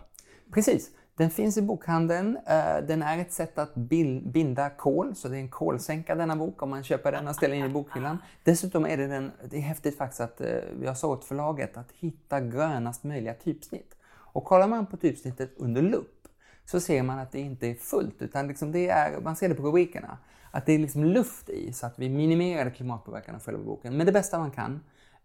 Precis. 0.54 0.90
Den 1.20 1.30
finns 1.30 1.57
i 1.57 1.61
bokhandeln. 1.61 2.38
Eh, 2.45 2.86
den 2.88 3.01
är 3.01 3.17
ett 3.17 3.34
sätt 3.34 3.57
att 3.57 3.76
binda 3.76 4.70
kol, 4.70 5.15
så 5.15 5.28
det 5.28 5.38
är 5.38 5.39
en 5.39 5.49
kolsänka 5.49 6.15
denna 6.15 6.36
bok 6.36 6.61
om 6.61 6.70
man 6.70 6.84
köper 6.84 7.11
den 7.11 7.28
och 7.28 7.36
ställer 7.36 7.55
in 7.55 7.65
i 7.65 7.70
bokhyllan. 7.70 8.17
Dessutom 8.43 8.86
är 8.86 8.97
det, 8.97 9.07
den, 9.07 9.32
det 9.49 9.57
är 9.57 9.61
häftigt 9.61 9.97
faktiskt 9.97 10.22
att 10.22 10.41
eh, 10.41 10.57
jag 10.84 10.97
sa 10.97 11.07
åt 11.07 11.26
förlaget 11.26 11.78
att 11.78 11.91
hitta 11.91 12.39
grönast 12.39 13.03
möjliga 13.03 13.34
typsnitt. 13.34 13.95
Och 14.11 14.45
kollar 14.45 14.67
man 14.67 14.86
på 14.86 14.97
typsnittet 14.97 15.51
under 15.57 15.82
lupp 15.82 16.28
så 16.65 16.80
ser 16.80 17.03
man 17.03 17.20
att 17.20 17.32
det 17.32 17.39
inte 17.39 17.67
är 17.67 17.76
fullt, 17.76 18.22
utan 18.22 18.47
liksom 18.47 18.72
det 18.72 18.89
är, 18.89 19.22
man 19.22 19.36
ser 19.36 19.49
det 19.49 19.55
på 19.55 19.63
rubrikerna, 19.63 20.17
att 20.51 20.65
det 20.65 20.74
är 20.74 20.80
liksom 20.80 21.03
luft 21.03 21.49
i 21.49 21.74
så 21.74 21.86
att 21.86 21.99
vi 21.99 22.09
minimerar 22.09 22.70
klimatpåverkan 22.70 23.36
av 23.36 23.41
själva 23.41 23.63
boken. 23.63 23.97
Men 23.97 24.05
det 24.05 24.11
bästa 24.11 24.39
man 24.39 24.51
kan 24.51 24.80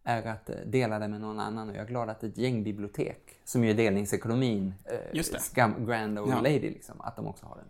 är 0.04 0.26
att 0.26 0.50
eh, 0.50 0.56
dela 0.66 0.98
det 0.98 1.08
med 1.08 1.20
någon 1.20 1.40
annan 1.40 1.68
och 1.68 1.76
jag 1.76 1.82
är 1.82 1.88
glad 1.88 2.10
att 2.10 2.24
ett 2.24 2.38
gäng 2.38 2.64
bibliotek, 2.64 3.40
som 3.44 3.64
ju 3.64 3.70
är 3.70 3.74
delningsekonomin, 3.74 4.74
eh, 5.14 5.22
Scam, 5.22 5.86
Grand 5.86 6.18
Old 6.18 6.32
ja. 6.32 6.36
Lady, 6.36 6.60
liksom, 6.60 7.00
att 7.00 7.16
de 7.16 7.26
också 7.26 7.46
har 7.46 7.56
den. 7.56 7.68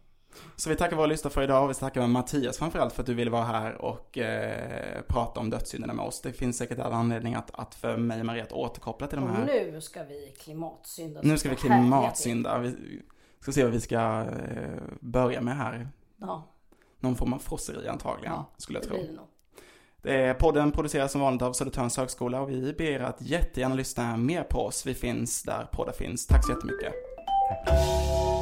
Så 0.56 0.70
vi 0.70 0.76
tackar 0.76 0.96
våra 0.96 1.06
lyssnare 1.06 1.34
för 1.34 1.42
idag 1.42 1.64
och 1.64 1.70
vi 1.70 1.74
tackar 1.74 2.06
Mattias 2.06 2.58
framförallt 2.58 2.92
för 2.92 3.02
att 3.02 3.06
du 3.06 3.14
ville 3.14 3.30
vara 3.30 3.44
här 3.44 3.74
och 3.74 4.18
eh, 4.18 5.02
prata 5.08 5.40
om 5.40 5.50
dödssynderna 5.50 5.92
med 5.92 6.04
oss. 6.04 6.20
Det 6.20 6.32
finns 6.32 6.58
säkert 6.58 6.78
alla 6.78 6.96
anledningar 6.96 7.38
att, 7.38 7.50
att 7.54 7.74
för 7.74 7.96
mig 7.96 8.20
och 8.20 8.26
Maria 8.26 8.42
att 8.42 8.52
återkoppla 8.52 9.06
till 9.06 9.18
de 9.18 9.30
här. 9.30 9.40
Och 9.40 9.72
nu 9.72 9.80
ska 9.80 10.04
vi 10.04 10.34
klimatsynda. 10.38 11.20
Nu 11.22 11.38
ska 11.38 11.48
vi 11.48 11.56
klimatsynda. 11.56 12.58
Vi 12.58 13.02
ska 13.40 13.52
se 13.52 13.64
vad 13.64 13.72
vi 13.72 13.80
ska 13.80 13.96
eh, 14.20 14.82
börja 15.00 15.40
med 15.40 15.56
här. 15.56 15.88
Ja. 16.16 16.48
Någon 17.00 17.16
form 17.16 17.32
av 17.32 17.38
frosseri 17.38 17.88
antagligen, 17.88 18.32
ja, 18.32 18.50
skulle 18.56 18.78
jag 18.78 18.88
tro. 18.88 18.96
Eh, 20.04 20.32
podden 20.32 20.72
produceras 20.72 21.12
som 21.12 21.20
vanligt 21.20 21.42
av 21.42 21.52
Södertörns 21.52 21.96
högskola 21.96 22.40
och 22.40 22.50
vi 22.50 22.72
ber 22.72 22.84
er 22.84 23.00
att 23.00 23.22
jättegärna 23.22 23.74
lyssna 23.74 24.16
mer 24.16 24.42
på 24.42 24.58
oss. 24.58 24.86
Vi 24.86 24.94
finns 24.94 25.42
där 25.42 25.68
poddar 25.72 25.92
finns. 25.92 26.26
Tack 26.26 26.44
så 26.46 26.52
jättemycket. 26.52 26.92
Tack. 27.66 28.33